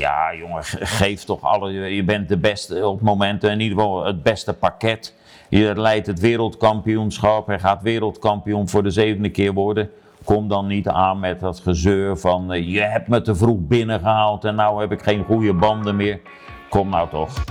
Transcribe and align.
ja 0.00 0.34
jongen, 0.34 0.64
geef 1.00 1.24
toch 1.24 1.42
alle, 1.42 1.72
je 1.94 2.04
bent 2.04 2.28
de 2.28 2.38
beste 2.38 2.86
op 2.86 3.00
momenten, 3.00 3.50
in 3.50 3.60
ieder 3.60 3.78
geval 3.78 4.04
het 4.04 4.22
beste 4.22 4.52
pakket. 4.52 5.14
Je 5.48 5.72
leidt 5.76 6.06
het 6.06 6.20
wereldkampioenschap, 6.20 7.46
hij 7.46 7.58
gaat 7.58 7.82
wereldkampioen 7.82 8.68
voor 8.68 8.82
de 8.82 8.90
zevende 8.90 9.30
keer 9.30 9.52
worden. 9.52 9.90
Kom 10.24 10.48
dan 10.48 10.66
niet 10.66 10.88
aan 10.88 11.20
met 11.20 11.40
dat 11.40 11.60
gezeur 11.60 12.18
van 12.18 12.52
eh, 12.52 12.68
je 12.68 12.80
hebt 12.80 13.08
me 13.08 13.20
te 13.20 13.34
vroeg 13.34 13.58
binnengehaald 13.60 14.44
en 14.44 14.54
nou 14.54 14.80
heb 14.80 14.92
ik 14.92 15.02
geen 15.02 15.24
goede 15.24 15.54
banden 15.54 15.96
meer. 15.96 16.20
Kom 16.68 16.88
nou 16.88 17.08
toch. 17.08 17.44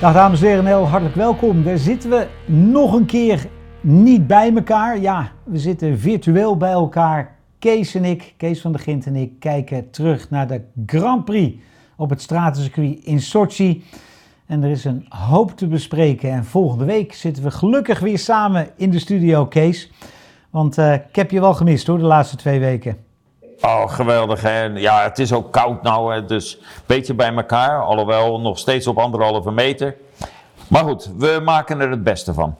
Dag 0.00 0.12
dames 0.12 0.40
en 0.42 0.46
heren, 0.46 0.66
heel 0.66 0.88
hartelijk 0.88 1.16
welkom. 1.16 1.64
Daar 1.64 1.78
zitten 1.78 2.10
we 2.10 2.26
nog 2.46 2.92
een 2.92 3.06
keer 3.06 3.46
niet 3.84 4.26
bij 4.26 4.54
elkaar. 4.54 5.00
Ja, 5.00 5.30
we 5.44 5.58
zitten 5.58 5.98
virtueel 5.98 6.56
bij 6.56 6.70
elkaar. 6.70 7.34
Kees 7.58 7.94
en 7.94 8.04
ik, 8.04 8.34
Kees 8.36 8.60
van 8.60 8.72
der 8.72 8.80
Gint 8.80 9.06
en 9.06 9.16
ik, 9.16 9.40
kijken 9.40 9.90
terug 9.90 10.30
naar 10.30 10.46
de 10.46 10.60
Grand 10.86 11.24
Prix 11.24 11.56
op 11.96 12.10
het 12.10 12.22
stratencircuit 12.22 13.04
in 13.04 13.20
Sochi. 13.20 13.84
En 14.46 14.62
er 14.62 14.70
is 14.70 14.84
een 14.84 15.06
hoop 15.08 15.56
te 15.56 15.66
bespreken. 15.66 16.30
En 16.30 16.44
volgende 16.44 16.84
week 16.84 17.14
zitten 17.14 17.42
we 17.42 17.50
gelukkig 17.50 17.98
weer 18.00 18.18
samen 18.18 18.68
in 18.76 18.90
de 18.90 18.98
studio, 18.98 19.46
Kees. 19.46 19.90
Want 20.50 20.78
uh, 20.78 20.92
ik 20.92 21.16
heb 21.16 21.30
je 21.30 21.40
wel 21.40 21.54
gemist 21.54 21.86
hoor, 21.86 21.98
de 21.98 22.04
laatste 22.04 22.36
twee 22.36 22.60
weken. 22.60 22.96
Oh, 23.60 23.88
geweldig 23.88 24.42
hè. 24.42 24.62
Ja, 24.64 25.02
het 25.02 25.18
is 25.18 25.32
ook 25.32 25.52
koud 25.52 25.82
nou, 25.82 26.14
hè, 26.14 26.24
dus 26.24 26.58
een 26.60 26.82
beetje 26.86 27.14
bij 27.14 27.34
elkaar. 27.34 27.82
Alhoewel 27.82 28.40
nog 28.40 28.58
steeds 28.58 28.86
op 28.86 28.98
anderhalve 28.98 29.50
meter. 29.50 29.96
Maar 30.68 30.84
goed, 30.84 31.10
we 31.18 31.40
maken 31.44 31.80
er 31.80 31.90
het 31.90 32.04
beste 32.04 32.34
van. 32.34 32.56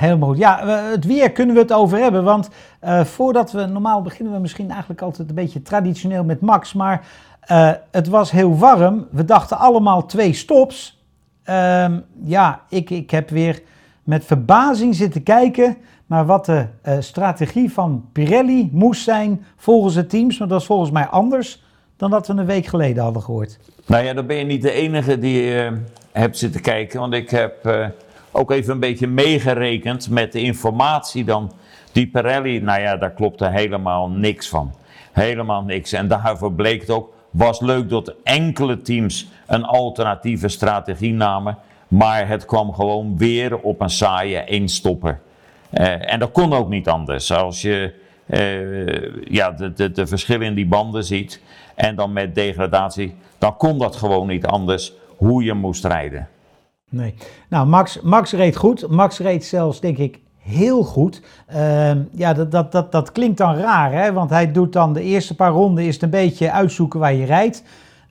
Helemaal 0.00 0.28
goed. 0.28 0.38
Ja, 0.38 0.66
het 0.66 1.04
weer 1.04 1.32
kunnen 1.32 1.54
we 1.54 1.60
het 1.60 1.72
over 1.72 1.98
hebben. 1.98 2.24
Want 2.24 2.48
uh, 2.84 3.04
voordat 3.04 3.52
we, 3.52 3.66
normaal 3.66 4.02
beginnen 4.02 4.32
we 4.32 4.38
misschien 4.38 4.70
eigenlijk 4.70 5.02
altijd 5.02 5.28
een 5.28 5.34
beetje 5.34 5.62
traditioneel 5.62 6.24
met 6.24 6.40
Max. 6.40 6.72
Maar 6.72 7.06
uh, 7.50 7.70
het 7.90 8.08
was 8.08 8.30
heel 8.30 8.56
warm. 8.56 9.06
We 9.10 9.24
dachten 9.24 9.58
allemaal 9.58 10.06
twee 10.06 10.32
stops. 10.32 11.04
Uh, 11.44 11.86
ja, 12.24 12.60
ik, 12.68 12.90
ik 12.90 13.10
heb 13.10 13.30
weer 13.30 13.62
met 14.02 14.24
verbazing 14.24 14.94
zitten 14.94 15.22
kijken 15.22 15.76
naar 16.06 16.26
wat 16.26 16.46
de 16.46 16.66
uh, 16.88 16.94
strategie 16.98 17.72
van 17.72 18.08
Pirelli 18.12 18.68
moest 18.72 19.02
zijn 19.02 19.44
volgens 19.56 19.94
het 19.94 20.10
teams. 20.10 20.38
Maar 20.38 20.48
dat 20.48 20.60
is 20.60 20.66
volgens 20.66 20.90
mij 20.90 21.06
anders 21.06 21.64
dan 21.96 22.10
dat 22.10 22.26
we 22.26 22.32
een 22.32 22.46
week 22.46 22.66
geleden 22.66 23.02
hadden 23.02 23.22
gehoord. 23.22 23.58
Nou 23.86 24.04
ja, 24.04 24.14
dan 24.14 24.26
ben 24.26 24.36
je 24.36 24.44
niet 24.44 24.62
de 24.62 24.72
enige 24.72 25.18
die 25.18 25.52
hebt 26.12 26.38
zitten 26.38 26.60
kijken. 26.60 27.00
Want 27.00 27.14
ik 27.14 27.30
heb 27.30 27.68
ook 28.32 28.50
even 28.50 28.72
een 28.72 28.80
beetje 28.80 29.06
meegerekend 29.06 30.10
met 30.10 30.32
de 30.32 30.40
informatie 30.40 31.24
dan. 31.24 31.52
Die 31.92 32.06
Pirelli, 32.06 32.60
nou 32.60 32.80
ja, 32.80 32.96
daar 32.96 33.12
klopte 33.12 33.48
helemaal 33.48 34.08
niks 34.08 34.48
van. 34.48 34.74
Helemaal 35.12 35.62
niks. 35.62 35.92
En 35.92 36.08
daarvoor 36.08 36.52
bleek 36.52 36.80
het 36.80 36.90
ook, 36.90 37.12
was 37.30 37.60
leuk 37.60 37.88
dat 37.88 38.14
enkele 38.24 38.82
teams 38.82 39.28
een 39.46 39.64
alternatieve 39.64 40.48
strategie 40.48 41.12
namen. 41.12 41.58
Maar 41.88 42.28
het 42.28 42.44
kwam 42.44 42.74
gewoon 42.74 43.18
weer 43.18 43.58
op 43.58 43.80
een 43.80 43.90
saaie 43.90 44.44
eenstopper. 44.44 45.20
Uh, 45.72 46.12
en 46.12 46.18
dat 46.18 46.32
kon 46.32 46.52
ook 46.52 46.68
niet 46.68 46.88
anders. 46.88 47.32
Als 47.32 47.62
je 47.62 47.94
uh, 48.26 49.24
ja, 49.24 49.50
de, 49.50 49.72
de, 49.72 49.90
de 49.90 50.06
verschillen 50.06 50.46
in 50.46 50.54
die 50.54 50.66
banden 50.66 51.04
ziet 51.04 51.40
en 51.74 51.96
dan 51.96 52.12
met 52.12 52.34
degradatie, 52.34 53.14
dan 53.38 53.56
kon 53.56 53.78
dat 53.78 53.96
gewoon 53.96 54.26
niet 54.26 54.46
anders 54.46 54.92
hoe 55.16 55.44
je 55.44 55.54
moest 55.54 55.84
rijden. 55.84 56.28
Nee. 56.90 57.14
Nou, 57.48 57.66
Max, 57.66 58.00
Max 58.00 58.32
reed 58.32 58.56
goed. 58.56 58.88
Max 58.88 59.18
reed 59.18 59.44
zelfs, 59.44 59.80
denk 59.80 59.98
ik, 59.98 60.20
heel 60.38 60.82
goed. 60.82 61.22
Uh, 61.54 61.90
ja, 62.12 62.32
dat, 62.32 62.50
dat, 62.50 62.72
dat, 62.72 62.92
dat 62.92 63.12
klinkt 63.12 63.38
dan 63.38 63.54
raar, 63.54 63.92
hè? 63.92 64.12
want 64.12 64.30
hij 64.30 64.52
doet 64.52 64.72
dan 64.72 64.92
de 64.92 65.02
eerste 65.02 65.34
paar 65.34 65.50
ronden 65.50 65.84
is 65.84 65.94
het 65.94 66.02
een 66.02 66.10
beetje 66.10 66.52
uitzoeken 66.52 67.00
waar 67.00 67.14
je 67.14 67.24
rijdt. 67.24 67.62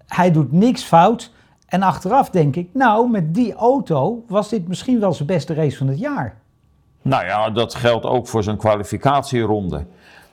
Hij 0.08 0.32
doet 0.32 0.52
niks 0.52 0.84
fout. 0.84 1.32
En 1.68 1.82
achteraf 1.82 2.30
denk 2.30 2.56
ik, 2.56 2.70
nou, 2.74 3.10
met 3.10 3.34
die 3.34 3.54
auto 3.54 4.24
was 4.28 4.50
dit 4.50 4.68
misschien 4.68 5.00
wel 5.00 5.14
zijn 5.14 5.28
beste 5.28 5.54
race 5.54 5.78
van 5.78 5.88
het 5.88 6.00
jaar. 6.00 6.38
Nou 7.02 7.26
ja, 7.26 7.50
dat 7.50 7.76
geldt 7.76 8.06
ook 8.06 8.28
voor 8.28 8.44
zijn 8.44 8.58
kwalificatieronde. 8.58 9.86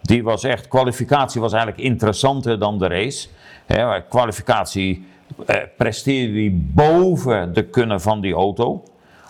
Die 0.02 0.22
was 0.22 0.44
echt, 0.44 0.68
kwalificatie 0.68 1.40
was 1.40 1.52
eigenlijk 1.52 1.82
interessanter 1.82 2.58
dan 2.58 2.78
de 2.78 2.86
race. 2.86 3.28
He, 3.66 4.02
kwalificatie 4.08 5.06
eh, 5.46 5.56
presteerde 5.76 6.38
hij 6.38 6.52
boven 6.54 7.52
de 7.52 7.64
kunnen 7.64 8.00
van 8.00 8.20
die 8.20 8.34
auto. 8.34 8.82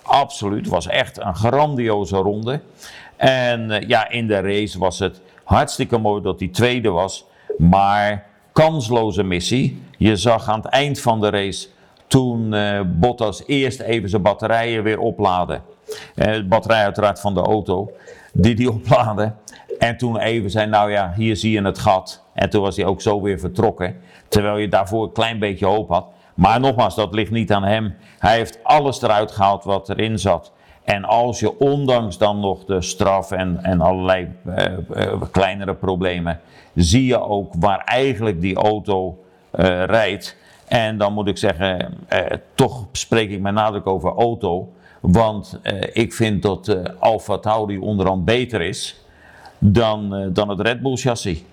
Absoluut, 0.03 0.69
was 0.69 0.87
echt 0.87 1.21
een 1.21 1.35
grandioze 1.35 2.17
ronde. 2.17 2.61
En 3.17 3.71
eh, 3.71 3.89
ja, 3.89 4.09
in 4.09 4.27
de 4.27 4.41
race 4.41 4.79
was 4.79 4.99
het 4.99 5.21
hartstikke 5.45 5.99
mooi 5.99 6.23
dat 6.23 6.39
hij 6.39 6.49
tweede 6.49 6.91
was. 6.91 7.25
Maar 7.59 8.27
kansloze 8.53 9.23
missie. 9.23 9.83
Je 9.99 10.17
zag 10.17 10.49
aan 10.49 10.61
het 10.61 10.71
eind 10.71 11.01
van 11.01 11.21
de 11.21 11.31
race 11.31 11.69
toen 12.07 12.53
uh, 12.53 12.81
Bottas 12.87 13.43
eerst 13.47 13.81
even 13.81 14.09
zijn 14.09 14.23
batterijen 14.23 14.83
weer 14.83 14.99
opladen. 14.99 15.63
Uh, 16.15 16.33
de 16.33 16.45
batterij 16.45 16.85
uiteraard 16.85 17.21
van 17.21 17.35
de 17.35 17.41
auto, 17.41 17.91
die 18.33 18.55
die 18.55 18.71
opladen. 18.81 19.37
En 19.79 19.97
toen 19.97 20.19
even 20.19 20.51
zei, 20.51 20.67
nou 20.67 20.91
ja, 20.91 21.13
hier 21.17 21.37
zie 21.37 21.53
je 21.53 21.63
het 21.63 21.79
gat. 21.79 22.23
En 22.33 22.51
toen 22.51 22.63
was 22.63 22.77
hij 22.77 22.85
ook 22.85 23.01
zo 23.01 23.23
weer 23.23 23.39
vertrokken. 23.39 23.97
Terwijl 24.29 24.57
je 24.57 24.69
daarvoor 24.69 25.05
een 25.05 25.13
klein 25.13 25.39
beetje 25.39 25.67
hoop 25.67 25.89
had. 25.89 26.07
Maar 26.35 26.61
nogmaals, 26.61 26.95
dat 26.95 27.15
ligt 27.15 27.31
niet 27.31 27.53
aan 27.53 27.65
hem. 27.65 27.95
Hij 28.19 28.37
heeft 28.37 28.59
alles 28.63 29.03
eruit 29.03 29.33
gehaald 29.33 29.65
wat 29.65 29.89
erin 29.89 30.19
zat. 30.19 30.53
En 30.85 31.05
als 31.05 31.41
je 31.41 31.59
ondanks 31.59 32.19
dan 32.19 32.41
nog 32.41 32.65
de 32.65 32.83
straf 32.83 33.31
en, 33.31 33.59
en 33.63 33.81
allerlei 33.81 34.29
uh, 34.47 34.65
uh, 34.97 35.23
kleinere 35.31 35.75
problemen, 35.75 36.41
zie 36.75 37.07
je 37.07 37.21
ook 37.21 37.53
waar 37.59 37.79
eigenlijk 37.85 38.41
die 38.41 38.57
auto 38.57 39.25
uh, 39.55 39.85
rijdt. 39.85 40.37
En 40.69 40.99
dan 40.99 41.13
moet 41.13 41.29
ik 41.29 41.39
zeggen, 41.39 41.95
toch 42.55 42.87
spreek 42.93 43.31
ik 43.31 43.41
met 43.41 43.55
nadruk 43.55 43.87
over 43.87 44.13
auto. 44.13 44.73
Want 45.01 45.61
ik 45.93 46.13
vind 46.13 46.43
dat 46.43 46.77
Alfa 46.99 47.39
Tauri 47.39 47.79
onderhand 47.79 48.25
beter 48.25 48.61
is 48.61 49.05
dan, 49.59 50.31
dan 50.33 50.49
het 50.49 50.61
Red 50.61 50.81
Bull 50.81 50.97
chassis. 50.97 51.45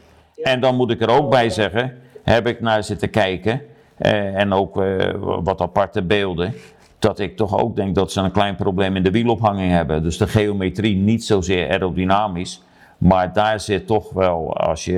En 0.44 0.60
dan 0.60 0.76
moet 0.76 0.92
ik 0.92 1.02
er 1.02 1.10
ook 1.10 1.30
bij 1.30 1.50
zeggen, 1.50 2.02
heb 2.24 2.48
ik 2.48 2.62
naar 2.62 2.84
zitten 2.84 3.10
kijken 3.10 3.62
eh, 3.98 4.36
en 4.36 4.54
ook 4.54 4.82
eh, 4.82 5.12
wat 5.20 5.62
aparte 5.62 6.02
beelden, 6.02 6.54
dat 7.00 7.20
ik 7.20 7.38
toch 7.38 7.60
ook 7.60 7.76
denk 7.76 7.96
dat 7.96 8.12
ze 8.12 8.22
een 8.22 8.32
klein 8.32 8.56
probleem 8.56 8.96
in 8.96 9.04
de 9.04 9.12
wielophanging 9.12 9.72
hebben. 9.72 10.04
Dus 10.04 10.18
de 10.18 10.28
geometrie 10.28 10.96
niet 10.96 11.26
zozeer 11.26 11.70
aerodynamisch, 11.70 12.62
maar 12.98 13.34
daar 13.34 13.60
zit 13.60 13.88
toch 13.88 14.12
wel, 14.12 14.58
als 14.58 14.86
je 14.86 14.98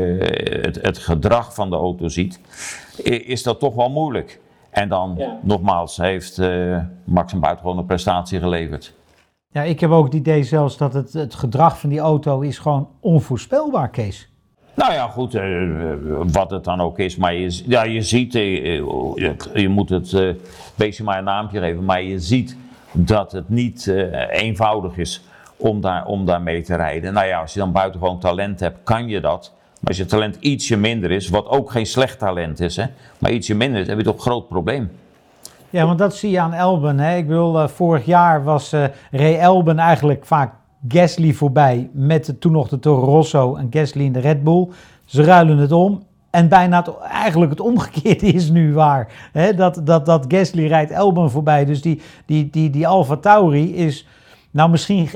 het, 0.62 0.82
het 0.82 0.98
gedrag 0.98 1.54
van 1.54 1.70
de 1.70 1.76
auto 1.76 2.08
ziet, 2.08 2.40
is 3.04 3.44
dat 3.44 3.60
toch 3.60 3.76
wel 3.76 3.90
moeilijk. 3.90 4.40
En 4.70 4.90
dan, 4.90 5.16
ja. 5.18 5.40
nogmaals, 5.42 5.98
heeft 5.98 6.38
uh, 6.38 6.78
Max 7.04 7.34
een 7.34 7.40
buitengewone 7.40 7.84
prestatie 7.84 8.40
geleverd. 8.40 8.94
Ja, 9.48 9.62
ik 9.62 9.80
heb 9.80 9.90
ook 9.90 10.06
het 10.06 10.14
idee 10.14 10.44
zelfs 10.44 10.78
dat 10.78 10.94
het, 10.94 11.14
het 11.14 11.36
gedrag 11.36 11.80
van 11.80 11.90
die 11.90 12.00
auto 12.00 12.42
is 12.42 12.58
gewoon 12.58 12.90
onvoorspelbaar, 13.00 13.90
Kees. 13.90 14.30
Nou 14.76 14.94
ja, 14.94 15.08
goed, 15.08 15.36
uh, 15.36 15.92
wat 16.32 16.52
het 16.52 16.64
dan 16.64 16.82
ook 16.82 17.00
is. 17.00 17.16
Maar 17.16 17.34
je, 17.34 17.62
ja, 17.66 17.84
je 17.84 18.02
ziet, 18.02 18.36
uh, 18.36 18.64
je, 19.16 19.36
je, 19.54 19.70
moet 19.70 19.90
het 19.90 20.12
uh, 20.12 20.34
beetje 20.76 21.04
maar 21.04 21.18
een 21.18 21.24
naampje 21.24 21.60
geven, 21.60 21.86
maar 21.86 22.02
je 22.02 22.20
ziet 22.20 22.58
dat 22.92 23.32
het 23.32 23.50
niet 23.50 23.94
eenvoudig 24.30 24.98
is 24.98 25.24
om, 25.58 25.82
daar, 25.82 26.06
om 26.06 26.26
daarmee 26.26 26.62
te 26.62 26.76
rijden. 26.76 27.14
Nou 27.14 27.28
ja, 27.28 27.40
als 27.40 27.54
je 27.54 27.60
dan 27.60 27.72
buitengewoon 27.72 28.20
talent 28.20 28.60
hebt, 28.60 28.78
kan 28.84 29.08
je 29.08 29.22
dat. 29.22 29.54
Maar 29.80 29.88
als 29.88 29.98
je 29.98 30.06
talent 30.06 30.38
ietsje 30.40 30.78
minder 30.78 31.12
is, 31.12 31.30
wat 31.30 31.48
ook 31.48 31.72
geen 31.72 31.86
slecht 31.86 32.20
talent 32.20 32.60
is, 32.60 32.76
hè, 32.76 32.86
maar 33.18 33.32
ietsje 33.32 33.56
minder 33.56 33.82
is, 33.82 33.88
heb 33.88 33.98
je 33.98 34.04
toch 34.04 34.16
een 34.16 34.22
groot 34.22 34.48
probleem. 34.48 34.92
Ja, 35.70 35.86
want 35.86 36.00
dat 36.00 36.16
zie 36.16 36.32
je 36.32 36.40
aan 36.40 36.54
Elben. 36.54 37.00
Hè? 37.00 37.18
Ik 37.18 37.28
bedoel, 37.28 37.68
vorig 37.68 38.06
jaar 38.06 38.44
was 38.44 38.74
Ray 39.12 39.38
Elben 39.40 39.80
eigenlijk 39.80 40.26
vaak 40.26 40.54
Gasly 40.88 41.34
voorbij 41.34 41.90
met 41.94 42.26
de, 42.26 42.38
toen 42.38 42.52
nog 42.52 42.68
de 42.68 42.80
Toro 42.80 43.06
Rosso 43.06 43.56
en 43.56 43.68
Gasly 43.70 44.04
in 44.04 44.14
de 44.14 44.20
Red 44.20 44.44
Bull. 44.44 44.68
Ze 45.06 45.24
ruilen 45.24 45.58
het 45.58 45.72
om. 45.72 46.04
En 46.30 46.50
bijna 46.50 46.78
het, 46.78 46.98
eigenlijk 46.98 47.52
het 47.52 47.60
omgekeerde 47.60 48.26
is 48.28 48.50
nu 48.50 48.74
waar. 48.74 49.32
Dat, 49.56 49.82
dat, 49.84 50.06
dat 50.06 50.26
Gasly 50.28 50.68
rijdt 50.68 50.92
Elben 50.92 51.32
voorbij. 51.32 51.66
Dus 51.66 51.82
die, 51.82 52.02
die, 52.26 52.50
die, 52.50 52.70
die 52.70 52.88
Alfa 52.88 53.16
Tauri 53.16 53.76
is 53.76 54.08
nou 54.52 54.70
misschien 54.70 55.10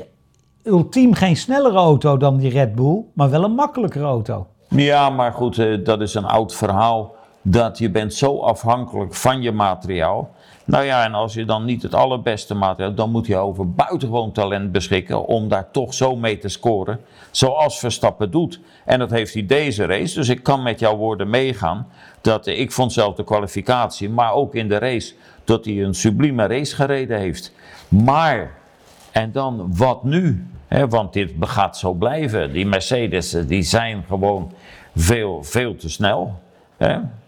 ultiem 0.62 1.14
geen 1.14 1.36
snellere 1.36 1.78
auto 1.78 2.16
dan 2.16 2.36
die 2.36 2.50
Red 2.50 2.74
Bull. 2.74 3.04
Maar 3.12 3.30
wel 3.30 3.44
een 3.44 3.54
makkelijkere 3.54 4.04
auto. 4.04 4.46
Ja, 4.68 5.10
maar 5.10 5.32
goed, 5.32 5.58
eh, 5.58 5.84
dat 5.84 6.00
is 6.00 6.14
een 6.14 6.24
oud 6.24 6.54
verhaal. 6.54 7.14
Dat 7.42 7.78
je 7.78 7.90
bent 7.90 8.14
zo 8.14 8.38
afhankelijk 8.38 9.14
van 9.14 9.42
je 9.42 9.52
materiaal 9.52 10.30
nou 10.70 10.84
ja, 10.84 11.04
en 11.04 11.14
als 11.14 11.34
je 11.34 11.44
dan 11.44 11.64
niet 11.64 11.82
het 11.82 11.94
allerbeste 11.94 12.54
materiaal 12.54 12.86
hebt, 12.86 12.96
dan 12.96 13.10
moet 13.10 13.26
je 13.26 13.36
over 13.36 13.70
buitengewoon 13.70 14.32
talent 14.32 14.72
beschikken 14.72 15.26
om 15.26 15.48
daar 15.48 15.70
toch 15.70 15.94
zo 15.94 16.16
mee 16.16 16.38
te 16.38 16.48
scoren, 16.48 17.00
zoals 17.30 17.78
Verstappen 17.78 18.30
doet. 18.30 18.60
En 18.84 18.98
dat 18.98 19.10
heeft 19.10 19.34
hij 19.34 19.46
deze 19.46 19.84
race, 19.84 20.14
dus 20.14 20.28
ik 20.28 20.42
kan 20.42 20.62
met 20.62 20.80
jouw 20.80 20.96
woorden 20.96 21.30
meegaan, 21.30 21.86
dat 22.20 22.46
ik 22.46 22.72
vond 22.72 22.92
zelf 22.92 23.14
de 23.14 23.24
kwalificatie, 23.24 24.10
maar 24.10 24.32
ook 24.32 24.54
in 24.54 24.68
de 24.68 24.78
race, 24.78 25.14
dat 25.44 25.64
hij 25.64 25.82
een 25.82 25.94
sublieme 25.94 26.46
race 26.46 26.74
gereden 26.74 27.18
heeft. 27.18 27.52
Maar 27.88 28.58
En 29.12 29.32
dan 29.32 29.76
wat 29.76 30.04
nu? 30.04 30.46
Want 30.88 31.12
dit 31.12 31.32
gaat 31.40 31.78
zo 31.78 31.92
blijven. 31.92 32.52
Die 32.52 32.66
Mercedes 32.66 33.34
eh, 33.34 33.46
die 33.46 33.62
zijn 33.62 34.04
gewoon 34.08 34.52
veel, 34.96 35.42
veel 35.42 35.76
te 35.76 35.88
snel. 35.88 36.40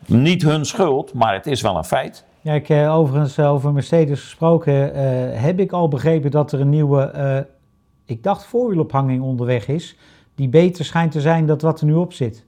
Niet 0.07 0.43
hun 0.43 0.65
schuld, 0.65 1.13
maar 1.15 1.35
het 1.35 1.47
is 1.47 1.61
wel 1.61 1.77
een 1.77 1.85
feit. 1.85 2.25
Ja, 2.43 2.53
ik, 2.53 2.69
eh, 2.69 2.97
overigens 2.97 3.39
eh, 3.39 3.53
over 3.53 3.73
Mercedes 3.73 4.21
gesproken, 4.21 4.95
eh, 4.95 5.03
heb 5.43 5.61
ik 5.61 5.73
al 5.73 5.89
begrepen 5.89 6.31
dat 6.31 6.53
er 6.53 6.61
een 6.61 6.69
nieuwe, 6.69 7.47
ik 8.05 8.23
dacht 8.23 8.45
voorwielophanging 8.45 9.23
onderweg 9.23 9.69
is, 9.69 9.97
die 10.35 10.49
beter 10.49 10.85
schijnt 10.85 11.13
te 11.13 11.21
zijn 11.21 11.47
dan 11.47 11.59
wat 11.59 11.81
er 11.81 11.87
nu 11.87 11.95
op 11.95 12.13
zit. 12.13 12.45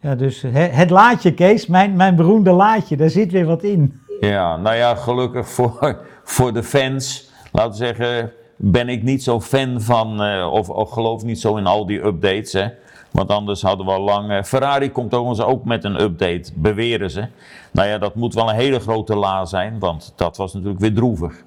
Ja, 0.00 0.14
dus 0.14 0.42
he- 0.42 0.68
het 0.68 0.90
laadje, 0.90 1.34
Kees, 1.34 1.66
mijn, 1.66 1.96
mijn 1.96 2.16
beroemde 2.16 2.50
laadje, 2.50 2.96
daar 2.96 3.10
zit 3.10 3.32
weer 3.32 3.46
wat 3.46 3.62
in. 3.62 4.00
Ja, 4.20 4.56
nou 4.56 4.76
ja, 4.76 4.94
gelukkig 4.94 5.48
voor, 5.56 6.00
voor 6.24 6.52
de 6.52 6.62
fans, 6.62 7.30
laten 7.52 7.70
we 7.70 7.76
zeggen, 7.76 8.32
ben 8.56 8.88
ik 8.88 9.02
niet 9.02 9.22
zo 9.22 9.40
fan 9.40 9.80
van, 9.80 10.20
of, 10.50 10.68
of 10.70 10.90
geloof 10.90 11.24
niet 11.24 11.40
zo 11.40 11.56
in 11.56 11.66
al 11.66 11.86
die 11.86 12.04
updates. 12.04 12.52
Hè? 12.52 12.66
Want 13.10 13.30
anders 13.30 13.62
hadden 13.62 13.86
we 13.86 13.92
al 13.92 14.00
lang. 14.00 14.30
eh, 14.30 14.42
Ferrari 14.42 14.92
komt 14.92 15.14
overigens 15.14 15.48
ook 15.48 15.64
met 15.64 15.84
een 15.84 16.00
update, 16.00 16.52
beweren 16.54 17.10
ze. 17.10 17.26
Nou 17.72 17.88
ja, 17.88 17.98
dat 17.98 18.14
moet 18.14 18.34
wel 18.34 18.48
een 18.48 18.54
hele 18.54 18.80
grote 18.80 19.16
la 19.16 19.44
zijn, 19.44 19.78
want 19.78 20.12
dat 20.16 20.36
was 20.36 20.52
natuurlijk 20.52 20.80
weer 20.80 20.94
droevig. 20.94 21.44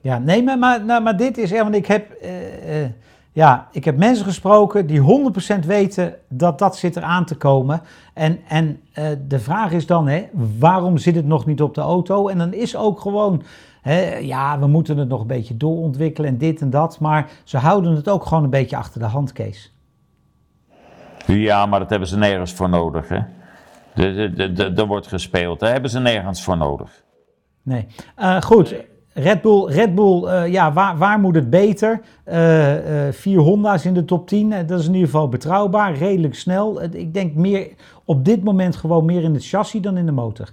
Ja, 0.00 0.18
nee, 0.18 0.42
maar, 0.42 0.58
maar, 0.58 0.84
nou, 0.84 1.16
dit 1.16 1.38
is, 1.38 1.50
want 1.50 1.74
ik 1.74 1.86
heb, 1.86 2.10
eh, 2.10 2.82
eh, 2.82 2.90
ja, 3.32 3.68
ik 3.72 3.84
heb 3.84 3.96
mensen 3.96 4.24
gesproken 4.24 4.86
die 4.86 5.00
100% 5.00 5.66
weten 5.66 6.14
dat 6.28 6.58
dat 6.58 6.76
zit 6.76 6.96
eraan 6.96 7.24
te 7.24 7.36
komen. 7.36 7.80
En, 8.14 8.40
en 8.48 8.80
de 9.28 9.38
vraag 9.38 9.72
is 9.72 9.86
dan, 9.86 10.08
hè, 10.08 10.24
waarom 10.58 10.98
zit 10.98 11.14
het 11.14 11.26
nog 11.26 11.46
niet 11.46 11.62
op 11.62 11.74
de 11.74 11.80
auto? 11.80 12.28
En 12.28 12.38
dan 12.38 12.52
is 12.52 12.76
ook 12.76 13.00
gewoon, 13.00 13.42
hè, 13.80 14.16
ja, 14.16 14.58
we 14.58 14.66
moeten 14.66 14.98
het 14.98 15.08
nog 15.08 15.20
een 15.20 15.26
beetje 15.26 15.56
doorontwikkelen 15.56 16.30
en 16.30 16.38
dit 16.38 16.60
en 16.60 16.70
dat. 16.70 17.00
Maar 17.00 17.30
ze 17.44 17.58
houden 17.58 17.94
het 17.94 18.08
ook 18.08 18.26
gewoon 18.26 18.44
een 18.44 18.50
beetje 18.50 18.76
achter 18.76 19.00
de 19.00 19.06
hand, 19.06 19.32
Kees. 19.32 19.72
Ja, 21.32 21.66
maar 21.66 21.80
dat 21.80 21.90
hebben 21.90 22.08
ze 22.08 22.18
nergens 22.18 22.52
voor 22.52 22.68
nodig. 22.68 23.08
Hè? 23.08 23.18
Er 24.76 24.86
wordt 24.86 25.06
gespeeld, 25.06 25.60
daar 25.60 25.72
hebben 25.72 25.90
ze 25.90 26.00
nergens 26.00 26.42
voor 26.42 26.56
nodig. 26.56 27.02
Nee. 27.62 27.86
Eh, 28.16 28.40
goed, 28.40 28.74
Red 29.14 29.40
Bull, 29.42 29.66
Red 29.66 29.94
Bull 29.94 30.24
eh, 30.24 30.52
ja, 30.52 30.72
waar, 30.72 30.98
waar 30.98 31.20
moet 31.20 31.34
het 31.34 31.50
beter? 31.50 32.00
Eh, 32.24 32.74
vier 33.10 33.38
Honda's 33.38 33.84
in 33.84 33.94
de 33.94 34.04
top 34.04 34.28
10, 34.28 34.52
eh, 34.52 34.66
dat 34.66 34.80
is 34.80 34.86
in 34.86 34.92
ieder 34.92 35.08
geval 35.08 35.28
betrouwbaar, 35.28 35.94
redelijk 35.94 36.34
snel. 36.34 36.82
Ik 36.82 37.14
denk 37.14 37.34
meer 37.34 37.68
op 38.04 38.24
dit 38.24 38.44
moment 38.44 38.76
gewoon 38.76 39.04
meer 39.04 39.22
in 39.22 39.34
het 39.34 39.46
chassis 39.46 39.80
dan 39.80 39.96
in 39.96 40.06
de 40.06 40.12
motor. 40.12 40.48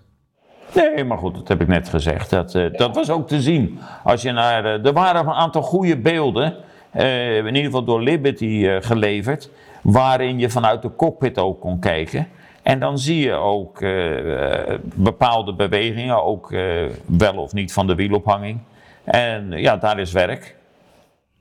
Nee, 0.74 1.04
maar 1.04 1.18
goed, 1.18 1.36
dat 1.36 1.48
heb 1.48 1.62
ik 1.62 1.68
net 1.68 1.90
gezegd. 1.90 2.30
Dat, 2.30 2.52
dat 2.72 2.96
was 2.96 3.10
ook 3.10 3.28
te 3.28 3.42
zien. 3.42 3.80
Als 4.04 4.22
je 4.22 4.32
naar, 4.32 4.66
er 4.66 4.94
waren 4.94 5.22
een 5.22 5.34
aantal 5.34 5.62
goede 5.62 5.98
beelden, 5.98 6.56
in 6.94 7.46
ieder 7.46 7.64
geval 7.64 7.84
door 7.84 8.02
Liberty 8.02 8.80
geleverd, 8.82 9.50
waarin 9.84 10.40
je 10.40 10.50
vanuit 10.50 10.82
de 10.82 10.96
cockpit 10.96 11.38
ook 11.38 11.60
kon 11.60 11.80
kijken. 11.80 12.28
En 12.68 12.80
dan 12.80 13.00
zie 13.00 13.20
je 13.20 13.34
ook 13.34 13.82
eh, 13.82 14.76
bepaalde 14.96 15.54
bewegingen, 15.54 16.24
ook 16.24 16.52
eh, 16.52 16.86
wel 17.06 17.36
of 17.36 17.54
niet 17.54 17.74
van 17.74 17.88
de 17.88 17.96
wielophanging. 17.96 18.60
En 19.04 19.54
eh, 19.54 19.62
ja, 19.62 19.78
daar 19.78 20.00
is 20.00 20.12
werk. 20.12 20.56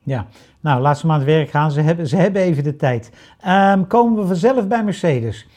Ja, 0.03 0.25
nou 0.59 0.81
laat 0.81 0.99
ze 0.99 1.05
maar 1.05 1.15
aan 1.15 1.21
het 1.21 1.31
werk 1.31 1.49
gaan. 1.49 1.71
Ze 1.71 1.81
hebben, 1.81 2.07
ze 2.07 2.15
hebben 2.15 2.41
even 2.41 2.63
de 2.63 2.75
tijd. 2.75 3.11
Ehm, 3.39 3.87
komen 3.87 4.21
we 4.21 4.27
vanzelf 4.27 4.67
bij 4.67 4.83
Mercedes. 4.83 5.47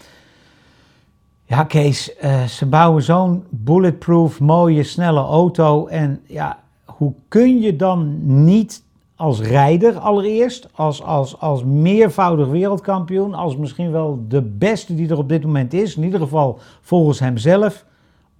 Ja, 1.44 1.64
Kees, 1.64 2.16
ze 2.46 2.66
bouwen 2.66 3.02
zo'n 3.02 3.44
bulletproof, 3.50 4.40
mooie, 4.40 4.82
snelle 4.82 5.20
auto. 5.20 5.86
En 5.86 6.20
ja, 6.26 6.58
hoe 6.84 7.12
kun 7.28 7.60
je 7.60 7.76
dan 7.76 8.18
niet 8.44 8.82
als 9.20 9.40
rijder 9.40 9.98
allereerst, 9.98 10.68
als, 10.72 11.02
als, 11.02 11.38
als 11.40 11.64
meervoudig 11.64 12.48
wereldkampioen, 12.48 13.34
als 13.34 13.56
misschien 13.56 13.90
wel 13.90 14.24
de 14.28 14.42
beste 14.42 14.94
die 14.94 15.08
er 15.08 15.18
op 15.18 15.28
dit 15.28 15.42
moment 15.44 15.72
is, 15.72 15.96
in 15.96 16.02
ieder 16.02 16.20
geval 16.20 16.58
volgens 16.80 17.20
hemzelf, 17.20 17.84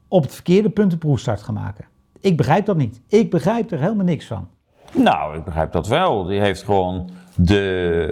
op 0.09 0.23
het 0.23 0.35
verkeerde 0.35 0.71
punt 0.71 0.93
een 0.93 0.99
proefstart 0.99 1.43
gaan 1.43 1.55
maken? 1.55 1.85
Ik 2.21 2.37
begrijp 2.37 2.67
dat 2.67 2.77
niet. 2.77 3.01
Ik 3.09 3.31
begrijp 3.31 3.71
er 3.71 3.81
helemaal 3.81 4.05
niks 4.05 4.27
van. 4.27 4.49
Nou, 4.93 5.37
ik 5.37 5.45
begrijp 5.45 5.73
dat 5.73 5.87
wel. 5.87 6.25
Die 6.25 6.41
heeft 6.41 6.63
gewoon 6.63 7.11
de, 7.35 8.07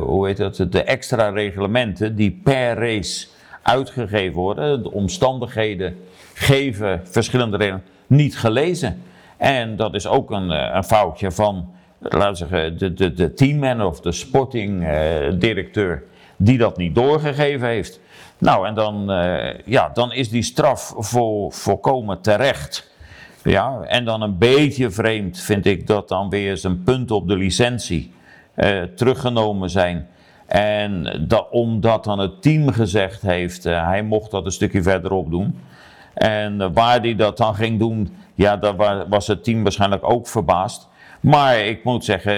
eh, 0.00 0.02
hoe 0.06 0.26
heet 0.26 0.36
dat, 0.36 0.56
de 0.56 0.82
extra 0.82 1.28
reglementen 1.28 2.16
die 2.16 2.40
per 2.44 2.74
race 2.74 3.26
uitgegeven 3.62 4.40
worden. 4.40 4.82
De 4.82 4.92
omstandigheden 4.92 5.96
geven 6.34 7.00
verschillende 7.04 7.56
redenen 7.56 7.82
niet 8.06 8.38
gelezen. 8.38 9.02
En 9.36 9.76
dat 9.76 9.94
is 9.94 10.06
ook 10.06 10.30
een, 10.30 10.50
eh, 10.50 10.74
een 10.74 10.84
foutje 10.84 11.30
van, 11.30 11.80
laten 12.02 12.36
zeggen, 12.36 12.78
de, 12.78 12.94
de, 12.94 13.12
de 13.12 13.34
teamman 13.34 13.82
of 13.82 14.00
de 14.00 14.12
sportingdirecteur 14.12 16.02
die 16.36 16.58
dat 16.58 16.76
niet 16.76 16.94
doorgegeven 16.94 17.68
heeft. 17.68 18.00
Nou, 18.38 18.66
en 18.66 18.74
dan, 18.74 19.10
eh, 19.10 19.58
ja, 19.64 19.90
dan 19.94 20.12
is 20.12 20.30
die 20.30 20.42
straf 20.42 20.94
vol, 20.96 21.50
volkomen 21.50 22.20
terecht. 22.20 22.90
Ja, 23.42 23.80
en 23.82 24.04
dan 24.04 24.22
een 24.22 24.38
beetje 24.38 24.90
vreemd 24.90 25.40
vind 25.40 25.66
ik 25.66 25.86
dat 25.86 26.08
dan 26.08 26.30
weer 26.30 26.56
zijn 26.56 26.82
punten 26.82 27.16
op 27.16 27.28
de 27.28 27.36
licentie 27.36 28.12
eh, 28.54 28.82
teruggenomen 28.82 29.70
zijn. 29.70 30.06
En 30.46 31.24
dat, 31.28 31.46
omdat 31.50 32.04
dan 32.04 32.18
het 32.18 32.42
team 32.42 32.68
gezegd 32.72 33.22
heeft, 33.22 33.66
eh, 33.66 33.86
hij 33.86 34.02
mocht 34.02 34.30
dat 34.30 34.44
een 34.44 34.52
stukje 34.52 34.82
verderop 34.82 35.30
doen. 35.30 35.58
En 36.14 36.60
eh, 36.60 36.68
waar 36.72 37.00
hij 37.00 37.14
dat 37.16 37.36
dan 37.36 37.54
ging 37.54 37.78
doen, 37.78 38.16
ja, 38.34 38.56
daar 38.56 38.76
wa- 38.76 39.08
was 39.08 39.26
het 39.26 39.44
team 39.44 39.62
waarschijnlijk 39.62 40.10
ook 40.10 40.28
verbaasd. 40.28 40.88
Maar 41.22 41.58
ik 41.58 41.84
moet 41.84 42.04
zeggen, 42.04 42.34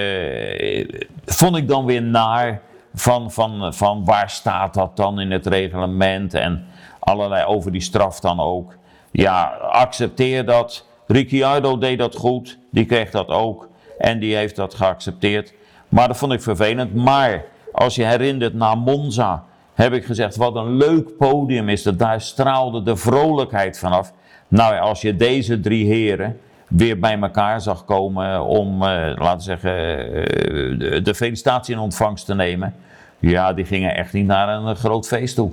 eh, 0.59 0.89
vond 1.25 1.57
ik 1.57 1.69
dan 1.69 1.85
weer 1.85 2.03
naar 2.03 2.61
van, 2.95 3.33
van, 3.33 3.75
van 3.75 4.05
waar 4.05 4.31
staat 4.31 4.75
dat 4.75 4.97
dan 4.97 5.21
in 5.21 5.31
het 5.31 5.47
reglement 5.47 6.35
en 6.35 6.67
allerlei 6.99 7.45
over 7.45 7.73
die 7.73 7.81
straf 7.81 8.21
dan 8.21 8.41
ook. 8.41 8.77
Ja, 9.11 9.45
accepteer 9.71 10.45
dat. 10.45 10.87
Ricciardo 11.07 11.79
deed 11.79 11.99
dat 11.99 12.17
goed, 12.17 12.59
die 12.71 12.85
kreeg 12.85 13.11
dat 13.11 13.29
ook 13.29 13.69
en 13.99 14.19
die 14.19 14.37
heeft 14.37 14.57
dat 14.57 14.75
geaccepteerd. 14.75 15.55
Maar 15.89 16.09
dat 16.09 16.17
vond 16.17 16.33
ik 16.33 16.43
vervelend. 16.43 16.95
Maar 16.95 17.45
als 17.73 17.95
je 17.95 18.05
herinnert 18.05 18.55
naar 18.55 18.79
Monza, 18.79 19.45
heb 19.75 19.93
ik 19.93 20.05
gezegd 20.05 20.37
wat 20.37 20.57
een 20.57 20.77
leuk 20.77 21.17
podium 21.17 21.69
is 21.69 21.83
dat. 21.83 21.99
Daar 21.99 22.21
straalde 22.21 22.83
de 22.83 22.97
vrolijkheid 22.97 23.79
vanaf. 23.79 24.13
Nou, 24.49 24.79
als 24.79 25.01
je 25.01 25.17
deze 25.17 25.61
drie 25.61 25.87
heren 25.87 26.41
weer 26.76 26.99
bij 26.99 27.19
elkaar 27.21 27.61
zag 27.61 27.85
komen 27.85 28.44
om, 28.44 28.82
eh, 28.82 29.12
laten 29.17 29.37
we 29.37 29.43
zeggen, 29.43 29.73
eh, 29.73 31.05
de, 31.05 31.15
felicitatie 31.15 31.75
in 31.75 31.81
ontvangst 31.81 32.26
te 32.26 32.35
nemen. 32.35 32.75
Ja, 33.19 33.53
die 33.53 33.65
gingen 33.65 33.96
echt 33.96 34.13
niet 34.13 34.27
naar 34.27 34.49
een 34.49 34.77
groot 34.77 35.06
feest 35.06 35.34
toe. 35.34 35.53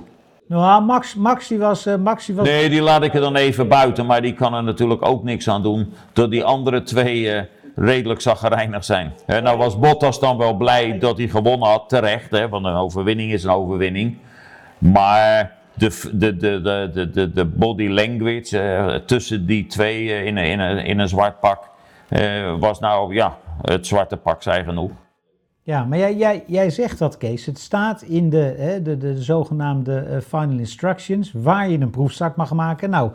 Nou, 0.52 0.82
Max, 0.82 1.14
Max, 1.14 1.48
die 1.48 1.58
was, 1.58 1.86
eh, 1.86 1.96
Max 1.96 2.26
die 2.26 2.34
was 2.34 2.46
Nee, 2.46 2.68
die 2.68 2.82
laat 2.82 3.02
ik 3.02 3.14
er 3.14 3.20
dan 3.20 3.36
even 3.36 3.68
buiten, 3.68 4.06
maar 4.06 4.22
die 4.22 4.34
kan 4.34 4.54
er 4.54 4.62
natuurlijk 4.62 5.06
ook 5.06 5.24
niks 5.24 5.48
aan 5.48 5.62
doen. 5.62 5.94
Dat 6.12 6.30
die 6.30 6.44
andere 6.44 6.82
twee 6.82 7.30
eh, 7.30 7.42
redelijk 7.76 8.20
zaggerijnig 8.20 8.84
zijn. 8.84 9.12
Hè, 9.26 9.40
nou 9.40 9.58
was 9.58 9.78
Bottas 9.78 10.20
dan 10.20 10.36
wel 10.36 10.54
blij 10.54 10.98
dat 10.98 11.18
hij 11.18 11.28
gewonnen 11.28 11.68
had, 11.68 11.88
terecht, 11.88 12.30
hè, 12.30 12.48
want 12.48 12.64
een 12.64 12.74
overwinning 12.74 13.32
is 13.32 13.44
een 13.44 13.50
overwinning. 13.50 14.16
Maar 14.78 15.52
de, 15.74 16.10
de, 16.12 16.36
de, 16.36 16.90
de, 16.92 17.10
de, 17.10 17.32
de, 17.32 17.44
body 17.44 17.88
language 17.88 18.58
eh, 18.58 18.94
tussen 18.94 19.46
die 19.46 19.66
twee 19.66 20.12
eh, 20.12 20.26
in, 20.26 20.36
in, 20.36 20.60
een, 20.60 20.84
in 20.84 20.98
een 20.98 21.08
zwart 21.08 21.40
pak 21.40 21.68
eh, 22.08 22.58
was 22.58 22.80
nou, 22.80 23.14
ja, 23.14 23.38
het 23.62 23.86
zwarte 23.86 24.16
pak 24.16 24.42
zei 24.42 24.64
genoeg. 24.64 24.90
Ja, 25.62 25.84
maar 25.84 25.98
jij, 25.98 26.16
jij, 26.16 26.44
jij 26.46 26.70
zegt 26.70 26.98
dat, 26.98 27.16
Kees. 27.16 27.46
Het 27.46 27.58
staat 27.58 28.02
in 28.02 28.30
de, 28.30 28.54
hè, 28.58 28.82
de, 28.82 28.98
de, 28.98 29.22
zogenaamde 29.22 30.22
final 30.26 30.58
instructions 30.58 31.32
waar 31.34 31.68
je 31.68 31.80
een 31.80 31.90
proefstart 31.90 32.36
mag 32.36 32.52
maken. 32.52 32.90
Nou, 32.90 33.10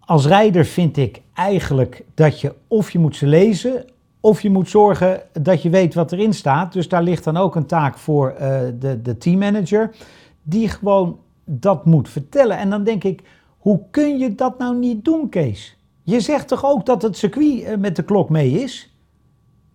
als 0.00 0.26
rijder 0.26 0.64
vind 0.64 0.96
ik 0.96 1.20
eigenlijk 1.34 2.04
dat 2.14 2.40
je 2.40 2.54
of 2.68 2.90
je 2.90 2.98
moet 2.98 3.16
ze 3.16 3.26
lezen, 3.26 3.84
of 4.20 4.40
je 4.40 4.50
moet 4.50 4.68
zorgen 4.68 5.22
dat 5.32 5.62
je 5.62 5.70
weet 5.70 5.94
wat 5.94 6.12
erin 6.12 6.32
staat. 6.32 6.72
Dus 6.72 6.88
daar 6.88 7.02
ligt 7.02 7.24
dan 7.24 7.36
ook 7.36 7.56
een 7.56 7.66
taak 7.66 7.98
voor 7.98 8.34
de, 8.78 9.02
de 9.02 9.18
teammanager, 9.18 9.90
die 10.42 10.68
gewoon 10.68 11.18
dat 11.60 11.84
moet 11.84 12.08
vertellen. 12.08 12.58
En 12.58 12.70
dan 12.70 12.84
denk 12.84 13.04
ik, 13.04 13.22
hoe 13.58 13.80
kun 13.90 14.18
je 14.18 14.34
dat 14.34 14.58
nou 14.58 14.76
niet 14.76 15.04
doen, 15.04 15.28
Kees? 15.28 15.76
Je 16.02 16.20
zegt 16.20 16.48
toch 16.48 16.64
ook 16.64 16.86
dat 16.86 17.02
het 17.02 17.16
circuit 17.16 17.62
eh, 17.62 17.76
met 17.76 17.96
de 17.96 18.02
klok 18.02 18.28
mee 18.28 18.50
is? 18.50 18.90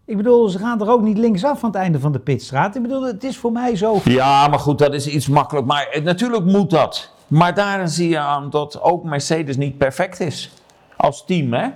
Ik 0.05 0.17
bedoel, 0.17 0.49
ze 0.49 0.57
gaan 0.57 0.81
er 0.81 0.89
ook 0.89 1.01
niet 1.01 1.17
linksaf 1.17 1.63
aan 1.63 1.69
het 1.69 1.79
einde 1.79 1.99
van 1.99 2.11
de 2.11 2.19
pitstraat. 2.19 2.75
Ik 2.75 2.81
bedoel, 2.81 3.03
het 3.03 3.23
is 3.23 3.37
voor 3.37 3.51
mij 3.51 3.75
zo. 3.75 3.99
Ja, 4.03 4.47
maar 4.47 4.59
goed, 4.59 4.79
dat 4.79 4.93
is 4.93 5.07
iets 5.07 5.27
makkelijk. 5.27 5.65
Maar 5.67 5.87
eh, 5.87 6.03
natuurlijk 6.03 6.45
moet 6.45 6.69
dat. 6.69 7.13
Maar 7.27 7.53
daarin 7.53 7.89
zie 7.89 8.09
je 8.09 8.19
aan 8.19 8.49
dat 8.49 8.81
ook 8.81 9.03
Mercedes 9.03 9.57
niet 9.57 9.77
perfect 9.77 10.19
is. 10.19 10.51
Als 10.97 11.25
team, 11.25 11.53
hè? 11.53 11.67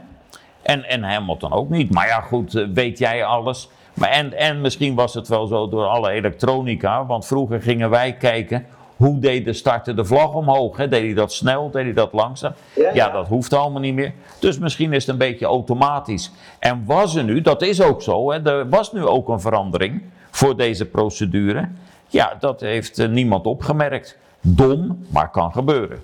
En, 0.62 0.84
en 0.84 1.04
Hamilton 1.04 1.52
ook 1.52 1.70
niet. 1.70 1.94
Maar 1.94 2.08
ja, 2.08 2.22
goed, 2.22 2.56
eh, 2.56 2.68
weet 2.74 2.98
jij 2.98 3.26
alles? 3.26 3.70
Maar 3.94 4.10
en, 4.10 4.34
en 4.34 4.62
misschien 4.62 4.96
was 4.96 5.14
het 5.14 5.28
wel 5.28 5.48
zo 5.48 5.70
door 5.70 5.86
alle 5.86 6.10
elektronica. 6.12 7.06
Want 7.06 7.26
vroeger 7.26 7.62
gingen 7.62 7.90
wij 7.90 8.14
kijken 8.18 8.66
Hoe 9.02 9.20
deed 9.20 9.46
de 9.46 9.54
starter 9.54 9.96
de 9.96 10.06
vlag 10.06 10.34
omhoog? 10.34 10.78
Hè? 10.78 10.88
Deed 10.88 11.02
hij 11.04 11.14
dat 11.14 11.34
snel? 11.34 11.72
Deed 11.72 11.84
hij 11.84 11.94
dat 11.94 12.14
langzaam? 12.14 12.54
Ja, 12.76 12.84
Ja, 12.84 12.92
ja. 12.94 13.10
dat 13.10 13.28
hoeft 13.28 13.54
allemaal 13.54 13.82
niet 13.82 13.94
meer. 13.94 14.14
Dus 14.40 14.58
misschien 14.60 14.94
is 14.94 15.06
het 15.06 15.12
een 15.12 15.18
beetje 15.18 15.46
automatisch. 15.46 16.32
En 16.60 16.84
was 16.86 17.16
er 17.16 17.24
nu, 17.24 17.42
dat 17.42 17.62
is 17.62 17.82
ook 17.82 18.02
zo, 18.02 18.32
hè? 18.32 18.46
er 18.46 18.70
was 18.70 18.94
nu 18.94 19.06
ook 19.06 19.30
een 19.30 19.40
verandering 19.40 20.02
voor 20.32 20.58
deze 20.58 20.86
procedure. 20.86 21.70
Ja, 22.08 22.36
dat 22.40 22.62
heeft 22.62 23.00
eh, 23.00 23.10
niemand 23.10 23.46
opgemerkt. 23.46 24.18
Dom, 24.42 25.06
maar 25.10 25.32
kan 25.32 25.52
gebeuren. 25.52 26.00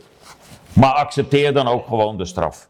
Maar 0.74 0.94
accepteer 0.94 1.54
dan 1.54 1.68
ook 1.68 1.88
gewoon 1.88 2.18
de 2.18 2.26
straf. 2.26 2.70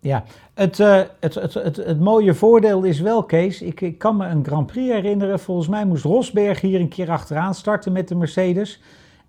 Ja, 0.00 0.24
het, 0.54 0.80
eh, 0.80 1.00
het, 1.20 1.34
het, 1.34 1.54
het, 1.54 1.76
het 1.76 2.00
mooie 2.00 2.34
voordeel 2.34 2.82
is 2.82 3.00
wel, 3.00 3.22
Kees, 3.22 3.62
ik, 3.62 3.80
ik 3.80 3.98
kan 3.98 4.16
me 4.16 4.26
een 4.26 4.44
Grand 4.44 4.66
Prix 4.66 4.92
herinneren. 4.92 5.40
Volgens 5.40 5.68
mij 5.68 5.84
moest 5.84 6.04
Rosberg 6.04 6.60
hier 6.60 6.80
een 6.80 6.88
keer 6.88 7.10
achteraan 7.10 7.54
starten 7.54 7.92
met 7.92 8.08
de 8.08 8.14
Mercedes. 8.14 8.80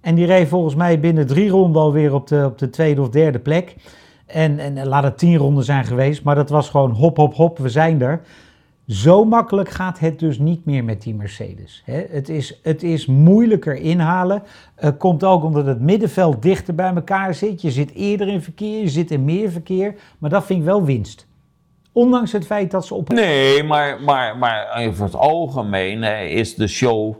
En 0.02 0.16
die 0.16 0.26
reed 0.26 0.48
volgens 0.48 0.76
mij 0.76 1.00
binnen 1.00 1.28
drie 1.28 1.50
ronden 1.50 1.82
alweer 1.82 2.14
op 2.14 2.28
de, 2.28 2.44
op 2.46 2.58
de 2.58 2.70
tweede 2.70 3.02
of 3.02 3.10
derde 3.10 3.40
plek. 3.40 3.76
En, 4.26 4.60
en 4.60 4.88
laat 4.88 5.04
het 5.04 5.18
tien 5.18 5.38
ronden 5.38 5.64
zijn 5.64 5.86
geweest, 5.86 6.24
maar 6.24 6.36
dat 6.36 6.50
was 6.50 6.70
gewoon 6.70 6.92
hop, 6.92 7.18
hop, 7.18 7.34
hop, 7.34 7.58
we 7.58 7.70
zijn 7.70 8.02
er. 8.02 8.22
Zo 8.88 9.26
makkelijk 9.26 9.70
gaat 9.70 10.00
het 10.00 10.20
dus 10.20 10.40
niet 10.40 10.66
meer 10.66 10.84
met 10.84 11.02
die 11.02 11.16
Mercedes. 11.16 11.82
Hè. 11.86 12.04
Het, 12.10 12.30
is, 12.30 12.60
het 12.64 12.84
is 12.84 13.06
moeilijker 13.06 13.76
inhalen. 13.76 14.44
Eh, 14.76 14.90
komt 14.98 15.24
ook 15.24 15.44
omdat 15.44 15.66
het 15.66 15.82
middenveld 15.82 16.42
dichter 16.42 16.76
bij 16.76 16.94
elkaar 16.94 17.34
zit. 17.34 17.62
Je 17.62 17.72
zit 17.72 17.94
eerder 17.94 18.28
in 18.28 18.42
verkeer, 18.42 18.82
je 18.82 18.90
zit 18.90 19.12
in 19.12 19.26
meer 19.26 19.52
verkeer. 19.52 19.96
Maar 20.18 20.30
dat 20.30 20.46
vind 20.46 20.60
ik 20.60 20.66
wel 20.66 20.84
winst. 20.84 21.28
Ondanks 21.92 22.32
het 22.32 22.46
feit 22.46 22.72
dat 22.72 22.86
ze 22.86 22.94
op. 22.94 23.10
Nee, 23.10 23.64
maar, 23.64 24.02
maar, 24.02 24.38
maar 24.38 24.86
over 24.88 25.06
het 25.06 25.16
algemeen 25.16 26.04
is 26.30 26.56
de 26.56 26.68
show 26.68 27.16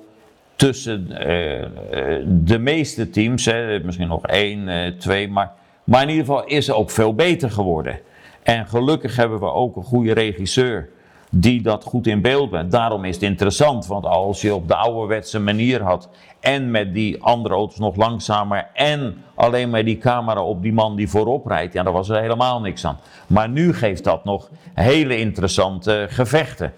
tussen 0.62 1.12
eh, 1.12 1.62
eh, 1.62 2.26
de 2.28 2.60
meeste 2.60 3.10
teams, 3.10 3.46
hè, 3.46 3.80
misschien 3.84 4.08
nog 4.08 4.26
één, 4.26 4.68
eh, 4.68 4.92
twee, 4.92 5.30
maar, 5.30 5.54
in 5.86 6.10
ieder 6.10 6.26
geval 6.26 6.46
is 6.46 6.66
ze 6.66 6.74
ook 6.74 6.92
veel 6.92 7.16
beter 7.16 7.52
geworden. 7.52 8.00
En 8.44 8.68
gelukkig 8.68 9.16
hebben 9.16 9.40
we 9.40 9.52
ook 9.52 9.76
een 9.76 9.84
goede 9.84 10.14
regisseur 10.14 10.90
die 11.32 11.62
dat 11.62 11.84
goed 11.84 12.08
in 12.08 12.22
beeld 12.22 12.50
brengt. 12.50 12.72
Daarom 12.72 13.06
is 13.06 13.16
het 13.16 13.24
interessant, 13.24 13.88
want 13.88 14.06
als 14.06 14.42
je 14.42 14.56
op 14.56 14.68
de 14.68 14.76
ouderwetse 14.76 15.40
manier 15.40 15.82
had 15.82 16.10
en 16.40 16.72
met 16.72 16.94
die 16.94 17.24
andere 17.24 17.56
auto's 17.56 17.80
nog 17.80 17.96
langzamer 17.96 18.68
en 18.74 19.24
alleen 19.36 19.70
maar 19.70 19.86
die 19.86 19.98
camera 19.98 20.44
op 20.44 20.62
die 20.62 20.74
man 20.74 20.96
die 20.96 21.10
voorop 21.10 21.46
rijdt, 21.46 21.74
ja, 21.74 21.84
dan 21.84 21.94
was 21.94 22.10
er 22.10 22.22
helemaal 22.22 22.62
niks 22.62 22.86
aan. 22.86 23.00
Maar 23.28 23.50
nu 23.50 23.74
geeft 23.74 24.04
dat 24.04 24.24
nog 24.24 24.50
hele 24.74 25.18
interessante 25.18 26.06
gevechten. 26.10 26.74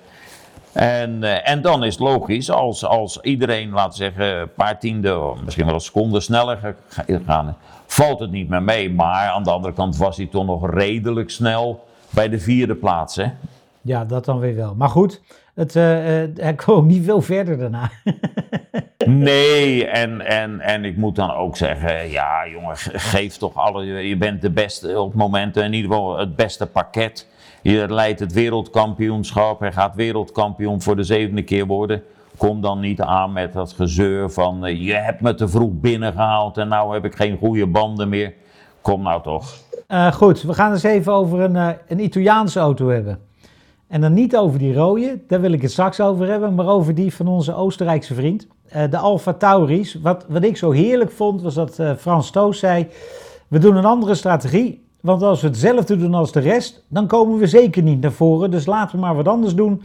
En, 0.74 1.24
eh, 1.24 1.50
en 1.52 1.62
dan 1.62 1.84
is 1.84 1.94
het 1.94 2.04
logisch, 2.04 2.50
als, 2.52 2.86
als 2.86 3.20
iedereen, 3.22 3.70
laten 3.70 3.90
we 3.90 3.96
zeggen, 3.96 4.40
een 4.40 4.54
paar 4.54 4.80
tiende, 4.80 5.20
of 5.20 5.42
misschien 5.44 5.66
wel 5.66 5.74
een 5.74 5.80
seconde 5.82 6.20
sneller 6.20 6.76
gaan, 7.26 7.58
valt 7.86 8.20
het 8.20 8.32
niet 8.32 8.50
meer 8.50 8.64
mee. 8.64 8.92
Maar 8.92 9.30
aan 9.30 9.44
de 9.44 9.52
andere 9.52 9.74
kant 9.74 9.98
was 9.98 10.18
hij 10.18 10.26
toch 10.26 10.46
nog 10.46 10.70
redelijk 10.74 11.30
snel 11.30 11.84
bij 12.10 12.30
de 12.30 12.40
vierde 12.40 12.76
plaats. 12.76 13.16
Hè? 13.16 13.26
Ja, 13.82 14.06
dat 14.06 14.26
dan 14.26 14.40
weer 14.40 14.56
wel. 14.56 14.76
Maar 14.76 14.90
goed, 14.90 15.22
het, 15.56 15.76
eh, 15.76 15.84
hij 16.36 16.54
kwam 16.56 16.88
niet 16.88 17.04
veel 17.06 17.22
verder 17.22 17.58
daarna. 17.58 17.90
Nee, 19.06 19.86
en, 19.88 20.22
en, 20.22 20.60
en 20.60 20.86
ik 20.86 20.98
moet 20.98 21.16
dan 21.16 21.32
ook 21.34 21.58
zeggen, 21.58 22.10
ja 22.10 22.48
jongen, 22.48 22.78
ge- 22.78 23.00
geef 23.00 23.38
toch 23.38 23.56
alle, 23.56 23.86
je 23.86 24.18
bent 24.18 24.42
de 24.42 24.50
beste 24.52 25.00
op 25.00 25.14
momenten, 25.14 25.64
in 25.64 25.74
ieder 25.74 25.92
geval 25.92 26.18
het 26.18 26.36
beste 26.36 26.66
pakket. 26.66 27.28
Je 27.64 27.86
leidt 27.90 28.20
het 28.20 28.34
wereldkampioenschap, 28.34 29.60
hij 29.60 29.72
gaat 29.72 29.96
wereldkampioen 29.96 30.82
voor 30.82 30.96
de 30.96 31.04
zevende 31.04 31.44
keer 31.44 31.66
worden. 31.66 32.04
Kom 32.38 32.62
dan 32.62 32.80
niet 32.80 33.02
aan 33.02 33.34
met 33.34 33.54
dat 33.54 33.74
gezeur 33.74 34.32
van, 34.32 34.66
eh, 34.66 34.86
je 34.86 34.94
hebt 34.94 35.22
me 35.22 35.36
te 35.36 35.48
vroeg 35.48 35.72
binnengehaald 35.74 36.58
en 36.58 36.68
nou 36.68 36.94
heb 36.94 37.06
ik 37.06 37.16
geen 37.16 37.38
goede 37.38 37.68
banden 37.68 38.10
meer. 38.10 38.34
Kom 38.82 39.02
nou 39.02 39.22
toch. 39.22 39.54
Eh, 39.88 40.12
goed, 40.12 40.42
we 40.42 40.54
gaan 40.54 40.72
eens 40.72 40.84
even 40.84 41.14
over 41.14 41.40
een, 41.40 41.56
eh, 41.56 41.70
een 41.88 42.00
Italiaanse 42.00 42.60
auto 42.60 42.90
hebben. 42.90 43.20
En 43.88 44.02
dan 44.02 44.14
niet 44.14 44.38
over 44.38 44.60
die 44.60 44.74
rode, 44.74 45.20
daar 45.28 45.42
wil 45.42 45.52
ik 45.52 45.62
het 45.62 45.72
straks 45.72 46.00
over 46.00 46.28
hebben, 46.28 46.56
maar 46.56 46.68
over 46.68 46.96
die 46.96 47.14
van 47.14 47.28
onze 47.28 47.56
Oostenrijkse 47.56 48.14
vriend. 48.14 48.48
De 48.90 48.98
Alfa 48.98 49.34
Tauris. 49.34 49.94
Wat, 50.02 50.26
wat 50.30 50.44
ik 50.44 50.58
zo 50.58 50.72
heerlijk 50.72 51.12
vond, 51.12 51.42
was 51.42 51.54
dat 51.54 51.80
Frans 51.98 52.32
Toos 52.32 52.60
zei: 52.60 52.88
We 53.48 53.60
doen 53.60 53.76
een 53.76 53.86
andere 53.86 54.16
strategie. 54.16 54.83
Want 55.04 55.24
als 55.24 55.42
we 55.42 55.48
hetzelfde 55.48 55.98
doen 55.98 56.14
als 56.14 56.32
de 56.32 56.40
rest, 56.40 56.84
dan 56.88 57.08
komen 57.08 57.38
we 57.38 57.48
zeker 57.48 57.84
niet 57.84 58.02
naar 58.02 58.12
voren. 58.12 58.52
Dus 58.52 58.66
laten 58.66 58.96
we 58.96 59.02
maar 59.02 59.16
wat 59.16 59.28
anders 59.28 59.56
doen. 59.56 59.84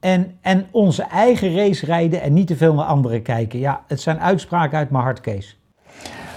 En, 0.00 0.38
en 0.40 0.66
onze 0.70 1.02
eigen 1.02 1.56
race 1.56 1.86
rijden 1.86 2.22
en 2.22 2.32
niet 2.32 2.46
te 2.46 2.56
veel 2.56 2.74
naar 2.74 2.84
anderen 2.84 3.22
kijken. 3.22 3.58
Ja, 3.58 3.84
het 3.86 4.00
zijn 4.00 4.20
uitspraken 4.20 4.78
uit 4.78 4.90
mijn 4.90 5.04
hart, 5.04 5.20
Kees. 5.20 5.56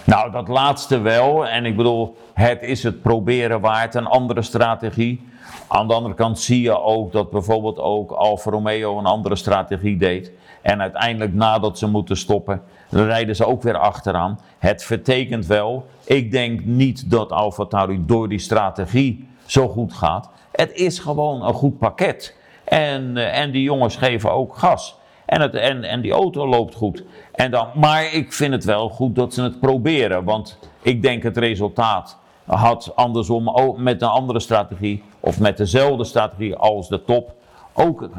Nou, 0.04 0.32
dat 0.32 0.48
laatste 0.48 1.00
wel. 1.00 1.48
En 1.48 1.66
ik 1.66 1.76
bedoel, 1.76 2.18
het 2.34 2.62
is 2.62 2.84
het 2.84 3.02
proberen 3.02 3.62
waard, 3.62 3.96
een 3.96 4.08
andere 4.08 4.42
strategie. 4.42 5.28
Aan 5.68 5.88
de 5.88 5.94
andere 5.94 6.16
kant 6.16 6.40
zie 6.40 6.62
je 6.62 6.80
ook 6.82 7.12
dat 7.12 7.32
bijvoorbeeld 7.32 7.80
ook 7.80 8.12
Alfa 8.12 8.52
Romeo 8.52 8.98
een 8.98 9.06
andere 9.06 9.36
strategie 9.36 9.98
deed. 9.98 10.32
En 10.62 10.82
uiteindelijk 10.82 11.34
nadat 11.34 11.78
ze 11.78 11.88
moeten 11.88 12.18
stoppen, 12.18 12.62
rijden 12.92 13.36
ze 13.36 13.46
ook 13.46 13.62
weer 13.64 13.78
achteraan. 13.78 14.40
Het 14.58 14.84
vertekent 14.84 15.46
wel. 15.46 15.86
Ik 16.04 16.32
denk 16.32 16.66
niet 16.66 17.10
dat 17.10 17.32
Alfa 17.32 17.88
door 18.00 18.30
die 18.30 18.40
strategie 18.40 19.28
zo 19.46 19.68
goed 19.68 19.94
gaat. 19.94 20.30
Het 20.52 20.74
is 20.74 21.00
gewoon 21.00 21.46
een 21.46 21.54
goed 21.54 21.78
pakket. 21.78 22.36
En, 22.64 23.18
eh, 23.18 23.40
en 23.40 23.52
die 23.52 23.64
jongens 23.64 23.96
geven 23.96 24.32
ook 24.32 24.58
gas. 24.58 24.96
En, 25.26 25.42
het, 25.42 25.54
en, 25.54 25.84
en 25.84 26.02
die 26.02 26.12
auto 26.12 26.48
loopt 26.48 26.76
goed. 26.76 27.04
En 27.32 27.52
dan, 27.52 27.68
maar 27.76 28.14
ik 28.14 28.34
vind 28.34 28.54
het 28.54 28.64
wel 28.64 28.90
goed 28.90 29.16
dat 29.16 29.34
ze 29.34 29.42
het 29.42 29.60
proberen. 29.60 30.24
Want 30.24 30.60
ik 30.82 31.02
denk 31.02 31.24
het 31.24 31.38
resultaat 31.38 32.18
had 32.46 32.92
andersom 32.96 33.50
ook 33.50 33.78
met 33.78 34.02
een 34.02 34.08
andere 34.08 34.40
strategie. 34.40 35.04
Of 35.20 35.40
met 35.40 35.58
dezelfde 35.58 36.04
strategie 36.04 36.56
als 36.56 36.90
de 36.90 37.04
top 37.04 37.34
ook 37.74 38.02
eh, 38.02 38.10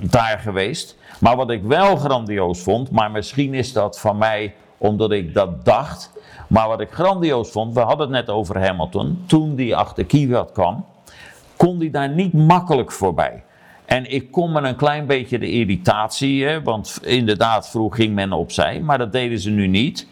daar 0.00 0.38
geweest. 0.38 0.96
Maar 1.20 1.36
wat 1.36 1.50
ik 1.50 1.62
wel 1.62 1.96
grandioos 1.96 2.62
vond, 2.62 2.90
maar 2.90 3.10
misschien 3.10 3.54
is 3.54 3.72
dat 3.72 4.00
van 4.00 4.18
mij 4.18 4.54
omdat 4.78 5.12
ik 5.12 5.34
dat 5.34 5.64
dacht. 5.64 6.12
Maar 6.46 6.68
wat 6.68 6.80
ik 6.80 6.90
grandioos 6.90 7.50
vond, 7.50 7.74
we 7.74 7.80
hadden 7.80 8.06
het 8.06 8.26
net 8.26 8.36
over 8.36 8.58
Hamilton. 8.66 9.22
Toen 9.26 9.54
die 9.54 9.76
achter 9.76 10.04
Kvyat 10.04 10.52
kwam, 10.52 10.84
kon 11.56 11.78
die 11.78 11.90
daar 11.90 12.08
niet 12.08 12.32
makkelijk 12.32 12.92
voorbij. 12.92 13.42
En 13.84 14.10
ik 14.10 14.30
kon 14.30 14.52
me 14.52 14.60
een 14.60 14.76
klein 14.76 15.06
beetje 15.06 15.38
de 15.38 15.50
irritatie, 15.50 16.44
hè, 16.44 16.62
want 16.62 16.98
inderdaad 17.02 17.70
vroeg 17.70 17.96
ging 17.96 18.14
men 18.14 18.32
opzij, 18.32 18.80
maar 18.80 18.98
dat 18.98 19.12
deden 19.12 19.38
ze 19.38 19.50
nu 19.50 19.66
niet. 19.66 20.06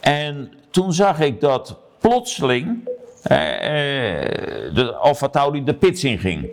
En 0.00 0.52
toen 0.70 0.92
zag 0.92 1.20
ik 1.20 1.40
dat 1.40 1.76
plotseling 1.98 2.88
de 3.22 4.94
Alfa 5.00 5.28
Tauri 5.28 5.64
de 5.64 5.74
pits 5.74 6.04
in 6.04 6.18
ging. 6.18 6.50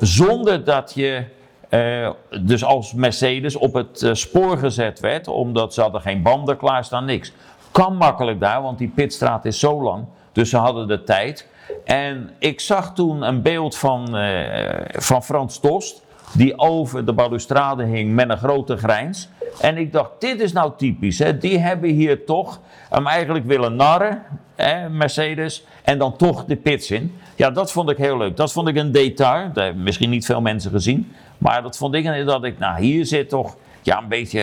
Zonder 0.00 0.64
dat 0.64 0.92
je 0.94 1.24
eh, 1.68 2.10
dus 2.40 2.64
als 2.64 2.92
Mercedes 2.92 3.56
op 3.56 3.74
het 3.74 4.02
eh, 4.02 4.14
spoor 4.14 4.58
gezet 4.58 5.00
werd, 5.00 5.28
omdat 5.28 5.74
ze 5.74 5.80
hadden 5.80 6.00
geen 6.00 6.22
banden 6.22 6.56
klaarstaan, 6.56 7.04
niks. 7.04 7.32
Kan 7.70 7.96
makkelijk 7.96 8.40
daar, 8.40 8.62
want 8.62 8.78
die 8.78 8.92
pitstraat 8.94 9.44
is 9.44 9.58
zo 9.58 9.82
lang, 9.82 10.04
dus 10.32 10.50
ze 10.50 10.56
hadden 10.56 10.88
de 10.88 11.04
tijd. 11.04 11.48
En 11.84 12.30
ik 12.38 12.60
zag 12.60 12.94
toen 12.94 13.22
een 13.22 13.42
beeld 13.42 13.76
van, 13.76 14.16
eh, 14.16 15.00
van 15.00 15.22
Frans 15.24 15.58
Tost, 15.58 16.02
die 16.32 16.58
over 16.58 17.04
de 17.04 17.12
balustrade 17.12 17.84
hing 17.84 18.14
met 18.14 18.30
een 18.30 18.38
grote 18.38 18.76
grijns. 18.76 19.28
En 19.60 19.76
ik 19.76 19.92
dacht, 19.92 20.10
dit 20.18 20.40
is 20.40 20.52
nou 20.52 20.72
typisch. 20.76 21.18
Hè? 21.18 21.38
Die 21.38 21.58
hebben 21.58 21.90
hier 21.90 22.24
toch 22.24 22.60
hem 22.90 23.06
eigenlijk 23.06 23.46
willen 23.46 23.76
narren, 23.76 24.22
hè, 24.54 24.88
Mercedes, 24.88 25.64
en 25.82 25.98
dan 25.98 26.16
toch 26.16 26.44
de 26.44 26.56
pits 26.56 26.90
in. 26.90 27.14
Ja, 27.36 27.50
dat 27.50 27.72
vond 27.72 27.90
ik 27.90 27.96
heel 27.96 28.16
leuk. 28.16 28.36
Dat 28.36 28.52
vond 28.52 28.68
ik 28.68 28.76
een 28.76 28.92
detail. 28.92 29.46
Dat 29.52 29.64
hebben 29.64 29.82
misschien 29.82 30.10
niet 30.10 30.26
veel 30.26 30.40
mensen 30.40 30.70
gezien. 30.70 31.12
Maar 31.38 31.62
dat 31.62 31.76
vond 31.76 31.94
ik, 31.94 32.26
dat 32.26 32.44
ik, 32.44 32.58
nou 32.58 32.80
hier 32.80 33.06
zit 33.06 33.28
toch 33.28 33.56
ja, 33.82 34.02
een, 34.02 34.08
beetje, 34.08 34.40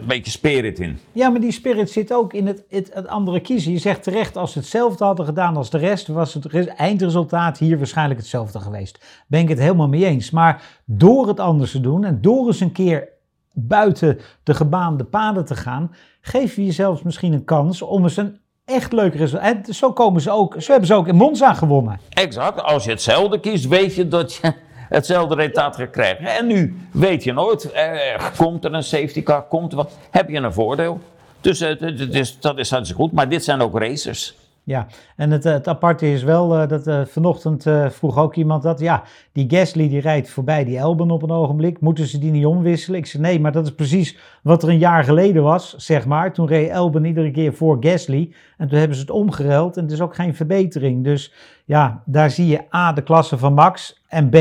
een 0.00 0.06
beetje 0.06 0.30
spirit 0.30 0.78
in. 0.78 0.98
Ja, 1.12 1.28
maar 1.28 1.40
die 1.40 1.52
spirit 1.52 1.90
zit 1.90 2.12
ook 2.12 2.32
in 2.32 2.46
het, 2.46 2.64
het, 2.68 2.90
het 2.94 3.06
andere 3.08 3.40
kiezen. 3.40 3.72
Je 3.72 3.78
zegt 3.78 4.02
terecht, 4.02 4.36
als 4.36 4.52
ze 4.52 4.58
hetzelfde 4.58 5.04
hadden 5.04 5.26
gedaan 5.26 5.56
als 5.56 5.70
de 5.70 5.78
rest, 5.78 6.06
was 6.06 6.34
het 6.34 6.44
res- 6.44 6.66
eindresultaat 6.66 7.58
hier 7.58 7.78
waarschijnlijk 7.78 8.20
hetzelfde 8.20 8.60
geweest. 8.60 9.04
Ben 9.26 9.40
ik 9.40 9.48
het 9.48 9.58
helemaal 9.58 9.88
mee 9.88 10.04
eens. 10.06 10.30
Maar 10.30 10.62
door 10.84 11.28
het 11.28 11.40
anders 11.40 11.70
te 11.70 11.80
doen 11.80 12.04
en 12.04 12.18
door 12.20 12.46
eens 12.46 12.60
een 12.60 12.72
keer 12.72 13.08
buiten 13.52 14.18
de 14.42 14.54
gebaande 14.54 15.04
paden 15.04 15.44
te 15.44 15.54
gaan, 15.56 15.94
geef 16.20 16.56
je 16.56 16.64
jezelf 16.64 17.04
misschien 17.04 17.32
een 17.32 17.44
kans 17.44 17.82
om 17.82 18.02
eens 18.02 18.16
een 18.16 18.38
echt 18.64 18.92
leuk 18.92 19.14
resultaat. 19.14 19.66
En 19.66 19.74
zo 19.74 19.92
komen 19.92 20.20
ze 20.20 20.30
ook, 20.30 20.54
zo 20.58 20.70
hebben 20.70 20.88
ze 20.88 20.94
ook 20.94 21.08
in 21.08 21.16
Monza 21.16 21.54
gewonnen. 21.54 22.00
Exact. 22.08 22.62
Als 22.62 22.84
je 22.84 22.90
hetzelfde 22.90 23.40
kiest, 23.40 23.68
weet 23.68 23.94
je 23.94 24.08
dat 24.08 24.34
je 24.34 24.52
hetzelfde 24.88 25.34
resultaat 25.34 25.76
gaat 25.76 25.90
krijgen. 25.90 26.26
En 26.26 26.46
nu 26.46 26.76
weet 26.92 27.24
je 27.24 27.32
nooit, 27.32 27.70
eh, 27.72 27.90
komt 28.36 28.64
er 28.64 28.74
een 28.74 28.82
safety 28.82 29.22
car, 29.22 29.42
komt 29.48 29.72
wat, 29.72 29.98
heb 30.10 30.28
je 30.28 30.36
een 30.38 30.52
voordeel. 30.52 30.98
Dus 31.40 31.60
eh, 31.60 31.68
het- 31.68 31.80
het 32.00 32.14
is, 32.14 32.40
dat 32.40 32.58
is 32.58 32.90
goed, 32.94 33.12
maar 33.12 33.28
dit 33.28 33.44
zijn 33.44 33.60
ook 33.60 33.78
racers. 33.78 34.36
Ja, 34.62 34.86
en 35.16 35.30
het, 35.30 35.44
het 35.44 35.68
aparte 35.68 36.12
is 36.12 36.22
wel 36.22 36.62
uh, 36.62 36.68
dat 36.68 37.08
vanochtend 37.10 37.64
vroeg 37.88 38.18
ook 38.18 38.34
iemand 38.34 38.62
dat, 38.62 38.80
ja, 38.80 39.02
die 39.32 39.44
Gasly 39.48 39.88
die 39.88 40.00
rijdt 40.00 40.30
voorbij 40.30 40.64
die 40.64 40.78
Elben 40.78 41.10
op 41.10 41.22
een 41.22 41.30
ogenblik, 41.30 41.80
moeten 41.80 42.06
ze 42.06 42.18
die 42.18 42.30
niet 42.30 42.46
omwisselen? 42.46 42.98
Ik 42.98 43.06
zei 43.06 43.22
nee, 43.22 43.40
maar 43.40 43.52
dat 43.52 43.64
is 43.66 43.74
precies 43.74 44.16
wat 44.42 44.62
er 44.62 44.68
een 44.68 44.78
jaar 44.78 45.04
geleden 45.04 45.42
was, 45.42 45.74
zeg 45.76 46.06
maar. 46.06 46.32
Toen 46.32 46.46
reed 46.46 46.68
Elben 46.70 47.04
iedere 47.04 47.30
keer 47.30 47.54
voor 47.54 47.76
Gasly 47.80 48.32
en 48.58 48.68
toen 48.68 48.78
hebben 48.78 48.96
ze 48.96 49.02
het 49.02 49.10
omgeruild 49.12 49.76
en 49.76 49.82
het 49.82 49.92
is 49.92 50.00
ook 50.00 50.14
geen 50.14 50.34
verbetering. 50.34 51.04
Dus 51.04 51.32
ja, 51.64 52.02
daar 52.04 52.30
zie 52.30 52.46
je 52.46 52.60
A, 52.74 52.92
de 52.92 53.02
klasse 53.02 53.38
van 53.38 53.54
Max 53.54 54.02
en 54.08 54.28
B, 54.28 54.36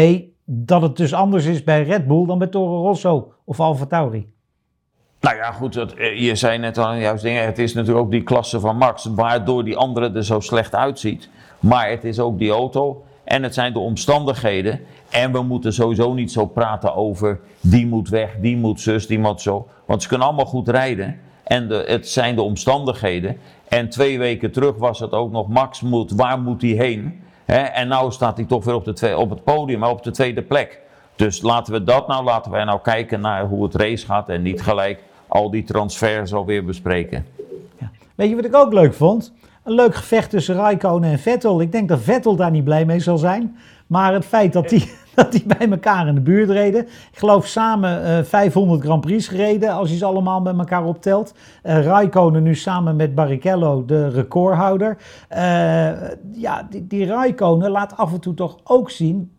dat 0.46 0.82
het 0.82 0.98
dus 0.98 1.14
anders 1.14 1.46
is 1.46 1.64
bij 1.64 1.84
Red 1.84 2.08
Bull 2.08 2.26
dan 2.26 2.38
bij 2.38 2.48
Toro 2.48 2.82
Rosso 2.82 3.34
of 3.44 3.60
Alfa 3.60 3.86
Tauri. 3.86 4.34
Nou 5.20 5.36
ja, 5.36 5.52
goed, 5.52 5.74
dat, 5.74 5.94
eh, 5.94 6.20
je 6.22 6.36
zei 6.36 6.58
net 6.58 6.78
al 6.78 6.94
juist 6.94 7.24
dingen. 7.24 7.46
Het 7.46 7.60
is 7.60 7.74
natuurlijk 7.74 8.06
ook 8.06 8.12
die 8.12 8.24
klasse 8.24 8.60
van 8.60 8.78
Max, 8.78 9.06
waardoor 9.06 9.64
die 9.64 9.78
andere 9.78 10.12
er 10.12 10.26
zo 10.26 10.40
slecht 10.40 10.76
uitziet. 10.76 11.30
Maar 11.60 11.90
het 11.90 12.04
is 12.04 12.20
ook 12.20 12.38
die 12.38 12.52
auto 12.52 13.04
en 13.24 13.44
het 13.44 13.54
zijn 13.54 13.74
de 13.74 13.80
omstandigheden. 13.80 14.80
En 15.10 15.32
we 15.32 15.42
moeten 15.42 15.74
sowieso 15.74 16.14
niet 16.14 16.32
zo 16.32 16.46
praten 16.46 16.96
over 16.96 17.40
die 17.62 17.88
moet 17.88 18.10
weg, 18.10 18.36
die 18.42 18.58
moet 18.58 18.82
zus, 18.82 19.08
die 19.08 19.20
moet 19.20 19.42
zo. 19.42 19.68
Want 19.86 20.02
ze 20.02 20.08
kunnen 20.08 20.28
allemaal 20.28 20.46
goed 20.46 20.70
rijden. 20.70 21.20
En 21.44 21.68
de, 21.68 21.84
het 21.88 22.10
zijn 22.10 22.36
de 22.36 22.42
omstandigheden. 22.42 23.38
En 23.68 23.90
twee 23.90 24.18
weken 24.18 24.52
terug 24.52 24.78
was 24.78 25.00
het 25.00 25.12
ook 25.12 25.32
nog 25.32 25.48
Max 25.48 25.82
moet, 25.82 26.12
waar 26.12 26.40
moet 26.40 26.62
hij 26.62 26.72
heen? 26.72 27.24
En 27.46 27.88
nu 27.88 28.12
staat 28.12 28.38
hij 28.38 28.46
toch 28.46 28.64
weer 28.64 28.76
op, 28.76 28.96
de 28.96 29.18
op 29.18 29.30
het 29.30 29.44
podium, 29.44 29.80
maar 29.80 29.90
op 29.90 30.04
de 30.04 30.12
tweede 30.12 30.42
plek. 30.42 30.82
Dus 31.16 31.42
laten 31.42 31.74
we 31.74 31.84
dat 31.84 32.08
nou, 32.08 32.24
laten 32.24 32.52
wij 32.52 32.64
nou 32.64 32.80
kijken 32.82 33.22
naar 33.22 33.46
hoe 33.46 33.64
het 33.64 33.76
race 33.76 34.06
gaat 34.06 34.30
en 34.30 34.42
niet 34.42 34.62
gelijk 34.62 35.04
al 35.28 35.50
die 35.50 35.64
transfers 35.64 36.34
alweer 36.34 36.66
bespreken. 36.66 37.26
Ja. 37.80 37.90
Weet 38.16 38.30
je 38.30 38.36
wat 38.36 38.46
ik 38.46 38.56
ook 38.56 38.74
leuk 38.74 38.94
vond? 38.94 39.34
Een 39.64 39.74
leuk 39.74 39.96
gevecht 39.96 40.30
tussen 40.30 40.56
Raikkonen 40.56 41.12
en 41.12 41.20
Vettel. 41.20 41.62
Ik 41.62 41.72
denk 41.72 41.90
dat 41.90 42.00
Vettel 42.00 42.36
daar 42.36 42.52
niet 42.52 42.64
blij 42.64 42.86
mee 42.86 43.00
zal 43.00 43.18
zijn. 43.18 43.58
Maar 43.88 44.14
het 44.14 44.26
feit 44.26 44.54
dat 44.54 44.70
die, 44.70 44.92
dat 45.24 45.32
die 45.32 45.44
bij 45.58 45.70
elkaar 45.70 46.08
in 46.08 46.16
de 46.16 46.22
buurt 46.22 46.50
reden. 46.50 46.82
Ik 46.86 47.18
geloof 47.18 47.46
samen 47.46 48.02
uh, 48.02 48.20
eh, 48.20 48.26
500 48.26 48.82
Grand 48.82 49.02
Prix 49.02 49.28
gereden, 49.28 49.72
als 49.72 49.90
je 49.90 49.98
ze 49.98 50.06
allemaal 50.06 50.42
met 50.42 50.58
elkaar 50.58 50.86
optelt. 50.86 51.34
Uh, 51.64 51.84
Raikkonen 51.84 52.44
nu 52.44 52.56
samen 52.56 52.96
met 52.96 53.16
Barrichello 53.16 53.86
de 53.86 54.10
recordhouder. 54.10 54.98
Uh, 55.32 55.38
ja, 56.34 56.68
die, 56.70 56.88
die 56.88 57.06
Raikkonen 57.06 57.72
laat 57.72 57.98
af 57.98 58.14
en 58.14 58.20
toe 58.20 58.34
toch 58.34 58.58
ook 58.64 58.90
zien 58.90 59.32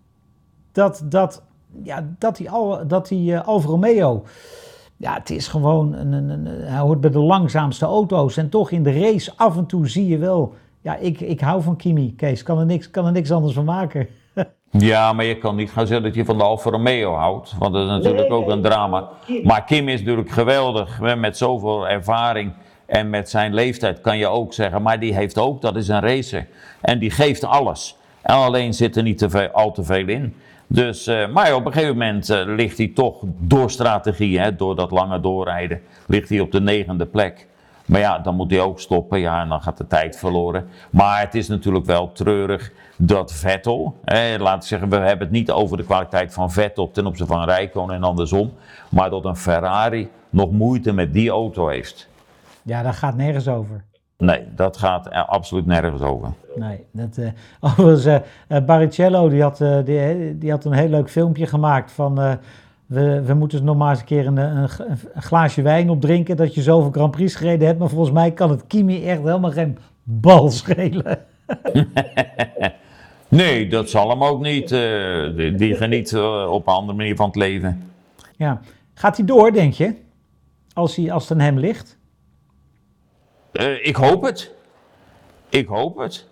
dat, 0.73 1.03
dat, 1.05 1.43
ja, 1.83 2.07
dat 2.19 2.37
die, 2.37 2.51
al, 2.51 2.87
dat 2.87 3.09
die 3.09 3.39
Alfa 3.39 3.69
Romeo 3.69 4.25
ja, 4.97 5.15
het 5.15 5.31
is 5.31 5.49
gewoon, 5.49 5.93
een, 5.93 6.13
een, 6.13 6.29
een, 6.29 6.47
hij 6.47 6.79
hoort 6.79 7.01
bij 7.01 7.11
de 7.11 7.19
langzaamste 7.19 7.85
auto's. 7.85 8.37
En 8.37 8.49
toch 8.49 8.71
in 8.71 8.83
de 8.83 9.01
race 9.01 9.33
af 9.37 9.57
en 9.57 9.67
toe 9.67 9.89
zie 9.89 10.07
je 10.07 10.19
wel, 10.19 10.55
ja, 10.81 10.97
ik, 10.97 11.21
ik 11.21 11.41
hou 11.41 11.63
van 11.63 11.77
Kimi, 11.77 12.15
Kees. 12.15 12.43
Kan 12.43 12.59
er 12.59 12.67
niks, 12.67 12.91
kan 12.91 13.07
er 13.07 13.13
niks 13.13 13.33
anders 13.33 13.55
van 13.55 13.65
maken. 13.65 14.07
Ja, 14.71 15.13
maar 15.13 15.25
je 15.25 15.39
kan 15.39 15.57
niet 15.57 15.71
gaan 15.71 15.87
zeggen 15.87 16.07
dat 16.07 16.15
je 16.15 16.25
van 16.25 16.39
de 16.39 16.45
Alfa 16.45 16.71
Romeo 16.71 17.15
houdt. 17.15 17.55
Want 17.59 17.73
dat 17.73 17.83
is 17.83 17.91
natuurlijk 17.91 18.33
ook 18.33 18.49
een 18.49 18.63
drama. 18.63 19.09
Maar 19.43 19.65
Kim 19.65 19.89
is 19.89 20.01
natuurlijk 20.01 20.31
geweldig, 20.31 21.01
met 21.17 21.37
zoveel 21.37 21.89
ervaring. 21.89 22.53
En 22.87 23.11
met 23.11 23.31
zijn 23.31 23.55
leeftijd 23.55 24.01
kan 24.01 24.19
je 24.19 24.27
ook 24.27 24.55
zeggen, 24.55 24.83
maar 24.83 25.01
die 25.01 25.15
heeft 25.15 25.39
ook, 25.39 25.61
dat 25.61 25.77
is 25.77 25.89
een 25.89 26.01
racer. 26.01 26.47
En 26.81 26.99
die 26.99 27.11
geeft 27.11 27.45
alles. 27.45 27.97
En 28.23 28.35
alleen 28.35 28.75
zit 28.75 28.97
er 28.97 29.03
niet 29.03 29.19
te 29.19 29.31
veel, 29.31 29.49
al 29.49 29.73
te 29.73 29.85
veel 29.85 30.09
in. 30.09 30.35
Dus, 30.67 31.09
uh, 31.09 31.29
maar 31.29 31.55
op 31.55 31.67
een 31.67 31.73
gegeven 31.73 31.97
moment 31.97 32.31
uh, 32.31 32.43
ligt 32.45 32.79
hij 32.79 32.93
toch 32.95 33.17
door 33.23 33.71
strategie, 33.71 34.39
hè, 34.39 34.57
door 34.57 34.77
dat 34.77 34.91
lange 34.91 35.21
doorrijden, 35.21 35.81
ligt 36.07 36.29
hij 36.29 36.41
op 36.41 36.53
de 36.53 36.61
negende 36.61 37.07
plek. 37.07 37.47
Maar 37.87 38.01
ja, 38.01 38.19
dan 38.19 38.35
moet 38.35 38.51
hij 38.51 38.61
ook 38.61 38.81
stoppen, 38.81 39.19
ja, 39.19 39.41
en 39.41 39.49
dan 39.49 39.63
gaat 39.63 39.77
de 39.77 39.87
tijd 39.87 40.17
verloren. 40.17 40.69
Maar 40.91 41.21
het 41.21 41.35
is 41.35 41.49
natuurlijk 41.49 41.87
wel 41.87 42.13
treurig 42.13 42.73
dat 42.97 43.33
Vettel, 43.33 43.97
hè, 44.05 44.39
laten 44.39 44.61
we 44.61 44.67
zeggen, 44.67 44.89
we 44.89 44.97
hebben 44.97 45.27
het 45.27 45.31
niet 45.31 45.51
over 45.51 45.77
de 45.77 45.85
kwaliteit 45.85 46.33
van 46.33 46.53
Vettel 46.53 46.91
ten 46.91 47.07
opzichte 47.07 47.33
van 47.33 47.45
Rijkonen 47.45 47.95
en 47.95 48.03
andersom, 48.03 48.53
maar 48.89 49.11
dat 49.11 49.25
een 49.25 49.37
Ferrari 49.37 50.11
nog 50.31 50.51
moeite 50.51 50.93
met 50.93 51.13
die 51.13 51.31
auto 51.31 51.69
heeft. 51.69 52.09
Ja, 52.63 52.83
daar 52.83 52.95
gaat 52.95 53.17
nergens 53.17 53.49
over. 53.49 53.85
Nee, 54.19 54.45
dat 54.55 54.77
gaat 54.77 55.07
er 55.07 55.25
absoluut 55.25 55.67
nergens 55.67 56.03
over. 56.03 56.29
Nee, 56.55 56.85
dat, 56.91 57.17
uh, 57.17 57.29
overigens, 57.61 58.07
uh, 58.49 58.59
Barrichello 58.67 59.29
die 59.29 59.43
had, 59.43 59.61
uh, 59.61 59.85
die, 59.85 60.39
die, 60.39 60.51
had 60.51 60.65
een 60.65 60.73
heel 60.73 60.89
leuk 60.89 61.11
filmpje 61.11 61.47
gemaakt 61.47 61.93
van... 61.93 62.39
we, 62.87 63.23
we 63.23 63.35
moeten 63.35 63.65
nog 63.65 63.77
maar 63.77 63.91
eens 63.91 64.01
een 64.01 64.07
keer 64.07 64.27
een, 64.27 64.37
een, 64.37 64.69
een, 64.79 65.23
glaasje 65.23 65.63
wijn 65.63 65.91
opdrinken 65.91 66.37
dat 66.37 66.55
je 66.55 66.63
zoveel 66.63 66.91
Grand 66.91 67.11
Prix 67.11 67.35
gereden 67.35 67.67
hebt. 67.67 67.79
Maar 67.79 67.89
volgens 67.89 68.13
mij 68.13 68.33
kan 68.33 68.51
het 68.51 68.67
Kimi 68.67 69.07
echt 69.07 69.23
helemaal 69.23 69.51
geen 69.51 69.79
bal 70.03 70.51
schelen. 70.51 71.19
nee, 73.29 73.69
dat 73.69 73.91
zal 73.91 74.09
hem 74.09 74.25
ook 74.25 74.41
niet. 74.41 74.69
die, 74.69 75.55
die 75.55 75.75
geniet 75.75 76.17
op 76.49 76.67
een 76.67 76.75
andere 76.75 76.97
manier 76.97 77.17
van 77.17 77.27
het 77.27 77.37
leven. 77.37 77.91
Ja, 78.37 78.61
gaat 78.95 79.17
hij 79.17 79.27
door, 79.27 79.53
denk 79.53 79.73
je? 79.73 79.95
Als, 80.73 80.97
hij, 80.97 81.13
als 81.13 81.29
het 81.29 81.39
aan 81.39 81.45
hem 81.45 81.59
ligt? 81.59 81.99
Uh, 83.53 83.87
ik 83.87 83.97
hoop 83.97 84.23
het. 84.23 84.55
Ik 85.49 85.67
hoop 85.67 85.97
het. 85.97 86.29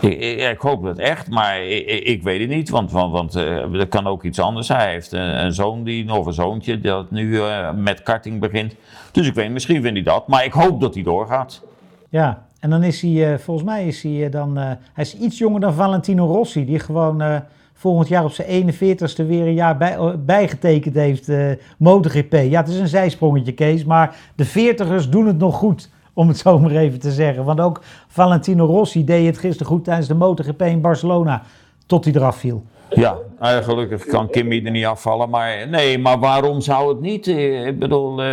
Ik, 0.00 0.20
ik, 0.50 0.58
hoop 0.58 0.82
het 0.82 0.98
echt, 0.98 1.30
maar 1.30 1.62
ik, 1.62 2.22
weet 2.22 2.40
het 2.40 2.48
niet, 2.48 2.70
want, 2.70 2.90
want, 2.90 3.34
er 3.34 3.86
kan 3.88 4.06
ook 4.06 4.22
iets 4.22 4.40
anders. 4.40 4.68
Hij 4.68 4.90
heeft 4.90 5.12
een, 5.12 5.52
zoon 5.52 5.84
die, 5.84 6.12
of 6.12 6.26
een 6.26 6.32
zoontje 6.32 6.80
dat 6.80 7.10
nu 7.10 7.28
uh, 7.28 7.72
met 7.74 8.02
karting 8.02 8.40
begint. 8.40 8.74
Dus 9.12 9.26
ik 9.26 9.34
weet, 9.34 9.50
misschien 9.50 9.82
vindt 9.82 9.96
hij 9.96 10.14
dat, 10.14 10.28
maar 10.28 10.44
ik 10.44 10.52
hoop 10.52 10.80
dat 10.80 10.94
hij 10.94 11.02
doorgaat. 11.02 11.62
Ja, 12.08 12.46
en 12.60 12.70
dan 12.70 12.82
is 12.82 13.02
hij, 13.02 13.38
volgens 13.38 13.66
mij 13.66 13.86
is 13.86 14.02
hij 14.02 14.30
dan, 14.30 14.56
hij 14.56 14.78
is 14.94 15.16
iets 15.16 15.38
jonger 15.38 15.60
dan 15.60 15.74
Valentino 15.74 16.26
Rossi, 16.26 16.64
die 16.64 16.78
gewoon 16.78 17.42
volgend 17.72 18.08
jaar 18.08 18.24
op 18.24 18.32
zijn 18.32 18.72
41ste 18.72 19.26
weer 19.26 19.46
een 19.46 19.54
jaar 19.54 19.76
bij, 19.76 20.18
bijgetekend 20.18 20.94
heeft, 20.94 21.30
MotoGP. 21.78 22.32
Ja, 22.32 22.60
het 22.60 22.68
is 22.68 22.78
een 22.78 22.88
zijsprongetje, 22.88 23.52
Kees, 23.52 23.84
maar 23.84 24.16
de 24.34 24.46
40ers 24.46 25.08
doen 25.08 25.26
het 25.26 25.38
nog 25.38 25.54
goed 25.54 25.90
om 26.18 26.28
het 26.28 26.38
zo 26.38 26.58
maar 26.58 26.70
even 26.70 27.00
te 27.00 27.10
zeggen. 27.10 27.44
Want 27.44 27.60
ook 27.60 27.80
Valentino 28.08 28.64
Rossi 28.66 29.04
deed 29.04 29.26
het 29.26 29.38
gisteren 29.38 29.66
goed 29.66 29.84
tijdens 29.84 30.08
de 30.08 30.14
MotoGP 30.14 30.62
in 30.62 30.80
Barcelona, 30.80 31.42
tot 31.86 32.04
hij 32.04 32.14
eraf 32.14 32.36
viel. 32.36 32.62
Ja, 32.90 33.16
nou 33.40 33.62
gelukkig 33.62 34.04
kan 34.04 34.30
Kimmy 34.30 34.64
er 34.64 34.70
niet 34.70 34.84
afvallen. 34.84 35.30
Maar 35.30 35.68
nee, 35.68 35.98
maar 35.98 36.18
waarom 36.18 36.60
zou 36.60 36.88
het 36.88 37.00
niet? 37.00 37.26
Eh, 37.26 37.66
ik 37.66 37.78
bedoel, 37.78 38.10
eh, 38.10 38.26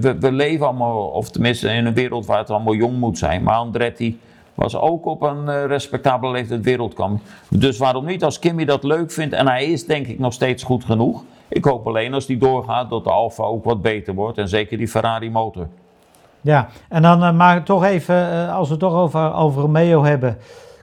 we, 0.00 0.16
we, 0.20 0.32
leven 0.32 0.66
allemaal, 0.66 1.06
of 1.06 1.30
tenminste 1.30 1.68
in 1.68 1.86
een 1.86 1.94
wereld 1.94 2.26
waar 2.26 2.38
het 2.38 2.50
allemaal 2.50 2.74
jong 2.74 2.98
moet 2.98 3.18
zijn. 3.18 3.42
Maar 3.42 3.54
Andretti 3.54 4.18
was 4.54 4.76
ook 4.76 5.06
op 5.06 5.22
een 5.22 5.48
eh, 5.48 5.64
respectabele 5.64 6.32
leeftijd 6.32 6.64
wereldkampioen. 6.64 7.28
Dus 7.48 7.78
waarom 7.78 8.04
niet? 8.04 8.24
Als 8.24 8.38
Kimmy 8.38 8.64
dat 8.64 8.82
leuk 8.82 9.10
vindt, 9.10 9.34
en 9.34 9.48
hij 9.48 9.64
is 9.64 9.86
denk 9.86 10.06
ik 10.06 10.18
nog 10.18 10.32
steeds 10.32 10.62
goed 10.62 10.84
genoeg. 10.84 11.24
Ik 11.48 11.64
hoop 11.64 11.86
alleen 11.86 12.14
als 12.14 12.26
die 12.26 12.38
doorgaat 12.38 12.90
dat 12.90 13.04
de 13.04 13.10
Alfa 13.10 13.42
ook 13.42 13.64
wat 13.64 13.82
beter 13.82 14.14
wordt. 14.14 14.38
En 14.38 14.48
zeker 14.48 14.78
die 14.78 14.88
Ferrari 14.88 15.30
motor. 15.30 15.66
Ja, 16.42 16.68
en 16.88 17.02
dan 17.02 17.22
uh, 17.22 17.32
maar 17.32 17.62
toch 17.62 17.84
even, 17.84 18.32
uh, 18.32 18.54
als 18.54 18.66
we 18.66 18.74
het 18.74 18.82
toch 18.82 18.94
over, 18.94 19.34
over 19.34 19.60
Romeo 19.60 20.04
hebben. 20.04 20.36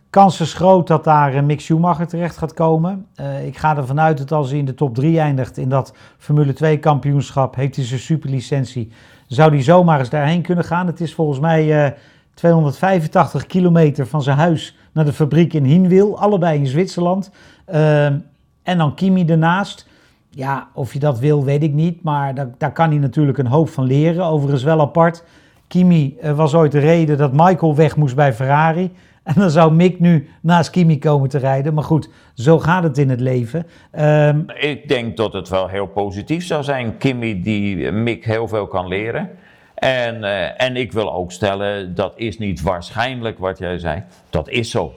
Kans 0.10 0.42
is 0.42 0.54
groot 0.54 0.88
dat 0.88 1.04
daar 1.04 1.36
uh, 1.36 1.42
Mick 1.42 1.62
Schumacher 1.62 2.08
terecht 2.08 2.38
gaat 2.38 2.54
komen. 2.54 3.06
ik 3.46 3.58
ga 3.58 3.78
ervan 3.78 4.00
uit 4.00 4.18
dat 4.18 4.32
als 4.32 4.50
hij 4.50 4.60
in 4.60 4.66
de 4.66 4.74
top 4.74 4.96
3 4.96 5.20
eindigt 5.20 5.58
in 5.58 5.70
dat 5.70 5.94
Formule 6.18 6.54
2 6.54 6.80
kampioenschap, 6.80 7.56
heeft 7.56 7.76
hij 7.76 7.86
zijn 7.86 8.00
superlicentie, 8.00 8.92
zou 9.28 9.52
hij 9.52 9.64
zomaar 9.64 10.00
eens 10.00 10.10
daarheen 10.10 10.42
kunnen 10.42 10.64
gaan. 10.64 10.88
Het 10.88 11.02
is 11.02 11.14
volgens 11.14 11.40
mij 11.40 11.96
285 12.34 13.46
kilometer 13.46 14.08
van 14.08 14.24
zijn 14.24 14.38
huis 14.38 14.78
naar 14.92 15.06
de 15.06 15.14
fabriek 15.14 15.54
in 15.54 15.64
Hinwil, 15.64 16.20
allebei 16.20 16.60
in 16.60 16.68
Zwitserland. 16.68 17.32
Ehm, 17.66 18.18
en 18.64 18.78
dan 18.78 18.96
Kimi 18.96 19.26
ernaast. 19.26 19.88
Ja, 20.30 20.68
of 20.74 20.94
je 20.94 21.00
dat 21.00 21.20
wil, 21.20 21.44
weet 21.44 21.64
ik 21.64 21.74
niet. 21.74 22.04
Maar 22.04 22.36
daar, 22.36 22.50
daar 22.58 22.72
kan 22.72 22.90
hij 22.90 22.98
natuurlijk 22.98 23.38
een 23.38 23.48
hoop 23.48 23.70
van 23.70 23.86
leren. 23.86 24.26
Overigens 24.26 24.64
wel 24.64 24.82
apart. 24.82 25.24
Kimi 25.70 26.18
eh, 26.22 26.32
was 26.32 26.54
ooit 26.54 26.72
de 26.72 26.80
reden 26.80 27.18
dat 27.18 27.34
Michael 27.34 27.76
weg 27.76 27.96
moest 27.96 28.16
bij 28.16 28.34
Ferrari. 28.34 28.92
En 29.24 29.34
dan 29.36 29.50
zou 29.50 29.74
Mick 29.74 30.00
nu 30.00 30.30
naast 30.42 30.70
Kimi 30.70 31.00
komen 31.00 31.30
te 31.30 31.38
rijden. 31.38 31.74
Maar 31.74 31.84
goed, 31.84 32.10
zo 32.34 32.60
gaat 32.60 32.84
het 32.84 32.98
in 32.98 33.10
het 33.10 33.20
leven. 33.20 33.66
Um, 34.00 34.46
ik 34.60 34.88
denk 34.88 35.18
dat 35.18 35.34
het 35.34 35.50
wel 35.50 35.68
heel 35.68 35.88
positief 35.88 36.46
zou 36.46 36.64
zijn. 36.64 36.98
Kimi 36.98 37.42
die 37.42 37.92
Mick 37.92 38.26
heel 38.26 38.48
veel 38.48 38.68
kan 38.68 38.88
leren. 38.88 39.30
En, 39.76 40.16
uh, 40.16 40.62
en 40.62 40.76
ik 40.76 40.92
wil 40.92 41.14
ook 41.14 41.32
stellen, 41.32 41.96
dat 41.96 42.14
is 42.16 42.38
niet 42.38 42.62
waarschijnlijk 42.62 43.40
wat 43.40 43.58
jij 43.58 43.78
zei. 43.78 44.04
Dat 44.30 44.50
is 44.50 44.72
zo. 44.72 44.94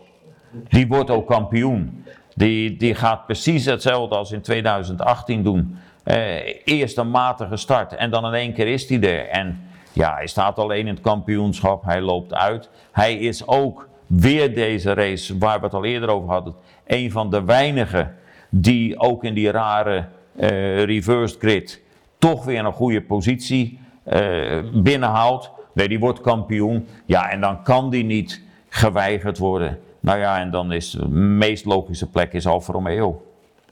Die 0.69 0.87
wordt 0.87 1.11
ook 1.11 1.27
kampioen. 1.27 2.05
Die, 2.35 2.77
die 2.77 2.95
gaat 2.95 3.27
precies 3.27 3.65
hetzelfde 3.65 4.17
als 4.17 4.33
in 4.33 4.41
2018 4.41 5.43
doen. 5.43 5.77
Uh, 6.05 6.17
eerst 6.65 6.99
een 6.99 7.11
matige 7.11 7.57
start 7.57 7.95
en 7.95 8.11
dan 8.11 8.27
in 8.27 8.33
één 8.33 8.53
keer 8.53 8.67
is 8.67 8.89
hij 8.89 9.01
er. 9.01 9.29
En 9.29 9.61
ja, 9.93 10.15
hij 10.15 10.27
staat 10.27 10.59
alleen 10.59 10.87
in 10.87 10.95
het 10.95 11.03
kampioenschap, 11.03 11.85
hij 11.85 12.01
loopt 12.01 12.35
uit. 12.35 12.71
Hij 12.93 13.15
is 13.15 13.47
ook 13.47 13.89
weer 14.07 14.55
deze 14.55 14.93
race, 14.93 15.39
waar 15.39 15.59
we 15.59 15.65
het 15.65 15.75
al 15.75 15.85
eerder 15.85 16.09
over 16.09 16.29
hadden, 16.29 16.55
een 16.87 17.11
van 17.11 17.31
de 17.31 17.45
weinigen 17.45 18.15
die 18.49 18.99
ook 18.99 19.25
in 19.25 19.35
die 19.35 19.51
rare 19.51 20.05
uh, 20.37 20.85
reversed 20.85 21.39
grid 21.39 21.83
toch 22.19 22.45
weer 22.45 22.65
een 22.65 22.73
goede 22.73 23.03
positie 23.03 23.79
uh, 24.13 24.59
binnenhaalt. 24.75 25.51
Nee, 25.75 25.89
die 25.89 25.99
wordt 25.99 26.21
kampioen. 26.21 26.87
Ja, 27.07 27.31
en 27.31 27.41
dan 27.41 27.63
kan 27.63 27.91
die 27.91 28.05
niet 28.05 28.43
geweigerd 28.69 29.39
worden. 29.39 29.79
Nou 30.01 30.19
ja, 30.19 30.41
en 30.41 30.51
dan 30.51 30.73
is 30.73 30.91
de 30.91 31.09
meest 31.09 31.65
logische 31.65 32.11
plek 32.11 32.33
is 32.33 32.47
Alfa 32.47 32.73
Romeo. 32.73 33.23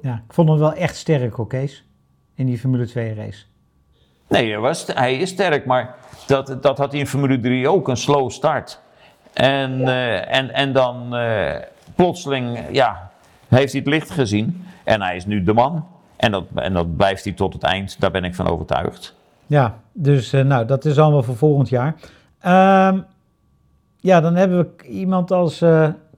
Ja, 0.01 0.23
ik 0.27 0.33
vond 0.33 0.49
hem 0.49 0.59
wel 0.59 0.73
echt 0.73 0.97
sterk, 0.97 1.35
hoor, 1.35 1.47
Kees. 1.47 1.85
In 2.35 2.47
die 2.47 2.59
Formule 2.59 2.87
2 2.87 3.15
race. 3.15 3.45
Nee, 4.29 4.51
hij, 4.51 4.59
was, 4.59 4.87
hij 4.87 5.17
is 5.17 5.29
sterk, 5.29 5.67
maar 5.67 5.97
dat, 6.31 6.63
dat 6.63 6.79
had 6.79 6.91
hij 6.91 7.01
in 7.01 7.07
Formule 7.07 7.41
3 7.41 7.69
ook, 7.69 7.89
een 7.89 7.97
slow 7.97 8.31
start. 8.31 8.81
En, 9.33 9.89
eh, 9.89 10.37
en, 10.37 10.55
en 10.55 10.73
dan 10.73 11.17
eh, 11.17 11.55
plotseling, 11.95 12.59
ja, 12.73 13.11
heeft 13.49 13.73
hij 13.73 13.81
het 13.81 13.91
licht 13.91 14.11
gezien. 14.11 14.65
En 14.85 15.03
hij 15.03 15.17
is 15.17 15.27
nu 15.27 15.43
de 15.43 15.53
man. 15.53 15.87
En 16.17 16.33
dat, 16.33 16.45
en 16.55 16.73
dat 16.73 16.97
blijft 16.97 17.25
hij 17.25 17.33
tot 17.33 17.53
het 17.53 17.63
eind, 17.63 18.01
daar 18.01 18.11
ben 18.11 18.25
ik 18.25 18.35
van 18.35 18.49
overtuigd. 18.49 19.15
Ja, 19.47 19.79
dus 19.93 20.33
eh, 20.33 20.45
nou, 20.45 20.67
dat 20.67 20.85
is 20.85 20.99
allemaal 20.99 21.23
voor 21.23 21.37
volgend 21.37 21.69
jaar. 21.69 21.95
Ehm, 22.41 23.01
ja, 23.97 24.21
dan 24.21 24.35
hebben 24.35 24.59
we 24.59 24.87
iemand 24.87 25.31
als 25.31 25.59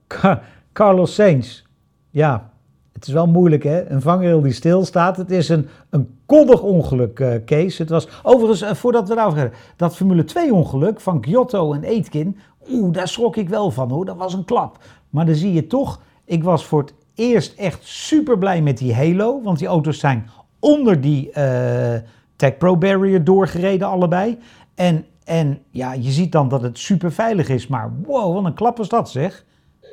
Car- 0.06 0.42
Carlos 0.72 1.14
Sainz. 1.14 1.62
Ja, 2.10 2.50
het 2.92 3.06
is 3.06 3.12
wel 3.12 3.26
moeilijk 3.26 3.62
hè, 3.62 3.90
een 3.90 4.00
vangrail 4.00 4.40
die 4.40 4.52
stilstaat. 4.52 5.16
Het 5.16 5.30
is 5.30 5.48
een, 5.48 5.68
een 5.90 6.18
koddig 6.32 6.62
ongeluk, 6.62 7.20
eh 7.20 7.34
Kees. 7.44 7.78
Het 7.78 7.88
was, 7.88 8.08
overigens, 8.22 8.62
eh, 8.62 8.74
voordat 8.74 9.08
we 9.08 9.14
daarover 9.14 9.52
dat 9.76 9.96
Formule 9.96 10.24
2 10.24 10.54
ongeluk 10.54 11.00
van 11.00 11.24
Giotto 11.24 11.72
en 11.72 11.84
Aitken, 11.84 12.36
oeh, 12.70 12.92
daar 12.92 13.08
schrok 13.08 13.36
ik 13.36 13.48
wel 13.48 13.70
van 13.70 13.90
hoor, 13.90 14.04
dat 14.04 14.16
was 14.16 14.34
een 14.34 14.44
klap. 14.44 14.78
Maar 15.10 15.26
dan 15.26 15.34
zie 15.34 15.52
je 15.52 15.66
toch, 15.66 16.00
ik 16.24 16.44
was 16.44 16.64
voor 16.64 16.80
het 16.80 16.94
eerst 17.14 17.58
echt 17.58 17.78
super 17.82 18.38
blij 18.38 18.62
met 18.62 18.78
die 18.78 18.94
Halo, 18.94 19.42
want 19.42 19.58
die 19.58 19.68
auto's 19.68 19.98
zijn 19.98 20.30
onder 20.60 21.00
die 21.00 21.30
eh, 21.30 22.00
Tech 22.36 22.56
Pro 22.56 22.76
Barrier 22.76 23.24
doorgereden 23.24 23.88
allebei. 23.88 24.38
En, 24.74 25.04
en 25.24 25.58
ja, 25.70 25.92
je 25.92 26.10
ziet 26.10 26.32
dan 26.32 26.48
dat 26.48 26.62
het 26.62 26.78
super 26.78 27.12
veilig 27.12 27.48
is, 27.48 27.66
maar 27.66 27.92
wow, 28.04 28.34
wat 28.34 28.44
een 28.44 28.54
klap 28.54 28.76
was 28.76 28.88
dat 28.88 29.10
zeg. 29.10 29.44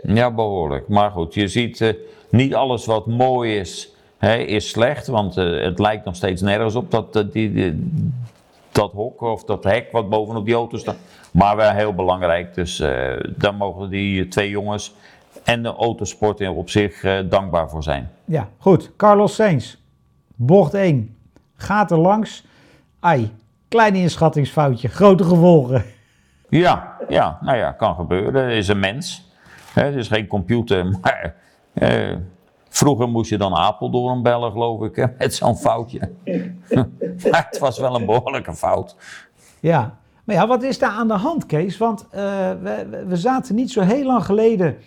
Ja, 0.04 0.34
behoorlijk. 0.34 0.88
Maar 0.88 1.12
goed, 1.12 1.34
je 1.34 1.48
ziet 1.48 1.96
niet 2.30 2.56
alles 2.56 2.86
wat 2.86 3.08
mooi 3.08 3.58
is, 3.58 3.94
is 4.28 4.70
slecht. 4.70 5.08
Want 5.08 5.38
eh, 5.38 5.64
het 5.64 5.80
lijkt 5.80 6.06
nog 6.06 6.16
steeds 6.16 6.42
nergens 6.42 6.76
op 6.76 6.92
dat, 6.92 7.14
die, 7.14 7.54
die- 7.54 7.92
dat 8.72 8.92
hok 8.92 9.22
of 9.22 9.44
dat 9.44 9.64
hek 9.64 9.92
wat 9.92 10.10
bovenop 10.10 10.46
die 10.46 10.54
auto 10.56 10.78
staat. 10.78 10.98
Maar 11.32 11.56
wel 11.56 11.72
heel 11.72 11.94
belangrijk. 11.94 12.54
Dus 12.56 12.80
eh, 12.80 13.14
daar 13.38 13.56
mogen 13.56 13.90
die 13.90 14.28
twee 14.28 14.50
jongens 14.50 14.94
en 15.44 15.64
de 15.64 15.76
autosport 15.76 16.40
in- 16.40 16.50
op 16.50 16.70
zich 16.70 17.04
eh, 17.04 17.18
dankbaar 17.30 17.70
voor 17.70 17.84
zijn. 17.84 18.10
Ja, 18.26 18.48
goed. 18.58 18.92
Carlos 18.96 19.36
Sainz, 19.36 19.76
bocht 20.36 20.74
1, 20.74 21.16
gaat 21.56 21.92
er 21.92 21.98
langs. 22.00 22.46
Ai, 23.00 23.32
klein 23.68 23.96
inschattingsfoutje, 23.96 24.88
grote 24.88 25.24
gevolgen. 25.24 25.84
Ja, 26.50 26.96
ja, 27.10 27.38
nou 27.42 27.58
ja, 27.58 27.72
kan 27.72 27.96
gebeuren. 27.96 28.50
Is 28.52 28.68
een 28.68 28.80
mens. 28.80 29.32
Het 29.74 29.96
is 29.96 30.08
geen 30.08 30.28
computer, 30.28 30.86
maar 31.02 31.36
eh, 31.74 32.16
vroeger 32.80 33.10
moest 33.10 33.30
je 33.30 33.38
dan 33.38 33.56
Apeldoorn 33.56 34.22
bellen, 34.24 34.52
geloof 34.52 34.82
ik, 34.82 34.96
hè, 34.96 35.06
met 35.18 35.34
zo'n 35.36 35.58
foutje. 35.58 36.00
maar 37.32 37.48
het 37.50 37.60
was 37.60 37.80
wel 37.80 37.96
een 37.96 38.06
behoorlijke 38.06 38.54
fout. 38.54 38.96
Ja, 39.60 39.98
maar 40.24 40.36
ja, 40.36 40.48
wat 40.48 40.64
is 40.64 40.80
daar 40.80 40.92
aan 40.92 41.08
de 41.08 41.14
hand, 41.14 41.46
Kees? 41.46 41.78
Want 41.78 42.08
eh, 42.12 42.22
we, 42.62 43.04
we- 43.08 43.16
zaten 43.18 43.56
niet 43.56 43.72
zo 43.72 43.82
heel 43.82 44.06
lang 44.06 44.26
geleden 44.26 44.78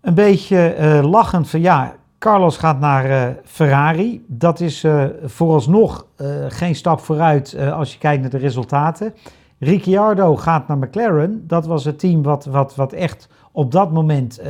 een 0.00 0.14
beetje 0.14 0.68
eh, 0.68 1.10
lachend 1.10 1.50
van 1.50 1.60
ja, 1.60 1.94
Carlos 2.18 2.56
gaat 2.56 2.80
naar 2.80 3.04
eh, 3.04 3.34
Ferrari. 3.44 4.24
Dat 4.28 4.60
is 4.60 4.84
vooralsnog 5.24 6.06
geen 6.48 6.74
stap 6.74 7.00
vooruit 7.00 7.56
als 7.72 7.92
je 7.92 7.98
kijkt 7.98 8.20
naar 8.22 8.30
de 8.30 8.38
resultaten. 8.38 9.14
Ricciardo 9.58 10.36
gaat 10.36 10.68
naar 10.68 10.78
McLaren. 10.78 11.44
Dat 11.46 11.66
was 11.66 11.84
het 11.84 11.98
team 11.98 12.22
wat, 12.22 12.44
wat, 12.44 12.74
wat 12.74 12.92
echt 12.92 13.28
op 13.52 13.72
dat 13.72 13.92
moment 13.92 14.40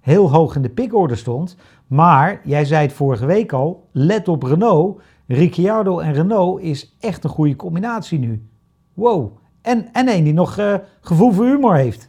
heel 0.00 0.30
hoog 0.30 0.56
in 0.56 0.62
de 0.62 0.68
pickorde 0.68 1.16
stond. 1.16 1.56
Maar 1.86 2.40
jij 2.44 2.64
zei 2.64 2.82
het 2.82 2.92
vorige 2.92 3.26
week 3.26 3.52
al, 3.52 3.88
let 3.92 4.28
op 4.28 4.42
Renault. 4.42 5.00
Ricciardo 5.26 5.98
en 5.98 6.12
Renault 6.12 6.62
is 6.62 6.96
echt 7.00 7.24
een 7.24 7.30
goede 7.30 7.56
combinatie 7.56 8.18
nu. 8.18 8.48
Wow. 8.94 9.36
En, 9.62 9.88
en 9.92 10.08
een 10.08 10.24
die 10.24 10.32
nog 10.32 10.58
eh, 10.58 10.74
gevoel 11.00 11.32
voor 11.32 11.44
humor 11.44 11.74
heeft. 11.74 12.08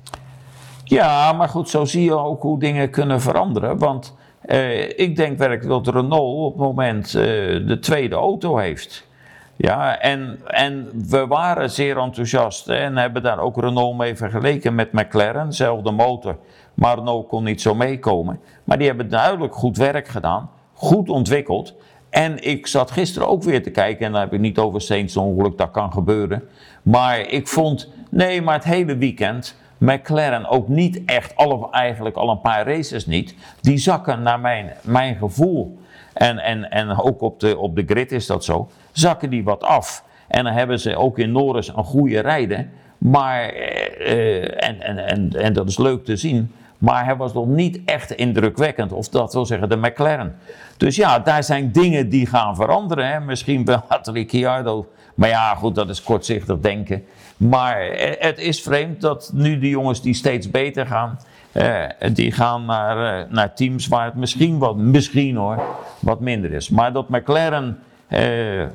Ja, 0.83 1.33
maar 1.33 1.49
goed, 1.49 1.69
zo 1.69 1.85
zie 1.85 2.03
je 2.03 2.17
ook 2.17 2.41
hoe 2.41 2.59
dingen 2.59 2.89
kunnen 2.89 3.21
veranderen. 3.21 3.77
Want 3.77 4.15
eh, 4.41 4.99
ik 4.99 5.15
denk 5.15 5.37
werkelijk 5.37 5.85
dat 5.85 5.95
Renault 5.95 6.45
op 6.45 6.51
het 6.51 6.61
moment 6.61 7.05
eh, 7.05 7.21
de 7.67 7.77
tweede 7.81 8.15
auto 8.15 8.57
heeft. 8.57 9.09
Ja, 9.55 9.99
en, 9.99 10.39
en 10.45 10.89
we 11.09 11.27
waren 11.27 11.69
zeer 11.69 11.97
enthousiast 11.97 12.69
en 12.69 12.97
hebben 12.97 13.23
daar 13.23 13.39
ook 13.39 13.61
Renault 13.61 13.97
mee 13.97 14.15
vergeleken 14.15 14.75
met 14.75 14.91
McLaren, 14.91 15.53
zelfde 15.53 15.91
motor. 15.91 16.37
Maar 16.81 16.95
Renault 16.95 17.27
kon 17.27 17.43
niet 17.43 17.61
zo 17.61 17.75
meekomen. 17.75 18.39
Maar 18.63 18.77
die 18.77 18.87
hebben 18.87 19.09
duidelijk 19.09 19.55
goed 19.55 19.77
werk 19.77 20.07
gedaan, 20.07 20.49
goed 20.73 21.09
ontwikkeld. 21.09 21.73
En 22.09 22.43
ik 22.43 22.67
zat 22.67 22.91
gisteren 22.91 23.27
ook 23.27 23.43
weer 23.43 23.63
te 23.63 23.69
kijken, 23.69 24.05
en 24.05 24.11
dan 24.11 24.21
heb 24.21 24.33
ik 24.33 24.39
niet 24.39 24.57
over 24.57 24.81
Saints 24.81 25.17
ongeluk, 25.17 25.57
dat 25.57 25.71
kan 25.71 25.91
gebeuren. 25.91 26.43
Maar 26.81 27.19
ik 27.19 27.47
vond, 27.47 27.91
nee, 28.09 28.41
maar 28.41 28.53
het 28.53 28.63
hele 28.63 28.97
weekend, 28.97 29.55
McLaren 29.77 30.47
ook 30.47 30.67
niet 30.67 31.01
echt, 31.05 31.33
eigenlijk 31.71 32.15
al 32.15 32.29
een 32.29 32.41
paar 32.41 32.67
races 32.67 33.05
niet, 33.05 33.35
die 33.61 33.77
zakken 33.77 34.21
naar 34.21 34.39
mijn, 34.39 34.71
mijn 34.81 35.15
gevoel. 35.15 35.79
En, 36.13 36.39
en, 36.39 36.71
en 36.71 36.99
ook 36.99 37.21
op 37.21 37.39
de, 37.39 37.57
op 37.57 37.75
de 37.75 37.83
grid 37.85 38.11
is 38.11 38.25
dat 38.25 38.43
zo, 38.43 38.69
zakken 38.91 39.29
die 39.29 39.43
wat 39.43 39.63
af. 39.63 40.03
En 40.27 40.43
dan 40.43 40.53
hebben 40.53 40.79
ze 40.79 40.95
ook 40.95 41.19
in 41.19 41.31
Norris 41.31 41.67
een 41.67 41.83
goede 41.83 42.19
rijder. 42.19 42.67
Maar, 42.97 43.49
eh, 43.49 44.11
eh, 44.11 44.67
en, 44.67 44.81
en, 44.81 44.97
en, 44.97 45.31
en 45.33 45.53
dat 45.53 45.69
is 45.69 45.77
leuk 45.77 46.05
te 46.05 46.15
zien. 46.15 46.51
Maar 46.81 47.05
hij 47.05 47.15
was 47.15 47.33
nog 47.33 47.47
niet 47.47 47.79
echt 47.85 48.11
indrukwekkend. 48.11 48.91
Of 48.91 49.09
dat 49.09 49.33
wil 49.33 49.45
zeggen 49.45 49.69
de 49.69 49.77
McLaren. 49.77 50.35
Dus 50.77 50.95
ja, 50.95 51.19
daar 51.19 51.43
zijn 51.43 51.71
dingen 51.71 52.09
die 52.09 52.25
gaan 52.25 52.55
veranderen. 52.55 53.07
Hè. 53.07 53.19
Misschien 53.19 53.65
wel 53.65 53.83
had 53.87 54.07
Ricciardo. 54.07 54.87
Maar 55.15 55.29
ja, 55.29 55.55
goed, 55.55 55.75
dat 55.75 55.89
is 55.89 56.03
kortzichtig 56.03 56.59
denken. 56.59 57.03
Maar 57.37 57.81
eh, 57.81 58.11
het 58.27 58.39
is 58.39 58.61
vreemd 58.61 59.01
dat 59.01 59.31
nu 59.33 59.59
de 59.59 59.69
jongens 59.69 60.01
die 60.01 60.13
steeds 60.13 60.51
beter 60.51 60.87
gaan. 60.87 61.19
eh, 61.51 61.83
die 62.13 62.31
gaan 62.31 62.65
naar, 62.65 63.19
eh, 63.21 63.31
naar 63.31 63.53
teams 63.55 63.87
waar 63.87 64.05
het 64.05 64.15
misschien 64.15 64.57
wat, 64.57 64.75
misschien 64.77 65.35
hoor, 65.35 65.61
wat 65.99 66.19
minder 66.19 66.51
is. 66.53 66.69
Maar 66.69 66.93
dat 66.93 67.09
McLaren 67.09 67.79
eh, 68.07 68.65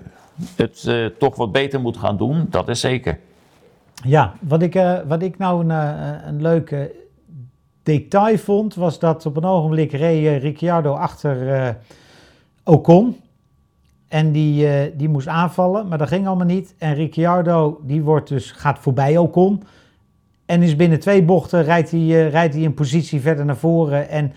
het 0.56 0.84
eh, 0.86 1.06
toch 1.18 1.36
wat 1.36 1.52
beter 1.52 1.80
moet 1.80 1.96
gaan 1.96 2.16
doen, 2.16 2.46
dat 2.50 2.68
is 2.68 2.80
zeker. 2.80 3.18
Ja, 4.04 4.32
wat 4.40 4.62
ik, 4.62 4.74
eh, 4.74 4.94
wat 5.06 5.22
ik 5.22 5.38
nou 5.38 5.68
een, 5.68 5.70
een 6.28 6.42
leuk 6.42 6.70
eh, 6.70 6.80
detail 7.86 8.38
vond, 8.38 8.74
was 8.74 8.98
dat 8.98 9.26
op 9.26 9.36
een 9.36 9.44
ogenblik 9.44 9.92
reed 9.92 10.26
eh, 10.26 10.40
Ricciardo 10.40 10.92
achter 10.92 11.52
eh, 11.52 11.74
Ocon. 12.64 13.16
En 14.08 14.32
die, 14.32 14.68
eh, 14.68 14.92
die 14.96 15.08
moest 15.08 15.26
aanvallen, 15.26 15.88
maar 15.88 15.98
dat 15.98 16.08
ging 16.08 16.26
allemaal 16.26 16.46
niet. 16.46 16.74
En 16.78 16.94
Ricciardo 16.94 17.80
die 17.82 18.02
wordt 18.02 18.28
dus, 18.28 18.50
gaat 18.50 18.78
voorbij 18.78 19.18
Ocon. 19.18 19.62
En 20.46 20.62
is 20.62 20.76
binnen 20.76 21.00
twee 21.00 21.22
bochten 21.22 21.62
rijdt 21.62 21.90
hij, 21.90 22.28
rijdt 22.28 22.54
hij 22.54 22.64
een 22.64 22.74
positie 22.74 23.20
verder 23.20 23.44
naar 23.44 23.56
voren. 23.56 24.08
En 24.08 24.32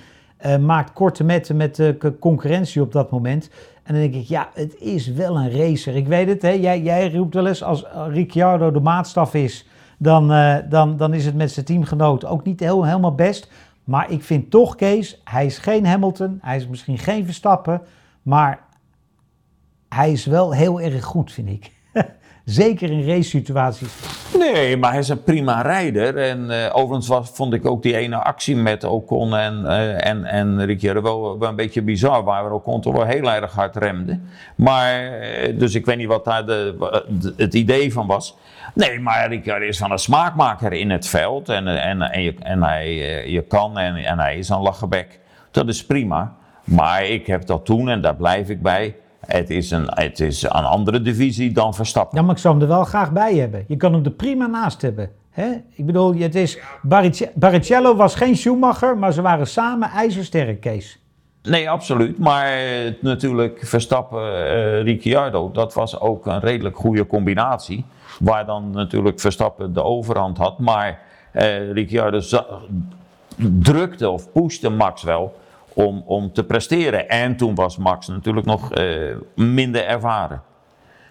maakt 0.65 0.93
korte 0.93 1.23
metten 1.23 1.57
met 1.57 1.75
de 1.75 2.15
concurrentie 2.19 2.81
op 2.81 2.91
dat 2.91 3.11
moment. 3.11 3.49
En 3.83 3.93
dan 3.93 4.01
denk 4.01 4.15
ik, 4.15 4.27
ja, 4.27 4.49
het 4.53 4.75
is 4.79 5.07
wel 5.07 5.37
een 5.37 5.51
racer. 5.51 5.95
Ik 5.95 6.07
weet 6.07 6.27
het, 6.27 6.41
hè? 6.41 6.49
Jij, 6.49 6.81
jij 6.81 7.11
roept 7.13 7.33
wel 7.33 7.47
eens 7.47 7.63
als 7.63 7.85
Ricciardo 8.07 8.71
de 8.71 8.79
maatstaf 8.79 9.33
is, 9.33 9.67
dan, 10.01 10.31
eh, 10.31 10.55
dan, 10.69 10.97
dan 10.97 11.13
is 11.13 11.25
het 11.25 11.35
met 11.35 11.51
zijn 11.51 11.65
teamgenoot 11.65 12.25
ook 12.25 12.43
niet 12.43 12.59
heel, 12.59 12.85
helemaal 12.85 13.15
best. 13.15 13.51
Maar 13.83 14.11
ik 14.11 14.23
vind 14.23 14.51
toch, 14.51 14.75
Kees, 14.75 15.21
hij 15.23 15.45
is 15.45 15.57
geen 15.57 15.85
Hamilton, 15.85 16.39
hij 16.41 16.55
is 16.55 16.67
misschien 16.67 16.97
geen 16.97 17.25
Verstappen, 17.25 17.81
maar 18.21 18.65
hij 19.89 20.11
is 20.11 20.25
wel 20.25 20.53
heel 20.53 20.81
erg 20.81 21.03
goed, 21.03 21.31
vind 21.31 21.49
ik. 21.49 21.71
Zeker 22.49 22.91
in 22.91 23.07
race 23.07 23.29
situaties. 23.29 23.93
Nee, 24.37 24.77
maar 24.77 24.89
hij 24.89 24.99
is 24.99 25.09
een 25.09 25.23
prima 25.23 25.61
rijder. 25.61 26.17
En 26.17 26.51
eh, 26.51 26.75
overigens 26.75 27.07
was, 27.07 27.29
vond 27.29 27.53
ik 27.53 27.65
ook 27.65 27.83
die 27.83 27.97
ene 27.97 28.15
actie 28.15 28.55
met 28.55 28.83
Ocon 28.83 29.35
en, 29.35 29.65
eh, 29.65 30.07
en, 30.07 30.25
en 30.25 30.65
Ricciardo 30.65 31.01
wel, 31.39 31.49
een 31.49 31.55
beetje 31.55 31.81
bizar. 31.81 32.23
Waar 32.23 32.51
Ocon 32.51 32.81
toch 32.81 32.93
wel 32.93 33.05
heel 33.05 33.31
erg 33.31 33.53
hard 33.53 33.75
remde. 33.75 34.19
Maar, 34.55 35.19
eh, 35.19 35.59
dus 35.59 35.75
ik 35.75 35.85
weet 35.85 35.97
niet 35.97 36.07
wat 36.07 36.25
daar 36.25 36.45
de, 36.45 36.75
het 37.37 37.53
idee 37.53 37.93
van 37.93 38.07
was. 38.07 38.37
Nee, 38.73 38.99
maar 38.99 39.29
Ricciardo 39.29 39.65
is 39.65 39.77
van 39.77 39.91
een 39.91 39.99
smaakmaker 39.99 40.73
in 40.73 40.89
het 40.89 41.07
veld. 41.07 41.49
En, 41.49 41.67
en, 41.67 42.01
en, 42.01 42.21
je, 42.21 42.33
en 42.39 42.63
hij 42.63 42.95
je 43.29 43.41
kan 43.41 43.77
en, 43.77 43.95
en 43.95 44.19
hij 44.19 44.37
is 44.37 44.49
een 44.49 44.61
lachenbek. 44.61 45.19
Dat 45.51 45.67
is 45.67 45.85
prima. 45.85 46.35
Maar 46.63 47.05
ik 47.05 47.27
heb 47.27 47.45
dat 47.45 47.65
toen 47.65 47.89
en 47.89 48.01
daar 48.01 48.15
blijf 48.15 48.49
ik 48.49 48.61
bij. 48.61 48.95
Het 49.25 49.49
is 49.49 49.71
een, 49.71 49.85
het 49.89 50.19
is 50.19 50.43
een 50.43 50.49
andere 50.49 51.01
divisie 51.01 51.51
dan 51.51 51.73
Verstappen. 51.73 52.17
Ja, 52.17 52.23
maar 52.23 52.35
ik 52.35 52.41
zou 52.41 52.53
hem 52.53 52.63
er 52.63 52.69
wel 52.69 52.83
graag 52.83 53.11
bij 53.11 53.35
hebben. 53.35 53.63
Je 53.67 53.77
kan 53.77 53.93
hem 53.93 54.05
er 54.05 54.11
prima 54.11 54.47
naast 54.47 54.81
hebben. 54.81 55.09
Hè? 55.29 55.47
Ik 55.73 55.85
bedoel, 55.85 56.15
het 56.15 56.35
is, 56.35 56.59
Barrichello 57.33 57.95
was 57.95 58.15
geen 58.15 58.37
Schumacher, 58.37 58.97
maar 58.97 59.13
ze 59.13 59.21
waren 59.21 59.47
samen 59.47 59.89
ijzersterk, 59.89 60.61
Kees. 60.61 60.99
Nee, 61.43 61.69
absoluut. 61.69 62.19
Maar 62.19 62.45
eh, 62.45 62.93
natuurlijk 63.01 63.59
Verstappen, 63.63 64.47
eh 64.47 64.81
Ricciardo, 64.81 65.51
dat 65.51 65.73
was 65.73 65.99
ook 65.99 66.25
een 66.25 66.39
redelijk 66.39 66.77
goede 66.77 67.07
combinatie. 67.07 67.85
Waar 68.19 68.45
dan 68.45 68.69
natuurlijk 68.71 69.19
Verstappen 69.19 69.73
de 69.73 69.83
overhand 69.83 70.37
had. 70.37 70.59
Maar 70.59 70.99
eh, 71.31 71.71
Ricciardo 71.71 72.19
drukte 73.37 74.09
of 74.09 74.31
pushte 74.31 74.69
Max 74.69 75.03
wel 75.03 75.33
om, 75.85 76.03
om 76.05 76.33
te 76.33 76.43
presteren. 76.43 77.09
En 77.09 77.35
toen 77.35 77.55
was 77.55 77.77
Max 77.77 78.07
natuurlijk 78.07 78.45
nog 78.45 78.73
eh, 78.73 79.15
minder 79.35 79.85
ervaren. 79.85 80.41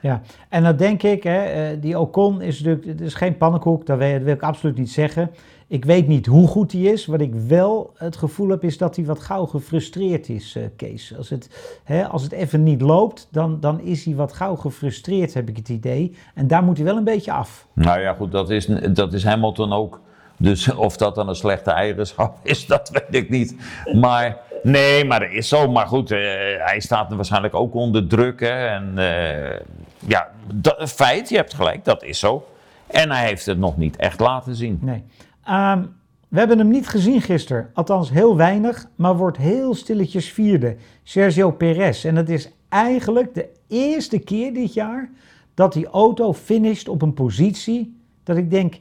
Ja, 0.02 0.20
en 0.48 0.62
dan 0.62 0.76
denk 0.76 1.02
ik, 1.02 1.22
hè, 1.22 1.42
eh, 1.44 1.80
die 1.80 1.98
Ocon 1.98 2.42
is 2.42 2.60
natuurlijk, 2.60 2.86
het 2.86 3.00
is 3.00 3.14
geen 3.14 3.36
pannenkoek, 3.36 3.86
dat 3.86 3.98
wil, 3.98 4.12
dat 4.12 4.22
wil 4.22 4.34
ik 4.34 4.42
absoluut 4.42 4.78
niet 4.78 4.90
zeggen. 4.90 5.30
Ik 5.66 5.84
weet 5.84 6.08
niet 6.08 6.26
hoe 6.26 6.46
goed 6.46 6.72
hij 6.72 6.80
is. 6.80 7.06
Wat 7.06 7.20
ik 7.20 7.34
wel 7.34 7.92
het 7.94 8.16
gevoel 8.16 8.48
heb, 8.48 8.64
is 8.64 8.78
dat 8.78 8.96
hij 8.96 9.04
wat 9.04 9.20
gauw 9.20 9.46
gefrustreerd 9.46 10.28
is, 10.28 10.56
eh, 10.56 10.62
Kees. 10.76 11.16
Als 11.16 11.28
het, 11.28 11.80
hè, 11.84 12.06
als 12.06 12.22
het 12.22 12.32
even 12.32 12.62
niet 12.62 12.80
loopt, 12.80 13.28
dan, 13.30 13.60
dan 13.60 13.80
is 13.80 14.04
hij 14.04 14.14
wat 14.14 14.32
gauw 14.32 14.56
gefrustreerd, 14.56 15.34
heb 15.34 15.48
ik 15.48 15.56
het 15.56 15.68
idee. 15.68 16.16
En 16.34 16.46
daar 16.46 16.62
moet 16.62 16.76
hij 16.76 16.86
wel 16.86 16.96
een 16.96 17.04
beetje 17.04 17.32
af. 17.32 17.66
Nou 17.72 18.00
ja, 18.00 18.14
goed, 18.14 18.32
dat 18.32 18.50
is, 18.50 18.66
dat 18.92 19.12
is 19.12 19.24
Hamilton 19.24 19.72
ook. 19.72 20.00
Dus 20.38 20.74
of 20.74 20.96
dat 20.96 21.14
dan 21.14 21.28
een 21.28 21.34
slechte 21.34 21.70
eigenschap 21.70 22.38
is, 22.42 22.66
dat 22.74 22.90
weet 22.90 23.22
ik 23.22 23.30
niet. 23.30 23.56
Maar 23.92 24.36
nee, 24.62 25.04
maar 25.04 25.20
dat 25.20 25.30
is 25.30 25.48
zo. 25.48 25.70
Maar 25.70 25.86
goed, 25.86 26.10
eh, 26.10 26.18
hij 26.58 26.80
staat 26.80 27.14
waarschijnlijk 27.14 27.54
ook 27.54 27.74
onder 27.74 28.06
druk. 28.06 28.40
Hè, 28.40 28.66
en 28.66 28.92
eh, 28.98 29.60
ja, 29.98 30.28
dat, 30.54 30.92
feit, 30.92 31.28
je 31.28 31.36
hebt 31.36 31.54
gelijk, 31.54 31.84
dat 31.84 32.02
is 32.02 32.18
zo. 32.18 32.46
En 32.86 33.10
hij 33.10 33.26
heeft 33.26 33.46
het 33.46 33.58
nog 33.58 33.76
niet 33.76 33.96
echt 33.96 34.20
laten 34.20 34.54
zien. 34.54 34.78
Nee. 34.82 35.04
Ehm, 35.44 35.82
we 36.28 36.38
hebben 36.38 36.58
hem 36.58 36.68
niet 36.68 36.88
gezien 36.88 37.20
gisteren, 37.20 37.70
althans 37.74 38.10
heel 38.10 38.36
weinig, 38.36 38.86
maar 38.94 39.16
wordt 39.16 39.36
heel 39.36 39.74
stilletjes 39.74 40.32
vierde. 40.32 40.76
Sergio 41.02 41.50
Perez. 41.50 42.04
En 42.04 42.16
het 42.16 42.30
is 42.30 42.50
eigenlijk 42.68 43.34
de 43.34 43.48
eerste 43.68 44.18
keer 44.18 44.54
dit 44.54 44.74
jaar 44.74 45.10
dat 45.54 45.72
die 45.72 45.86
auto 45.86 46.32
finisht 46.32 46.88
op 46.88 47.02
een 47.02 47.14
positie 47.14 48.00
dat 48.22 48.36
ik 48.36 48.50
denk, 48.50 48.80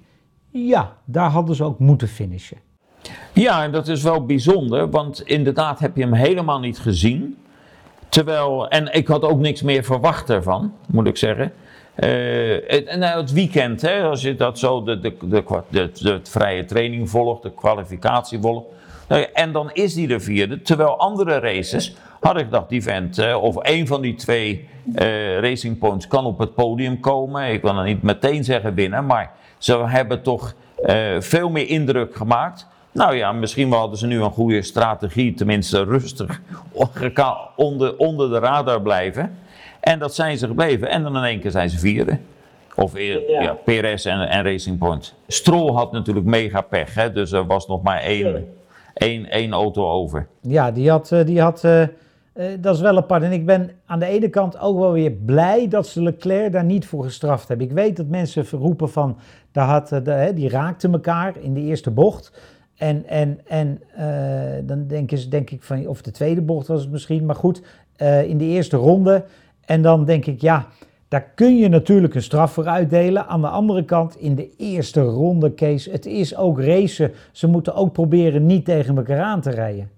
ja, 0.50 0.98
daar 1.06 1.30
hadden 1.30 1.56
ze 1.56 1.64
ook 1.64 1.80
moeten 1.80 2.08
finishen. 2.08 2.58
Ja, 3.38 3.64
en 3.64 3.72
dat 3.72 3.88
is 3.88 4.04
wel 4.04 4.26
bijzonder, 4.26 4.90
want 4.90 5.22
inderdaad 5.22 5.80
heb 5.80 5.96
je 5.96 6.02
hem 6.02 6.14
helemaal 6.14 6.60
niet 6.60 6.80
gezien. 6.80 7.38
Terwijl, 8.10 8.68
en 8.70 8.94
ik 8.94 9.08
had 9.08 9.24
ook 9.24 9.40
niks 9.40 9.62
meer 9.62 9.84
verwacht 9.84 10.30
ervan, 10.30 10.74
moet 10.88 11.08
ik 11.08 11.18
zeggen. 11.18 11.54
Eh, 11.96 12.10
het, 12.68 12.96
nou, 12.98 13.22
het 13.22 13.34
weekend, 13.34 13.82
hè, 13.82 14.04
als 14.04 14.22
je 14.22 14.36
dat 14.36 14.60
zo, 14.60 14.84
de, 14.84 15.00
de, 15.00 15.16
de, 15.22 15.44
de, 15.70 15.92
de 15.94 16.20
vrije 16.24 16.66
training 16.66 17.10
volgt, 17.10 17.44
de 17.44 17.52
kwalificatie 17.52 18.40
volgt. 18.40 18.66
Nou 19.08 19.26
en 19.34 19.52
dan 19.52 19.70
is 19.74 19.94
die 19.94 20.08
de 20.08 20.20
vierde. 20.20 20.62
Terwijl 20.62 21.00
andere 21.00 21.40
races 21.40 21.96
had 22.20 22.38
ik 22.38 22.44
gedacht, 22.44 22.70
die 22.70 22.84
vent, 22.84 23.18
eh, 23.18 23.44
of 23.44 23.56
een 23.60 23.88
van 23.88 24.02
die 24.02 24.16
twee 24.16 24.70
eh, 24.96 25.40
Racing 25.40 25.78
Points 25.78 26.08
kan 26.08 26.26
op 26.26 26.40
het 26.40 26.54
podium 26.54 27.00
komen. 27.00 27.52
Ik 27.52 27.62
wil 27.62 27.74
dan 27.74 27.86
niet 27.86 28.02
meteen 28.02 28.44
zeggen 28.44 28.74
winnen, 28.74 29.06
maar 29.06 29.32
ze 29.58 29.78
hebben 29.78 30.22
toch 30.22 30.54
veel 31.20 31.50
meer 31.50 31.70
indruk 31.70 32.16
gemaakt. 32.16 32.68
Nou 32.98 33.16
ja, 33.16 33.32
misschien 33.32 33.70
wel 33.70 33.80
hadden 33.80 33.98
ze 33.98 34.08
nu 34.08 34.22
een 34.22 34.32
goede 34.32 34.62
strategie, 34.62 35.34
tenminste 35.34 35.84
rustig 35.84 36.42
onder, 37.56 37.98
onder 37.98 38.30
de 38.30 38.40
radar 38.40 38.82
blijven. 38.82 39.38
En 39.80 40.00
dat 40.00 40.16
zijn 40.16 40.38
ze 40.38 40.48
gebleven. 40.48 40.90
En 40.90 41.04
dan 41.04 41.18
in 41.18 41.24
één 41.24 41.40
keer 41.40 41.52
zijn 41.52 41.70
ze 41.70 41.80
vierde. 41.80 42.18
Of 42.76 42.96
eh, 42.96 43.30
ja. 43.30 43.42
Ja. 43.42 43.54
PRS 43.54 44.06
en, 44.06 44.30
en 44.30 44.44
Racing 44.44 44.78
Point. 44.78 45.14
Stroll 45.28 45.72
had 45.72 45.92
natuurlijk 45.92 46.26
mega 46.26 46.62
pech, 46.62 46.94
hè? 46.94 47.12
dus 47.12 47.32
er 47.32 47.46
was 47.46 47.68
nog 47.68 47.82
maar 47.82 48.00
één, 48.00 48.48
één, 48.94 49.30
één 49.30 49.52
auto 49.52 49.90
over. 49.90 50.28
Ja, 50.42 50.72
die 50.72 50.90
had, 50.90 51.12
eh, 51.12 51.26
die 51.26 51.42
had 51.42 51.64
eh, 51.64 51.84
dat 52.60 52.76
is 52.76 52.82
wel 52.82 52.98
apart. 52.98 53.24
En 53.24 53.32
ik 53.32 53.46
ben 53.46 53.72
aan 53.86 54.00
de 54.00 54.06
ene 54.06 54.30
kant 54.30 54.60
ook 54.60 54.80
wel 54.80 54.92
weer 54.92 55.12
blij 55.12 55.68
dat 55.68 55.88
ze 55.88 56.02
Leclerc 56.02 56.52
daar 56.52 56.64
niet 56.64 56.86
voor 56.86 57.04
gestraft 57.04 57.48
hebben. 57.48 57.68
Ik 57.68 57.74
weet 57.74 57.98
dat 57.98 58.08
mensen 58.08 58.46
roepen 58.52 58.90
van, 58.90 59.18
daar 59.52 59.68
had, 59.68 59.90
de, 59.90 60.12
hè, 60.12 60.34
die 60.34 60.50
raakten 60.50 60.94
elkaar 60.94 61.34
in 61.40 61.54
de 61.54 61.62
eerste 61.62 61.92
bocht. 61.92 62.32
En, 62.78 63.08
en, 63.08 63.40
en 63.48 63.82
eh, 63.96 64.68
dan 64.68 64.88
denken 64.88 65.18
ze, 65.18 65.28
denk 65.28 65.50
ik 65.50 65.64
van, 65.64 65.88
of 65.88 66.02
de 66.02 66.12
tweede 66.12 66.42
bocht 66.42 66.68
was 66.68 66.82
het 66.82 66.92
misschien, 66.92 67.26
maar 67.26 67.36
goed, 67.36 67.62
eh, 67.96 68.24
in 68.24 68.38
de 68.38 68.46
eerste 68.46 68.78
ronde. 68.78 69.26
En 69.66 69.82
dan 69.82 70.06
denk 70.06 70.26
ik, 70.26 70.42
ja, 70.42 70.68
daar 71.08 71.32
kun 71.36 71.58
je 71.58 71.70
natuurlijk 71.70 72.16
een 72.16 72.22
straf 72.22 72.52
voor 72.52 72.68
uitdelen. 72.68 73.28
Aan 73.28 73.42
de 73.42 73.48
andere 73.48 73.86
kant, 73.86 74.18
in 74.18 74.36
de 74.36 74.50
eerste 74.58 75.02
ronde, 75.02 75.52
Kees, 75.52 75.86
het 75.86 76.06
is 76.06 76.36
ook 76.36 76.62
racen. 76.62 77.12
Ze 77.32 77.48
moeten 77.48 77.76
ook 77.76 77.94
proberen 77.94 78.46
niet 78.46 78.66
tegen 78.66 78.98
elkaar 78.98 79.22
aan 79.22 79.42
te 79.42 79.50
rijden. 79.50 79.90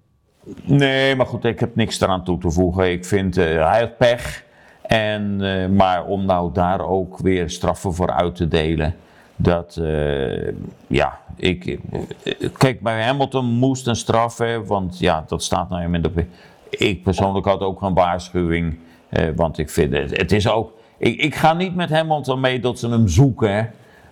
Nee, 0.64 1.16
maar 1.16 1.26
goed, 1.26 1.46
ik 1.46 1.60
heb 1.60 1.76
niks 1.76 2.02
eraan 2.02 2.24
toe 2.24 2.38
te 2.38 2.52
voegen. 2.52 2.92
Ik 2.92 3.06
vind, 3.06 3.38
eh, 3.38 3.46
hij 3.46 3.80
had 3.80 3.98
pech. 3.98 4.48
En, 4.82 5.36
maar 5.76 6.06
om 6.06 6.26
nou 6.26 6.54
daar 6.54 6.88
ook 6.88 7.18
weer 7.18 7.50
straffen 7.50 7.94
voor 7.94 8.12
uit 8.12 8.36
te 8.36 8.48
delen. 8.48 8.96
Dat, 9.42 9.78
eh, 9.78 10.54
ja, 10.88 11.20
ik, 11.36 11.66
eh, 11.66 12.50
kijk, 12.58 12.82
bij 12.82 13.04
Hamilton 13.04 13.46
moest 13.46 13.88
een 13.88 13.96
straf, 13.96 14.38
hè, 14.38 14.66
want 14.66 15.00
ja, 15.00 15.24
dat 15.28 15.44
staat 15.44 15.70
nou 15.70 15.94
in 15.94 16.02
de... 16.02 16.26
Ik 16.70 17.04
persoonlijk 17.04 17.46
had 17.46 17.62
ook 17.62 17.82
een 17.82 17.94
waarschuwing, 17.94 18.80
eh, 19.10 19.28
want 19.36 19.58
ik 19.58 19.70
vind 19.70 19.94
het, 19.94 20.18
het 20.18 20.32
is 20.32 20.50
ook... 20.50 20.74
Ik, 20.98 21.22
ik 21.22 21.36
ga 21.36 21.54
niet 21.54 21.76
met 21.76 21.90
Hamilton 21.90 22.40
mee 22.40 22.60
dat 22.60 22.80
ze 22.80 22.90
hem 22.90 23.08
zoeken, 23.08 23.56
hè, 23.56 23.64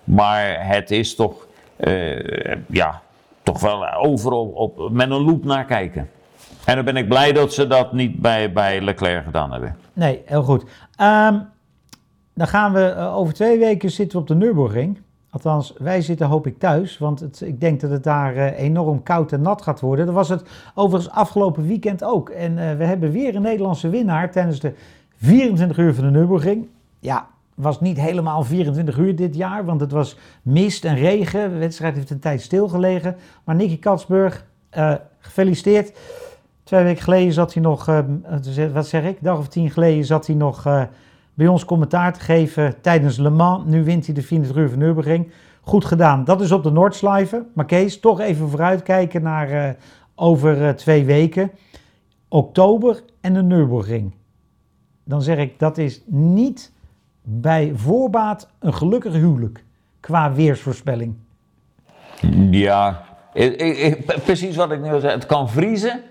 maar 0.03 0.67
het 0.67 0.91
is 0.91 1.15
toch, 1.15 1.47
ja, 2.67 3.01
toch 3.43 3.59
wel 3.59 3.93
overal 3.93 4.45
op, 4.45 4.89
met 4.91 5.09
een 5.11 5.21
loep 5.21 5.43
naar 5.43 5.65
kijken. 5.65 6.09
En 6.65 6.75
dan 6.75 6.85
ben 6.85 6.97
ik 6.97 7.07
blij 7.07 7.33
dat 7.33 7.53
ze 7.53 7.67
dat 7.67 7.93
niet 7.93 8.21
bij, 8.21 8.51
bij 8.51 8.81
Leclerc 8.81 9.23
gedaan 9.23 9.51
hebben. 9.51 9.77
Nee, 9.93 10.21
heel 10.25 10.43
goed. 10.43 10.63
Ehm, 10.95 11.39
dan 12.33 12.47
gaan 12.47 12.73
we 12.73 12.95
over 12.95 13.33
twee 13.33 13.59
weken 13.59 13.91
zitten 13.91 14.17
we 14.17 14.23
op 14.23 14.27
de 14.27 14.35
Nürburgring. 14.35 15.05
Althans, 15.43 15.73
wij 15.77 16.01
zitten 16.01 16.27
hoop 16.27 16.47
ik 16.47 16.59
thuis, 16.59 16.97
want 16.97 17.19
het, 17.19 17.41
ik 17.41 17.61
denk 17.61 17.79
dat 17.81 17.89
het 17.89 18.03
daar 18.03 18.35
eh, 18.35 18.59
enorm 18.59 19.03
koud 19.03 19.31
en 19.31 19.41
nat 19.41 19.61
gaat 19.61 19.79
worden. 19.79 20.05
Dat 20.05 20.15
was 20.15 20.29
het 20.29 20.49
overigens 20.75 21.13
afgelopen 21.13 21.67
weekend 21.67 22.03
ook. 22.03 22.29
En 22.29 22.57
eh, 22.57 22.77
we 22.77 22.83
hebben 22.83 23.11
weer 23.11 23.35
een 23.35 23.41
Nederlandse 23.41 23.89
winnaar 23.89 24.31
tijdens 24.31 24.59
de 24.59 24.73
24 25.15 25.77
uur 25.77 25.93
van 25.93 26.03
de 26.03 26.09
Nürburgring. 26.09 26.67
Ja, 26.99 27.27
was 27.55 27.81
niet 27.81 27.99
helemaal 27.99 28.43
24 28.43 28.97
uur 28.97 29.15
dit 29.15 29.35
jaar, 29.35 29.65
want 29.65 29.81
het 29.81 29.91
was 29.91 30.17
mist 30.41 30.85
en 30.85 30.95
regen. 30.95 31.49
De 31.49 31.57
wedstrijd 31.57 31.95
heeft 31.95 32.09
een 32.09 32.19
tijd 32.19 32.41
stilgelegen. 32.41 33.15
Maar 33.43 33.55
Nicky 33.55 33.79
Katsburg, 33.79 34.45
eh, 34.69 34.93
gefeliciteerd. 35.19 35.97
Twee 36.63 36.83
weken 36.83 37.03
geleden 37.03 37.33
zat 37.33 37.53
hij 37.53 37.63
nog, 37.63 37.85
wat 38.73 38.87
zeg 38.87 39.03
ik, 39.03 39.17
dag 39.21 39.37
of 39.37 39.47
tien 39.47 39.71
geleden 39.71 40.05
zat 40.05 40.27
hij 40.27 40.35
nog 40.35 40.65
bij 41.37 41.47
ons 41.47 41.65
commentaar 41.65 42.13
te 42.13 42.19
geven 42.19 42.81
tijdens 42.81 43.17
Le 43.17 43.29
Mans. 43.29 43.63
Nu 43.65 43.83
wint 43.83 44.05
hij 44.05 44.15
de 44.15 44.21
24 44.21 44.63
uur 44.63 44.69
van 44.69 44.79
Nürburgring. 44.79 45.31
Goed 45.61 45.85
gedaan. 45.85 46.23
Dat 46.23 46.41
is 46.41 46.51
op 46.51 46.63
de 46.63 46.71
Noordslijven. 46.71 47.47
Maar 47.53 47.65
Kees, 47.65 47.99
toch 47.99 48.19
even 48.19 48.49
vooruitkijken 48.49 49.21
naar 49.21 49.49
eh, 49.49 49.69
over 50.15 50.67
eh, 50.67 50.73
twee 50.73 51.05
weken. 51.05 51.51
Oktober 52.27 53.03
en 53.21 53.33
de 53.33 53.43
Nürburgring. 53.43 54.13
Dan 55.03 55.21
zeg 55.21 55.37
ik, 55.37 55.59
dat 55.59 55.77
is 55.77 56.01
niet 56.05 56.71
bij 57.21 57.71
voorbaat 57.75 58.49
een 58.59 58.73
gelukkig 58.73 59.13
huwelijk 59.13 59.63
qua 59.99 60.33
weersvoorspelling. 60.33 61.15
Ja, 62.51 63.03
precies 64.23 64.55
wat 64.55 64.71
ik 64.71 64.81
nu 64.81 64.99
zei. 64.99 65.13
Het 65.13 65.25
kan 65.25 65.49
vriezen 65.49 66.01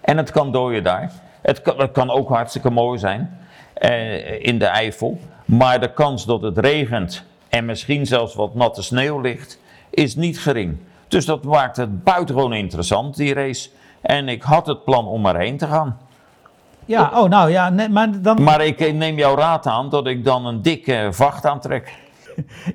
en 0.00 0.16
het 0.16 0.30
kan 0.30 0.52
dooien 0.52 0.82
daar. 0.82 1.12
Het 1.42 1.62
kan, 1.62 1.80
het 1.80 1.92
kan 1.92 2.10
ook 2.10 2.28
hartstikke 2.28 2.70
mooi 2.70 2.98
zijn 2.98 3.38
eh, 3.80 4.44
in 4.44 4.58
de 4.58 4.64
Eifel. 4.64 5.18
Maar 5.44 5.80
de 5.80 5.92
kans 5.92 6.24
dat 6.26 6.42
het 6.42 6.58
regent 6.58 7.24
en 7.48 7.64
misschien 7.64 8.06
zelfs 8.06 8.34
wat 8.34 8.54
natte 8.54 8.82
sneeuw 8.82 9.20
ligt, 9.20 9.60
is 9.90 10.16
niet 10.16 10.40
gering. 10.40 10.76
Dus 11.08 11.24
dat 11.24 11.44
maakt 11.44 11.76
het 11.76 12.04
buitengewoon 12.04 12.52
interessant, 12.52 13.16
die 13.16 13.34
race. 13.34 13.68
En 14.00 14.28
ik 14.28 14.42
had 14.42 14.66
het 14.66 14.84
plan 14.84 15.06
om 15.06 15.26
erheen 15.26 15.56
te 15.56 15.66
gaan. 15.66 15.98
Ja, 16.84 17.10
oh 17.14 17.28
nou 17.28 17.50
ja, 17.50 17.70
nee, 17.70 17.88
maar 17.88 18.22
dan... 18.22 18.42
Maar 18.42 18.64
ik 18.64 18.92
neem 18.92 19.16
jouw 19.16 19.36
raad 19.36 19.66
aan 19.66 19.88
dat 19.88 20.06
ik 20.06 20.24
dan 20.24 20.46
een 20.46 20.62
dikke 20.62 21.08
vacht 21.10 21.46
aantrek. 21.46 21.92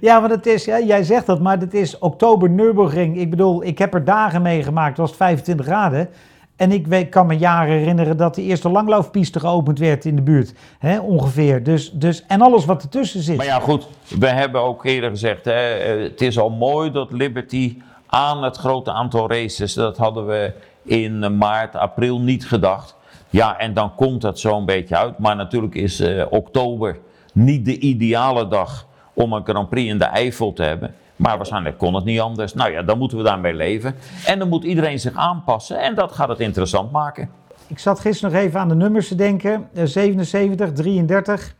Ja, 0.01 0.19
want 0.19 0.31
het 0.31 0.45
is, 0.45 0.65
ja, 0.65 0.79
jij 0.79 1.03
zegt 1.03 1.25
dat, 1.25 1.39
maar 1.39 1.59
het 1.59 1.73
is 1.73 1.97
oktober 1.97 2.49
Nürburgring. 2.49 3.17
Ik 3.17 3.29
bedoel, 3.29 3.63
ik 3.63 3.77
heb 3.77 3.93
er 3.93 4.03
dagen 4.03 4.41
meegemaakt, 4.41 4.97
het 4.97 5.07
was 5.07 5.15
25 5.15 5.65
graden. 5.65 6.09
En 6.55 6.71
ik 6.71 7.09
kan 7.09 7.27
me 7.27 7.37
jaren 7.37 7.77
herinneren 7.77 8.17
dat 8.17 8.35
de 8.35 8.41
eerste 8.41 8.69
langlooppiste 8.69 9.39
geopend 9.39 9.79
werd 9.79 10.05
in 10.05 10.15
de 10.15 10.21
buurt. 10.21 10.53
Hè, 10.79 10.99
ongeveer. 10.99 11.63
Dus, 11.63 11.91
dus, 11.91 12.25
en 12.27 12.41
alles 12.41 12.65
wat 12.65 12.83
ertussen 12.83 13.21
zit. 13.21 13.37
Maar 13.37 13.45
ja, 13.45 13.59
goed, 13.59 13.87
we 14.19 14.27
hebben 14.27 14.61
ook 14.61 14.85
eerder 14.85 15.09
gezegd, 15.09 15.45
hè, 15.45 15.73
eh, 15.73 16.03
het 16.03 16.21
is 16.21 16.39
al 16.39 16.49
mooi 16.49 16.91
dat 16.91 17.11
Liberty 17.11 17.77
aan 18.07 18.43
het 18.43 18.57
grote 18.57 18.91
aantal 18.91 19.29
races, 19.29 19.73
dat 19.73 19.97
hadden 19.97 20.27
we 20.27 20.53
in 20.83 21.37
maart, 21.37 21.75
april 21.75 22.19
niet 22.19 22.47
gedacht. 22.47 22.95
Ja, 23.29 23.57
en 23.57 23.73
dan 23.73 23.95
komt 23.95 24.21
dat 24.21 24.39
zo'n 24.39 24.65
beetje 24.65 24.97
uit. 24.97 25.17
Maar 25.17 25.35
natuurlijk 25.35 25.75
is 25.75 25.99
eh, 25.99 26.25
oktober 26.29 26.99
niet 27.33 27.65
de 27.65 27.79
ideale 27.79 28.47
dag 28.47 28.87
om 29.13 29.33
een 29.33 29.43
Grand 29.45 29.69
Prix 29.69 29.89
in 29.89 29.97
de 29.97 30.05
Eifel 30.05 30.53
te 30.53 30.63
hebben. 30.63 30.95
Maar 31.15 31.37
waarschijnlijk 31.37 31.77
kon 31.77 31.95
het 31.95 32.03
niet 32.05 32.19
anders. 32.19 32.53
Nou 32.53 32.71
ja, 32.71 32.81
dan 32.81 32.97
moeten 32.97 33.17
we 33.17 33.23
daarmee 33.23 33.53
leven. 33.53 33.95
En 34.25 34.39
dan 34.39 34.49
moet 34.49 34.63
iedereen 34.63 34.99
zich 34.99 35.15
aanpassen 35.15 35.79
en 35.79 35.95
dat 35.95 36.11
gaat 36.11 36.29
het 36.29 36.39
interessant 36.39 36.91
maken. 36.91 37.29
Ik 37.67 37.79
zat 37.79 37.99
gisteren 37.99 38.33
nog 38.33 38.41
even 38.41 38.59
aan 38.59 38.69
de 38.69 38.75
nummers 38.75 39.07
te 39.07 39.15
denken. 39.15 39.67
Eh, 39.73 39.83
77, 39.85 40.71
33 40.71 41.55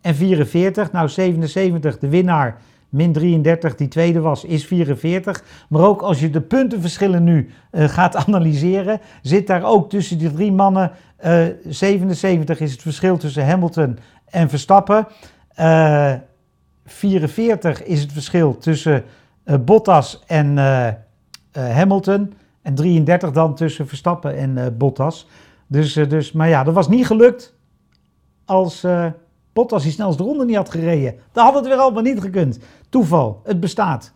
en 0.00 0.14
44. 0.14 0.92
Nou, 0.92 1.08
77, 1.08 1.98
de 1.98 2.08
winnaar 2.08 2.56
min 2.94 3.12
33, 3.12 3.74
die 3.74 3.88
tweede 3.88 4.20
was, 4.20 4.44
is 4.44 4.66
44. 4.66 5.42
Maar 5.68 5.82
ook 5.82 6.02
als 6.02 6.20
je 6.20 6.30
de 6.30 6.40
puntenverschillen 6.40 7.24
nu 7.24 7.50
uh, 7.70 7.88
gaat 7.88 8.16
analyseren, 8.26 9.00
zit 9.22 9.46
daar 9.46 9.64
ook 9.64 9.90
tussen 9.90 10.18
die 10.18 10.32
drie 10.32 10.52
mannen. 10.52 10.90
Uh, 11.24 11.44
77 11.68 12.60
is 12.60 12.72
het 12.72 12.82
verschil 12.82 13.16
tussen 13.16 13.46
Hamilton 13.46 13.98
en 14.30 14.48
Verstappen. 14.48 15.06
44 16.84 17.82
is 17.82 18.00
het 18.00 18.12
verschil 18.12 18.58
tussen 18.58 19.04
Bottas 19.60 20.22
en 20.26 20.56
Hamilton. 21.52 22.32
En 22.62 22.74
33 22.74 23.30
dan 23.30 23.54
tussen 23.54 23.88
Verstappen 23.88 24.36
en 24.36 24.76
Bottas. 24.78 25.26
Dus, 25.66 25.92
dus, 25.92 26.32
maar 26.32 26.48
ja, 26.48 26.64
dat 26.64 26.74
was 26.74 26.88
niet 26.88 27.06
gelukt 27.06 27.54
als 28.44 28.84
Bottas 29.52 29.82
die 29.82 29.92
snelste 29.92 30.22
ronde 30.22 30.44
niet 30.44 30.56
had 30.56 30.70
gereden. 30.70 31.14
Dan 31.32 31.44
had 31.44 31.54
het 31.54 31.66
weer 31.66 31.76
allemaal 31.76 32.02
niet 32.02 32.20
gekund. 32.20 32.58
Toeval, 32.88 33.40
het 33.44 33.60
bestaat. 33.60 34.12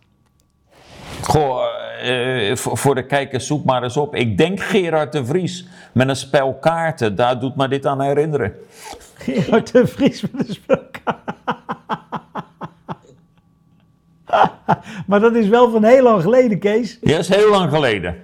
Goh, 1.21 1.63
uh, 2.05 2.55
voor 2.55 2.95
de 2.95 3.05
kijkers 3.05 3.47
zoek 3.47 3.65
maar 3.65 3.83
eens 3.83 3.97
op. 3.97 4.15
Ik 4.15 4.37
denk 4.37 4.59
Gerard 4.59 5.11
de 5.11 5.25
Vries 5.25 5.67
met 5.93 6.09
een 6.09 6.15
spel 6.15 6.53
kaarten. 6.53 7.15
Daar 7.15 7.39
doet 7.39 7.55
me 7.55 7.67
dit 7.67 7.85
aan 7.85 8.01
herinneren. 8.01 8.53
Gerard 9.13 9.71
de 9.71 9.87
Vries 9.87 10.21
met 10.21 10.47
een 10.47 10.53
spel 10.53 10.83
kaarten. 10.91 11.35
maar 15.07 15.19
dat 15.19 15.35
is 15.35 15.47
wel 15.47 15.69
van 15.71 15.83
heel 15.83 16.03
lang 16.03 16.21
geleden, 16.21 16.59
Kees. 16.59 16.97
Ja, 17.01 17.17
is 17.17 17.29
heel 17.29 17.49
lang 17.49 17.69
geleden. 17.71 18.15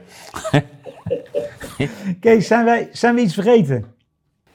Kees, 2.20 2.48
zijn, 2.48 2.66
wij, 2.66 2.90
zijn 2.92 3.16
we 3.16 3.22
iets 3.22 3.34
vergeten? 3.34 3.86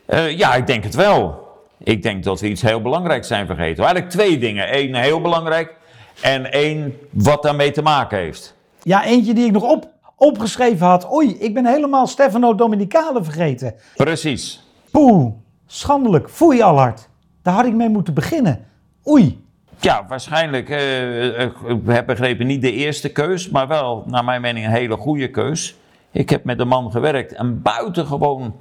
Uh, 0.08 0.38
ja, 0.38 0.54
ik 0.54 0.66
denk 0.66 0.84
het 0.84 0.94
wel. 0.94 1.48
Ik 1.78 2.02
denk 2.02 2.24
dat 2.24 2.40
we 2.40 2.48
iets 2.48 2.62
heel 2.62 2.82
belangrijks 2.82 3.28
zijn 3.28 3.46
vergeten. 3.46 3.84
Eigenlijk 3.84 4.12
twee 4.12 4.38
dingen. 4.38 4.76
Eén 4.78 4.94
heel 4.94 5.20
belangrijk 5.20 5.74
en 6.22 6.52
één 6.52 6.98
wat 7.10 7.42
daarmee 7.42 7.70
te 7.70 7.82
maken 7.82 8.18
heeft. 8.18 8.56
Ja, 8.82 9.04
eentje 9.04 9.34
die 9.34 9.46
ik 9.46 9.52
nog 9.52 9.62
op, 9.62 9.90
opgeschreven 10.16 10.86
had. 10.86 11.12
Oei, 11.12 11.36
ik 11.38 11.54
ben 11.54 11.66
helemaal 11.66 12.06
Stefano 12.06 12.54
Dominicale 12.54 13.24
vergeten. 13.24 13.74
Precies. 13.96 14.62
Poeh, 14.90 15.32
schandelijk. 15.66 16.30
Foei 16.30 16.62
al 16.62 16.78
hard. 16.78 17.08
Daar 17.42 17.54
had 17.54 17.66
ik 17.66 17.74
mee 17.74 17.88
moeten 17.88 18.14
beginnen. 18.14 18.66
Oei. 19.08 19.48
Ja, 19.80 20.06
waarschijnlijk, 20.08 20.68
uh, 20.68 21.40
ik 21.40 21.52
heb 21.86 22.06
begrepen, 22.06 22.46
niet 22.46 22.62
de 22.62 22.72
eerste 22.72 23.08
keus, 23.08 23.48
maar 23.48 23.68
wel, 23.68 24.04
naar 24.06 24.24
mijn 24.24 24.40
mening, 24.40 24.66
een 24.66 24.72
hele 24.72 24.96
goede 24.96 25.28
keus. 25.28 25.74
Ik 26.10 26.30
heb 26.30 26.44
met 26.44 26.58
de 26.58 26.64
man 26.64 26.90
gewerkt, 26.90 27.38
een 27.38 27.62
buitengewoon 27.62 28.56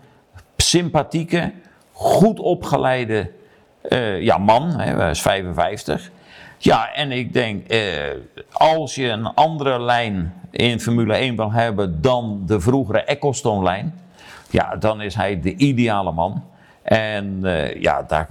sympathieke, 0.57 1.51
goed 1.91 2.39
opgeleide 2.39 3.31
uh, 3.83 4.21
ja, 4.21 4.37
man, 4.37 4.79
hij 4.79 5.09
is 5.09 5.21
55. 5.21 6.11
Ja, 6.57 6.93
en 6.93 7.11
ik 7.11 7.33
denk, 7.33 7.73
uh, 7.73 7.79
als 8.51 8.95
je 8.95 9.07
een 9.07 9.25
andere 9.25 9.81
lijn 9.81 10.33
in 10.51 10.79
Formule 10.79 11.13
1 11.13 11.35
wil 11.35 11.51
hebben 11.51 12.01
dan 12.01 12.41
de 12.45 12.59
vroegere 12.59 13.03
Ecclestone-lijn, 13.03 13.99
ja, 14.49 14.75
dan 14.75 15.01
is 15.01 15.15
hij 15.15 15.41
de 15.41 15.55
ideale 15.55 16.11
man. 16.11 16.43
En 16.81 17.39
uh, 17.43 17.81
ja, 17.81 18.03
daar, 18.03 18.27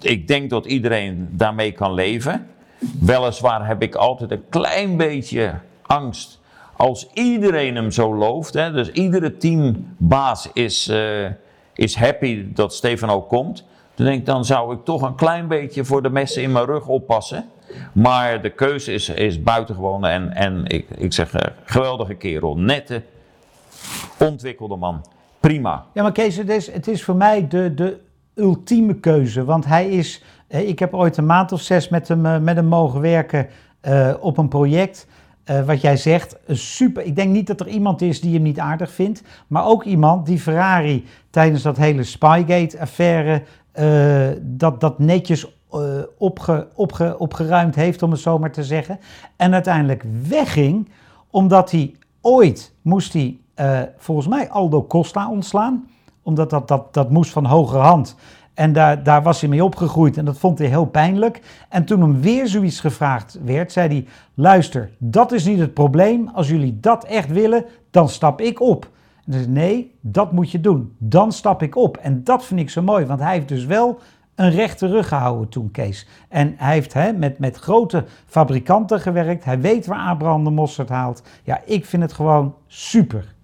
ik 0.00 0.28
denk 0.28 0.50
dat 0.50 0.66
iedereen 0.66 1.28
daarmee 1.30 1.72
kan 1.72 1.94
leven. 1.94 2.46
Weliswaar 3.00 3.66
heb 3.66 3.82
ik 3.82 3.94
altijd 3.94 4.30
een 4.30 4.44
klein 4.48 4.96
beetje 4.96 5.54
angst 5.82 6.40
als 6.76 7.08
iedereen 7.12 7.74
hem 7.74 7.90
zo 7.90 8.14
looft. 8.14 8.54
Hè, 8.54 8.72
dus 8.72 8.90
iedere 8.90 9.36
teambaas 9.36 10.50
is 10.52 10.90
is 11.78 11.96
happy 11.96 12.52
dat 12.52 12.74
Stefano 12.74 13.22
komt. 13.22 13.64
Dan 13.94 14.06
denk 14.06 14.18
ik, 14.18 14.26
dan 14.26 14.44
zou 14.44 14.74
ik 14.74 14.84
toch 14.84 15.02
een 15.02 15.14
klein 15.14 15.48
beetje 15.48 15.84
voor 15.84 16.02
de 16.02 16.10
messen 16.10 16.42
in 16.42 16.52
mijn 16.52 16.64
rug 16.64 16.86
oppassen. 16.86 17.50
Maar 17.92 18.42
de 18.42 18.50
keuze 18.50 18.92
is, 18.92 19.08
is 19.08 19.42
buitengewoon 19.42 20.04
en, 20.04 20.32
en 20.32 20.66
ik, 20.66 20.86
ik 20.90 21.12
zeg, 21.12 21.34
uh, 21.34 21.40
geweldige 21.64 22.14
kerel. 22.14 22.56
Nette, 22.56 23.02
ontwikkelde 24.18 24.76
man. 24.76 25.04
Prima. 25.40 25.84
Ja, 25.94 26.02
maar 26.02 26.12
Kees, 26.12 26.36
het 26.36 26.48
is, 26.48 26.72
het 26.72 26.88
is 26.88 27.04
voor 27.04 27.16
mij 27.16 27.48
de, 27.48 27.74
de 27.74 28.00
ultieme 28.34 28.94
keuze. 28.94 29.44
Want 29.44 29.66
hij 29.66 29.88
is, 29.88 30.22
eh, 30.48 30.68
ik 30.68 30.78
heb 30.78 30.94
ooit 30.94 31.16
een 31.16 31.26
maand 31.26 31.52
of 31.52 31.60
zes 31.60 31.88
met 31.88 32.08
hem, 32.08 32.26
eh, 32.26 32.38
met 32.38 32.56
hem 32.56 32.66
mogen 32.66 33.00
werken 33.00 33.46
uh, 33.82 34.14
op 34.20 34.38
een 34.38 34.48
project. 34.48 35.06
Uh, 35.50 35.66
wat 35.66 35.80
jij 35.80 35.96
zegt, 35.96 36.36
super. 36.48 37.02
Ik 37.02 37.16
denk 37.16 37.30
niet 37.30 37.46
dat 37.46 37.60
er 37.60 37.68
iemand 37.68 38.02
is 38.02 38.20
die 38.20 38.34
hem 38.34 38.42
niet 38.42 38.58
aardig 38.58 38.90
vindt. 38.90 39.22
Maar 39.46 39.64
ook 39.64 39.84
iemand 39.84 40.26
die 40.26 40.38
Ferrari 40.38 41.04
tijdens 41.30 41.62
dat 41.62 41.76
hele 41.76 42.02
Spygate-affaire. 42.02 43.42
Dat, 44.40 44.80
dat 44.80 44.98
netjes 44.98 45.46
opge, 46.18 46.68
opge, 46.74 47.18
opgeruimd 47.18 47.74
heeft, 47.74 48.02
om 48.02 48.10
het 48.10 48.20
zo 48.20 48.38
maar 48.38 48.52
te 48.52 48.64
zeggen. 48.64 48.98
En 49.36 49.52
uiteindelijk 49.52 50.04
wegging, 50.28 50.88
omdat 51.30 51.70
hij 51.70 51.94
ooit 52.20 52.72
moest 52.82 53.12
hij, 53.12 53.38
volgens 53.98 54.28
mij, 54.28 54.50
Aldo 54.50 54.86
Costa 54.86 55.30
ontslaan. 55.30 55.88
Omdat 56.22 56.50
dat, 56.50 56.68
dat, 56.68 56.94
dat 56.94 57.10
moest 57.10 57.30
van 57.30 57.44
hoger 57.44 57.78
hand. 57.78 58.16
En 58.54 58.72
daar, 58.72 59.02
daar 59.02 59.22
was 59.22 59.40
hij 59.40 59.50
mee 59.50 59.64
opgegroeid 59.64 60.16
en 60.16 60.24
dat 60.24 60.38
vond 60.38 60.58
hij 60.58 60.68
heel 60.68 60.84
pijnlijk. 60.86 61.42
En 61.68 61.84
toen 61.84 62.00
hem 62.00 62.20
weer 62.20 62.46
zoiets 62.46 62.80
gevraagd 62.80 63.38
werd, 63.44 63.72
zei 63.72 63.88
hij: 63.88 64.06
Luister, 64.34 64.90
dat 64.98 65.32
is 65.32 65.44
niet 65.44 65.58
het 65.58 65.74
probleem. 65.74 66.28
Als 66.28 66.48
jullie 66.48 66.80
dat 66.80 67.04
echt 67.04 67.28
willen, 67.28 67.64
dan 67.90 68.08
stap 68.08 68.40
ik 68.40 68.60
op. 68.60 68.90
En 69.26 69.32
zei, 69.32 69.46
nee, 69.46 69.94
dat 70.00 70.32
moet 70.32 70.50
je 70.50 70.60
doen. 70.60 70.94
Dan 70.98 71.32
stap 71.32 71.62
ik 71.62 71.76
op. 71.76 71.96
En 71.96 72.24
dat 72.24 72.44
vind 72.44 72.60
ik 72.60 72.70
zo 72.70 72.82
mooi, 72.82 73.06
want 73.06 73.20
hij 73.20 73.32
heeft 73.32 73.48
dus 73.48 73.64
wel 73.64 73.98
een 74.34 74.50
rechte 74.50 74.86
rug 74.86 75.08
gehouden 75.08 75.48
toen, 75.48 75.70
Kees. 75.70 76.08
En 76.28 76.54
hij 76.56 76.72
heeft 76.72 76.92
hè, 76.92 77.12
met, 77.12 77.38
met 77.38 77.56
grote 77.56 78.04
fabrikanten 78.26 79.00
gewerkt. 79.00 79.44
Hij 79.44 79.60
weet 79.60 79.86
waar 79.86 80.08
Abraham 80.08 80.44
de 80.44 80.50
Mosserd 80.50 80.88
haalt. 80.88 81.22
Ja, 81.42 81.60
ik 81.64 81.86
vind 81.86 82.02
het 82.02 82.12
gewoon 82.12 82.54
super. 82.66 83.36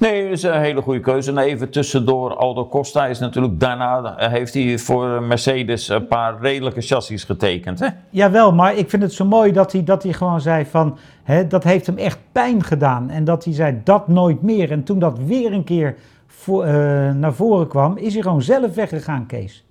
Nee, 0.00 0.22
dat 0.22 0.32
is 0.32 0.42
een 0.42 0.60
hele 0.60 0.82
goede 0.82 1.00
keuze. 1.00 1.30
En 1.30 1.38
even 1.38 1.70
tussendoor, 1.70 2.36
Aldo 2.36 2.68
Costa 2.68 3.06
is 3.06 3.18
natuurlijk 3.18 3.60
daarna, 3.60 4.16
eh, 4.16 4.30
heeft 4.30 4.54
hij 4.54 4.78
voor 4.78 5.22
Mercedes 5.22 5.88
een 5.88 6.06
paar 6.06 6.40
redelijke 6.40 6.80
chassis 6.80 7.24
getekend. 7.24 7.80
Hè? 7.80 7.86
Jawel, 8.10 8.52
maar 8.52 8.76
ik 8.76 8.90
vind 8.90 9.02
het 9.02 9.12
zo 9.12 9.24
mooi 9.24 9.52
dat 9.52 9.72
hij, 9.72 9.84
dat 9.84 10.02
hij 10.02 10.12
gewoon 10.12 10.40
zei 10.40 10.64
van, 10.64 10.98
hè, 11.22 11.46
dat 11.46 11.64
heeft 11.64 11.86
hem 11.86 11.96
echt 11.98 12.18
pijn 12.32 12.64
gedaan. 12.64 13.10
En 13.10 13.24
dat 13.24 13.44
hij 13.44 13.54
zei, 13.54 13.80
dat 13.84 14.08
nooit 14.08 14.42
meer. 14.42 14.70
En 14.70 14.84
toen 14.84 14.98
dat 14.98 15.18
weer 15.18 15.52
een 15.52 15.64
keer 15.64 15.94
voor, 16.26 16.66
uh, 16.66 16.72
naar 17.12 17.34
voren 17.34 17.68
kwam, 17.68 17.96
is 17.96 18.12
hij 18.12 18.22
gewoon 18.22 18.42
zelf 18.42 18.74
weggegaan, 18.74 19.26
Kees. 19.26 19.64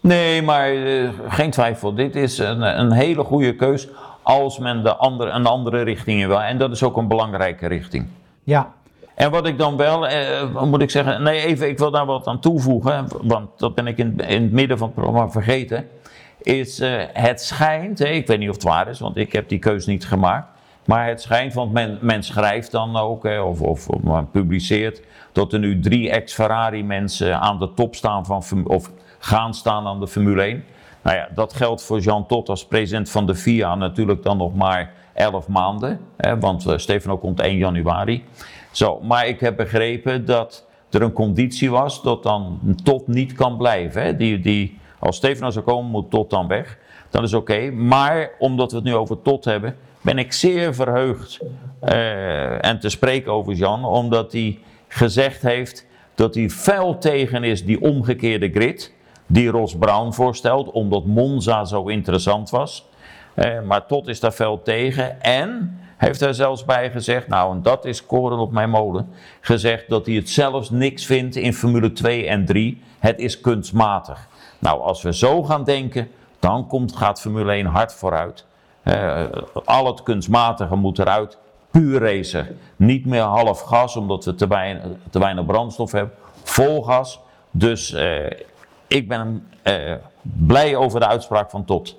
Nee, 0.00 0.42
maar 0.42 0.74
uh, 0.74 1.08
geen 1.28 1.50
twijfel. 1.50 1.94
Dit 1.94 2.16
is 2.16 2.38
een, 2.38 2.80
een 2.80 2.92
hele 2.92 3.24
goede 3.24 3.54
keus 3.54 3.88
als 4.22 4.58
men 4.58 4.82
de 4.82 4.96
andere, 4.96 5.30
een 5.30 5.46
andere 5.46 5.82
richting 5.82 6.20
in 6.20 6.28
wil. 6.28 6.42
En 6.42 6.58
dat 6.58 6.70
is 6.70 6.82
ook 6.82 6.96
een 6.96 7.08
belangrijke 7.08 7.66
richting. 7.66 8.06
Ja, 8.42 8.74
en 9.16 9.30
wat 9.30 9.46
ik 9.46 9.58
dan 9.58 9.76
wel, 9.76 10.06
eh, 10.06 10.62
moet 10.62 10.82
ik 10.82 10.90
zeggen, 10.90 11.22
nee 11.22 11.44
even, 11.44 11.68
ik 11.68 11.78
wil 11.78 11.90
daar 11.90 12.06
wat 12.06 12.26
aan 12.26 12.40
toevoegen, 12.40 13.06
want 13.22 13.48
dat 13.56 13.74
ben 13.74 13.86
ik 13.86 13.98
in, 13.98 14.18
in 14.26 14.42
het 14.42 14.52
midden 14.52 14.78
van 14.78 14.86
het 14.86 14.96
programma 14.96 15.30
vergeten, 15.30 15.88
is 16.42 16.80
uh, 16.80 17.02
het 17.12 17.42
schijnt, 17.42 18.00
ik 18.00 18.26
weet 18.26 18.38
niet 18.38 18.48
of 18.48 18.54
het 18.54 18.64
waar 18.64 18.88
is, 18.88 18.98
want 18.98 19.16
ik 19.16 19.32
heb 19.32 19.48
die 19.48 19.58
keus 19.58 19.86
niet 19.86 20.06
gemaakt, 20.06 20.48
maar 20.84 21.06
het 21.08 21.20
schijnt, 21.20 21.54
want 21.54 21.72
men, 21.72 21.98
men 22.00 22.22
schrijft 22.22 22.70
dan 22.70 22.96
ook, 22.96 23.24
of, 23.24 23.60
of, 23.60 23.88
of 23.88 24.30
publiceert, 24.30 25.02
dat 25.32 25.52
er 25.52 25.58
nu 25.58 25.80
drie 25.80 26.10
ex-Ferrari 26.10 26.84
mensen 26.84 27.40
aan 27.40 27.58
de 27.58 27.74
top 27.74 27.94
staan 27.94 28.26
van, 28.26 28.42
of 28.64 28.90
gaan 29.18 29.54
staan 29.54 29.86
aan 29.86 30.00
de 30.00 30.08
Formule 30.08 30.42
1. 30.42 30.64
Nou 31.02 31.16
ja, 31.16 31.28
dat 31.34 31.52
geldt 31.52 31.82
voor 31.82 32.00
Jean 32.00 32.26
Todt 32.26 32.48
als 32.48 32.66
president 32.66 33.10
van 33.10 33.26
de 33.26 33.34
FIA 33.34 33.74
natuurlijk 33.74 34.22
dan 34.22 34.36
nog 34.36 34.54
maar 34.54 34.92
11 35.16 35.48
maanden, 35.48 36.00
hè, 36.16 36.38
want 36.38 36.66
uh, 36.66 36.76
Stefano 36.76 37.18
komt 37.18 37.40
1 37.40 37.56
januari. 37.56 38.24
Zo, 38.76 39.00
maar 39.02 39.26
ik 39.26 39.40
heb 39.40 39.56
begrepen 39.56 40.24
dat 40.24 40.66
er 40.90 41.02
een 41.02 41.12
conditie 41.12 41.70
was 41.70 42.02
dat 42.02 42.22
dan 42.22 42.60
tot 42.84 43.06
niet 43.06 43.32
kan 43.32 43.56
blijven. 43.56 44.02
Hè? 44.02 44.16
Die, 44.16 44.40
die, 44.40 44.78
als 44.98 45.16
Stefano 45.16 45.50
zou 45.50 45.64
komen, 45.64 45.90
moet 45.90 46.10
tot 46.10 46.30
dan 46.30 46.48
weg. 46.48 46.78
Dat 47.10 47.22
is 47.22 47.34
oké. 47.34 47.70
Maar 47.70 48.30
omdat 48.38 48.70
we 48.70 48.76
het 48.76 48.86
nu 48.86 48.94
over 48.94 49.22
tot 49.22 49.44
hebben, 49.44 49.76
ben 50.00 50.18
ik 50.18 50.32
zeer 50.32 50.74
verheugd 50.74 51.38
uh, 51.84 52.64
en 52.64 52.80
te 52.80 52.88
spreken 52.88 53.32
over 53.32 53.52
Jan, 53.54 53.84
omdat 53.84 54.32
hij 54.32 54.58
gezegd 54.88 55.42
heeft 55.42 55.86
dat 56.14 56.34
hij 56.34 56.50
fel 56.50 56.98
tegen 56.98 57.44
is 57.44 57.64
die 57.64 57.80
omgekeerde 57.80 58.50
grid, 58.50 58.92
die 59.26 59.48
Ross 59.48 59.76
Brown 59.76 60.12
voorstelt, 60.12 60.70
omdat 60.70 61.06
Monza 61.06 61.64
zo 61.64 61.86
interessant 61.86 62.50
was. 62.50 62.88
Uh, 63.36 63.60
maar 63.60 63.86
tot 63.86 64.08
is 64.08 64.20
daar 64.20 64.30
fel 64.30 64.62
tegen. 64.62 65.22
En 65.22 65.78
heeft 65.96 66.20
hij 66.20 66.32
zelfs 66.32 66.64
bij 66.64 66.90
gezegd, 66.90 67.28
nou 67.28 67.54
en 67.54 67.62
dat 67.62 67.84
is 67.84 68.06
koren 68.06 68.38
op 68.38 68.52
mijn 68.52 68.70
molen, 68.70 69.08
gezegd 69.40 69.88
dat 69.88 70.06
hij 70.06 70.14
het 70.14 70.28
zelfs 70.28 70.70
niks 70.70 71.06
vindt 71.06 71.36
in 71.36 71.54
Formule 71.54 71.92
2 71.92 72.26
en 72.26 72.44
3. 72.44 72.82
Het 72.98 73.18
is 73.18 73.40
kunstmatig. 73.40 74.28
Nou, 74.58 74.80
als 74.80 75.02
we 75.02 75.14
zo 75.14 75.42
gaan 75.42 75.64
denken, 75.64 76.10
dan 76.38 76.66
komt, 76.66 76.96
gaat 76.96 77.20
Formule 77.20 77.52
1 77.52 77.66
hard 77.66 77.94
vooruit. 77.94 78.44
Uh, 78.84 79.24
al 79.64 79.86
het 79.86 80.02
kunstmatige 80.02 80.76
moet 80.76 80.98
eruit. 80.98 81.38
Puur 81.70 82.00
racer. 82.00 82.52
Niet 82.76 83.06
meer 83.06 83.22
half 83.22 83.60
gas, 83.60 83.96
omdat 83.96 84.24
we 84.24 84.34
te 84.34 84.46
weinig, 85.18 85.46
brandstof 85.46 85.92
hebben. 85.92 86.14
Vol 86.42 86.82
gas. 86.82 87.20
Dus 87.50 87.92
uh, 87.92 88.30
ik 88.86 89.08
ben 89.08 89.48
blij 90.22 90.76
over 90.76 91.00
de 91.00 91.06
uitspraak 91.06 91.50
van 91.50 91.64
Tot. 91.64 91.96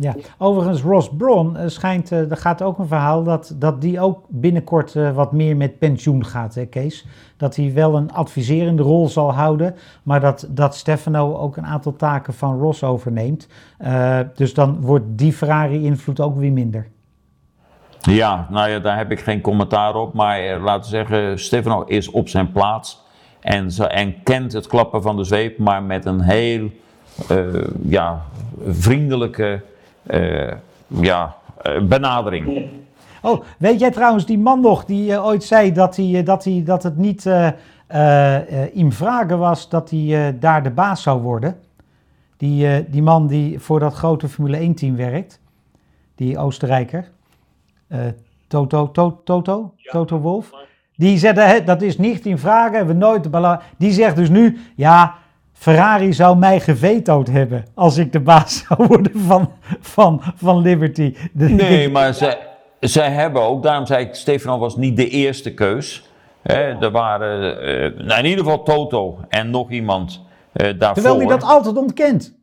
Ja, 0.00 0.14
overigens 0.38 0.82
Ross 0.82 1.10
Braun 1.16 1.56
eh, 1.56 1.68
schijnt, 1.68 2.12
uh, 2.12 2.30
er 2.30 2.36
gaat 2.36 2.62
ook 2.62 2.78
een 2.78 2.86
verhaal 2.86 3.22
dat, 3.22 3.54
dat 3.56 3.80
die 3.80 4.00
ook 4.00 4.24
binnenkort 4.28 4.94
uh, 4.94 5.14
wat 5.14 5.32
meer 5.32 5.56
met 5.56 5.78
pensioen 5.78 6.24
gaat, 6.24 6.54
hè, 6.54 6.66
Kees. 6.66 7.06
Dat 7.36 7.56
hij 7.56 7.72
wel 7.74 7.96
een 7.96 8.12
adviserende 8.12 8.82
rol 8.82 9.08
zal 9.08 9.32
houden, 9.32 9.74
maar 10.02 10.20
dat, 10.20 10.46
dat 10.50 10.76
Stefano 10.76 11.36
ook 11.36 11.56
een 11.56 11.66
aantal 11.66 11.96
taken 11.96 12.34
van 12.34 12.58
Ross 12.58 12.84
overneemt. 12.84 13.48
dus 14.34 14.54
dan 14.54 14.80
wordt 14.80 15.04
die 15.08 15.32
Ferrari-invloed 15.32 16.20
ook 16.20 16.36
weer 16.36 16.52
minder. 16.52 16.86
Ja, 18.00 18.46
nou 18.50 18.70
ja, 18.70 18.78
daar 18.78 18.96
heb 18.96 19.10
ik 19.10 19.20
geen 19.20 19.40
commentaar 19.40 19.94
op, 19.94 20.12
maar 20.14 20.60
laten 20.60 20.82
we 20.82 20.96
zeggen, 20.96 21.38
Stefano 21.38 21.84
is 21.84 22.10
op 22.10 22.28
zijn 22.28 22.52
plaats 22.52 23.02
en, 23.40 23.70
en 23.88 24.22
kent 24.22 24.52
het 24.52 24.66
klappen 24.66 25.02
van 25.02 25.16
de 25.16 25.24
zweep, 25.24 25.58
maar 25.58 25.82
met 25.82 26.04
een 26.04 26.20
heel 26.20 26.70
ja, 27.82 28.22
vriendelijke 28.66 29.62
ja, 30.86 31.36
uh, 31.66 31.82
benadering. 31.82 32.68
Oh, 33.22 33.44
weet 33.58 33.80
jij 33.80 33.90
trouwens 33.90 34.26
die 34.26 34.38
man 34.38 34.60
nog 34.60 34.84
die 34.84 35.10
uh, 35.10 35.24
ooit 35.24 35.44
zei 35.44 35.72
dat, 35.72 35.96
hij, 35.96 36.22
dat, 36.22 36.44
hij, 36.44 36.62
dat 36.64 36.82
het 36.82 36.96
niet 36.96 37.28
in 38.72 38.92
vragen 38.92 39.38
was 39.38 39.68
dat 39.68 39.90
hij 39.90 40.38
daar 40.38 40.62
de 40.62 40.70
baas 40.70 41.02
zou 41.02 41.20
worden? 41.20 41.56
Die, 42.36 42.90
die 42.90 43.02
man 43.02 43.26
die 43.26 43.58
voor 43.58 43.80
dat 43.80 43.94
grote 43.94 44.28
Formule 44.28 44.68
1-team 44.68 44.96
werkt, 44.96 45.40
die 46.14 46.38
Oostenrijker, 46.38 47.10
Toto, 48.46 48.90
to, 48.90 49.20
Toto, 49.24 49.72
ja, 49.76 49.92
Toto 49.92 50.18
Wolf. 50.18 50.50
Die 50.96 51.18
zegt, 51.18 51.66
dat 51.66 51.82
is 51.82 51.98
niet 51.98 52.26
in 52.26 52.38
vragen, 52.38 52.76
hebben 52.76 52.98
we 52.98 53.04
nooit 53.04 53.32
de 53.32 53.58
Die 53.76 53.92
zegt 53.92 54.16
dus 54.16 54.28
nu, 54.28 54.58
ja, 54.74 55.14
Ferrari 55.60 56.12
zou 56.12 56.36
mij 56.36 56.60
gevetood 56.60 57.28
hebben 57.28 57.64
als 57.74 57.96
ik 57.96 58.12
de 58.12 58.20
baas 58.20 58.58
zou 58.68 58.86
worden 58.88 59.20
van, 59.20 59.52
van, 59.80 60.20
van 60.36 60.58
Liberty. 60.58 61.16
nee, 61.32 61.90
maar 61.96 62.14
zij, 62.14 62.38
zij 62.80 63.10
hebben 63.10 63.42
ook, 63.42 63.62
daarom 63.62 63.86
zei 63.86 64.04
ik, 64.04 64.14
Stefano 64.14 64.58
was 64.58 64.76
niet 64.76 64.96
de 64.96 65.08
eerste 65.08 65.54
keus. 65.54 66.08
er 66.42 66.90
waren 66.90 67.64
uh, 67.68 68.06
nou 68.06 68.18
in 68.18 68.26
ieder 68.26 68.44
geval 68.44 68.62
Toto 68.62 69.18
en 69.28 69.50
nog 69.50 69.70
iemand 69.70 70.20
uh, 70.52 70.66
daarvoor. 70.78 71.02
Terwijl 71.02 71.18
hij 71.18 71.38
dat 71.38 71.42
altijd 71.42 71.76
ontkent. 71.76 72.38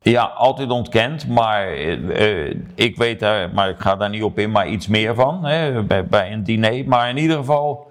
Ja, 0.00 0.22
altijd 0.24 0.70
ontkend, 0.70 1.28
maar 1.28 1.78
uh, 1.78 2.54
ik 2.74 2.96
weet 2.96 3.20
daar, 3.20 3.50
maar 3.54 3.68
ik 3.68 3.78
ga 3.78 3.96
daar 3.96 4.10
niet 4.10 4.22
op 4.22 4.38
in, 4.38 4.50
maar 4.50 4.68
iets 4.68 4.86
meer 4.86 5.14
van 5.14 5.44
hè, 5.44 5.82
bij, 5.82 6.06
bij 6.06 6.32
een 6.32 6.44
diner. 6.44 6.84
Maar 6.86 7.08
in 7.08 7.16
ieder 7.16 7.36
geval, 7.36 7.90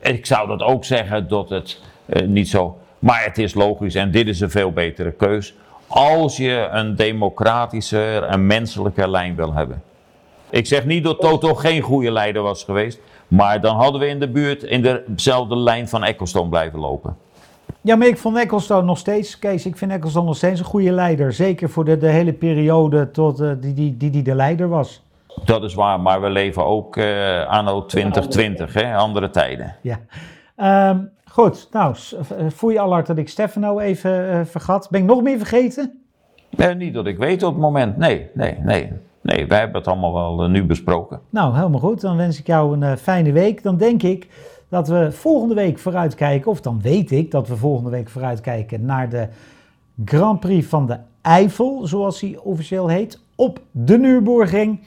ik 0.00 0.26
zou 0.26 0.48
dat 0.48 0.62
ook 0.62 0.84
zeggen 0.84 1.28
dat 1.28 1.50
het 1.50 1.80
niet 2.26 2.48
zo 2.48 2.78
maar 3.00 3.24
het 3.24 3.38
is 3.38 3.54
logisch 3.54 3.94
en 3.94 4.10
dit 4.10 4.26
is 4.26 4.40
een 4.40 4.50
veel 4.50 4.72
betere 4.72 5.10
keus 5.10 5.54
als 5.86 6.36
je 6.36 6.68
een 6.70 6.96
democratische 6.96 8.26
en 8.30 8.46
menselijke 8.46 9.08
lijn 9.08 9.34
wil 9.34 9.54
hebben. 9.54 9.82
Ik 10.50 10.66
zeg 10.66 10.84
niet 10.84 11.04
dat 11.04 11.20
Toto 11.20 11.54
geen 11.54 11.80
goede 11.82 12.10
leider 12.10 12.42
was 12.42 12.64
geweest, 12.64 13.00
maar 13.28 13.60
dan 13.60 13.76
hadden 13.76 14.00
we 14.00 14.06
in 14.06 14.20
de 14.20 14.28
buurt 14.28 14.62
in 14.62 15.02
dezelfde 15.06 15.56
lijn 15.56 15.88
van 15.88 16.04
Ecclestone 16.04 16.48
blijven 16.48 16.78
lopen. 16.78 17.16
Ja, 17.80 17.96
maar 17.96 18.06
ik 18.06 18.18
vond 18.18 18.36
Ecclestone 18.36 18.82
nog 18.82 18.98
steeds, 18.98 19.38
Kees, 19.38 19.66
ik 19.66 19.76
vind 19.76 19.92
Ecclestone 19.92 20.26
nog 20.26 20.36
steeds 20.36 20.60
een 20.60 20.66
goede 20.66 20.90
leider. 20.90 21.32
Zeker 21.32 21.70
voor 21.70 21.84
de, 21.84 21.96
de 21.96 22.08
hele 22.08 22.32
periode 22.32 23.10
tot, 23.10 23.40
uh, 23.40 23.50
die, 23.60 23.74
die, 23.74 23.96
die, 23.96 24.10
die 24.10 24.22
de 24.22 24.34
leider 24.34 24.68
was. 24.68 25.02
Dat 25.44 25.62
is 25.62 25.74
waar, 25.74 26.00
maar 26.00 26.20
we 26.20 26.30
leven 26.30 26.64
ook 26.64 26.96
uh, 26.96 27.46
anno 27.46 27.86
2020, 27.86 28.74
hè, 28.74 28.94
andere 28.94 29.30
tijden. 29.30 29.76
Ja. 29.80 29.98
Um, 30.90 31.10
Goed, 31.30 31.68
nou, 31.70 31.96
eh, 32.14 32.46
voel 32.48 32.70
je 32.70 32.80
al 32.80 32.92
hard 32.92 33.06
dat 33.06 33.18
ik 33.18 33.28
Stefano 33.28 33.78
even 33.78 34.24
uh, 34.24 34.40
vergat. 34.44 34.88
Ben 34.90 35.00
ik 35.00 35.06
nog 35.06 35.22
meer 35.22 35.38
vergeten? 35.38 36.00
Nee, 36.50 36.74
niet 36.74 36.94
dat 36.94 37.06
ik 37.06 37.18
weet 37.18 37.42
op 37.42 37.52
het 37.52 37.60
moment. 37.60 37.96
Nee, 37.96 38.28
nee, 38.34 38.58
nee. 38.62 38.92
Nee, 39.22 39.46
wij 39.46 39.58
hebben 39.58 39.76
het 39.76 39.86
allemaal 39.86 40.36
wel 40.36 40.48
nu 40.48 40.64
besproken. 40.64 41.20
Nou, 41.30 41.54
helemaal 41.54 41.80
goed. 41.80 42.00
Dan 42.00 42.16
wens 42.16 42.38
ik 42.38 42.46
jou 42.46 42.74
een 42.74 42.82
uh, 42.82 42.96
fijne 42.96 43.32
week. 43.32 43.62
Dan 43.62 43.76
denk 43.76 44.02
ik 44.02 44.28
dat 44.68 44.88
we 44.88 45.12
volgende 45.12 45.54
week 45.54 45.78
vooruitkijken, 45.78 46.50
of 46.50 46.60
dan 46.60 46.80
weet 46.80 47.10
ik 47.10 47.30
dat 47.30 47.48
we 47.48 47.56
volgende 47.56 47.90
week 47.90 48.08
vooruitkijken 48.08 48.84
naar 48.84 49.08
de 49.08 49.28
Grand 50.04 50.40
Prix 50.40 50.66
van 50.66 50.86
de 50.86 50.98
Eifel, 51.22 51.86
zoals 51.86 52.20
hij 52.20 52.38
officieel 52.42 52.88
heet, 52.88 53.20
op 53.34 53.60
de 53.70 53.98
Nürburgring. 53.98 54.80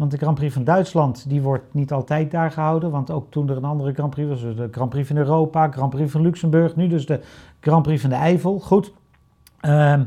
Want 0.00 0.12
de 0.12 0.18
Grand 0.18 0.34
Prix 0.34 0.54
van 0.54 0.64
Duitsland 0.64 1.28
die 1.28 1.42
wordt 1.42 1.74
niet 1.74 1.92
altijd 1.92 2.30
daar 2.30 2.50
gehouden. 2.50 2.90
Want 2.90 3.10
ook 3.10 3.30
toen 3.30 3.50
er 3.50 3.56
een 3.56 3.64
andere 3.64 3.92
Grand 3.92 4.10
Prix 4.10 4.28
was, 4.28 4.40
de 4.40 4.68
Grand 4.70 4.90
Prix 4.90 5.08
van 5.08 5.16
Europa, 5.16 5.70
Grand 5.70 5.90
Prix 5.90 6.10
van 6.10 6.20
Luxemburg, 6.20 6.76
nu 6.76 6.88
dus 6.88 7.06
de 7.06 7.20
Grand 7.60 7.82
Prix 7.82 8.00
van 8.00 8.10
de 8.10 8.16
Eifel. 8.16 8.58
Goed, 8.58 8.92
uh, 9.62 10.00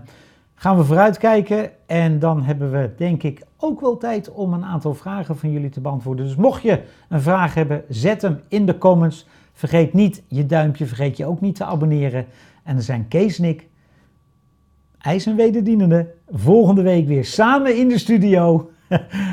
gaan 0.56 0.78
we 0.78 0.84
vooruitkijken. 0.84 1.72
En 1.86 2.20
dan 2.20 2.44
hebben 2.44 2.72
we 2.72 2.94
denk 2.98 3.24
ik 3.24 3.46
ook 3.58 3.82
wel 3.82 3.98
tijd 3.98 4.32
om 4.32 4.54
een 4.54 4.66
aantal 4.66 4.94
vragen 4.94 5.38
van 5.38 5.52
jullie 5.52 5.70
te 5.70 5.82
beantwoorden. 5.82 6.26
Dus 6.26 6.36
mocht 6.36 6.62
je 6.62 6.82
een 7.10 7.22
vraag 7.22 7.54
hebben, 7.54 7.84
zet 7.90 8.22
hem 8.22 8.40
in 8.48 8.66
de 8.66 8.78
comments. 8.78 9.28
Vergeet 9.52 9.94
niet 9.94 10.24
je 10.28 10.46
duimpje, 10.46 10.86
vergeet 10.86 11.18
je 11.18 11.26
ook 11.26 11.42
niet 11.42 11.56
te 11.56 11.66
abonneren. 11.66 12.26
En 12.64 12.76
er 12.76 12.82
zijn 12.82 13.08
Kees 13.08 13.40
en 13.40 13.46
ik, 13.46 13.68
ijs 14.98 15.26
en 15.26 15.36
wederdienende, 15.36 16.14
volgende 16.32 16.82
week 16.82 17.08
weer 17.08 17.26
samen 17.26 17.78
in 17.78 17.88
de 17.88 17.98
studio. 17.98 18.70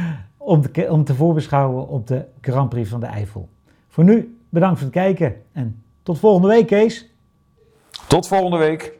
om 0.50 0.72
te, 0.72 0.86
om 0.90 1.04
te 1.04 1.14
voorbeschouwen 1.14 1.88
op 1.88 2.06
de 2.06 2.24
Grand 2.40 2.68
Prix 2.68 2.88
van 2.88 3.00
de 3.00 3.06
Eifel. 3.06 3.48
Voor 3.88 4.04
nu, 4.04 4.38
bedankt 4.48 4.78
voor 4.78 4.86
het 4.86 4.96
kijken 4.96 5.42
en 5.52 5.82
tot 6.02 6.18
volgende 6.18 6.48
week, 6.48 6.66
Kees. 6.66 7.14
Tot 8.08 8.28
volgende 8.28 8.56
week. 8.56 8.96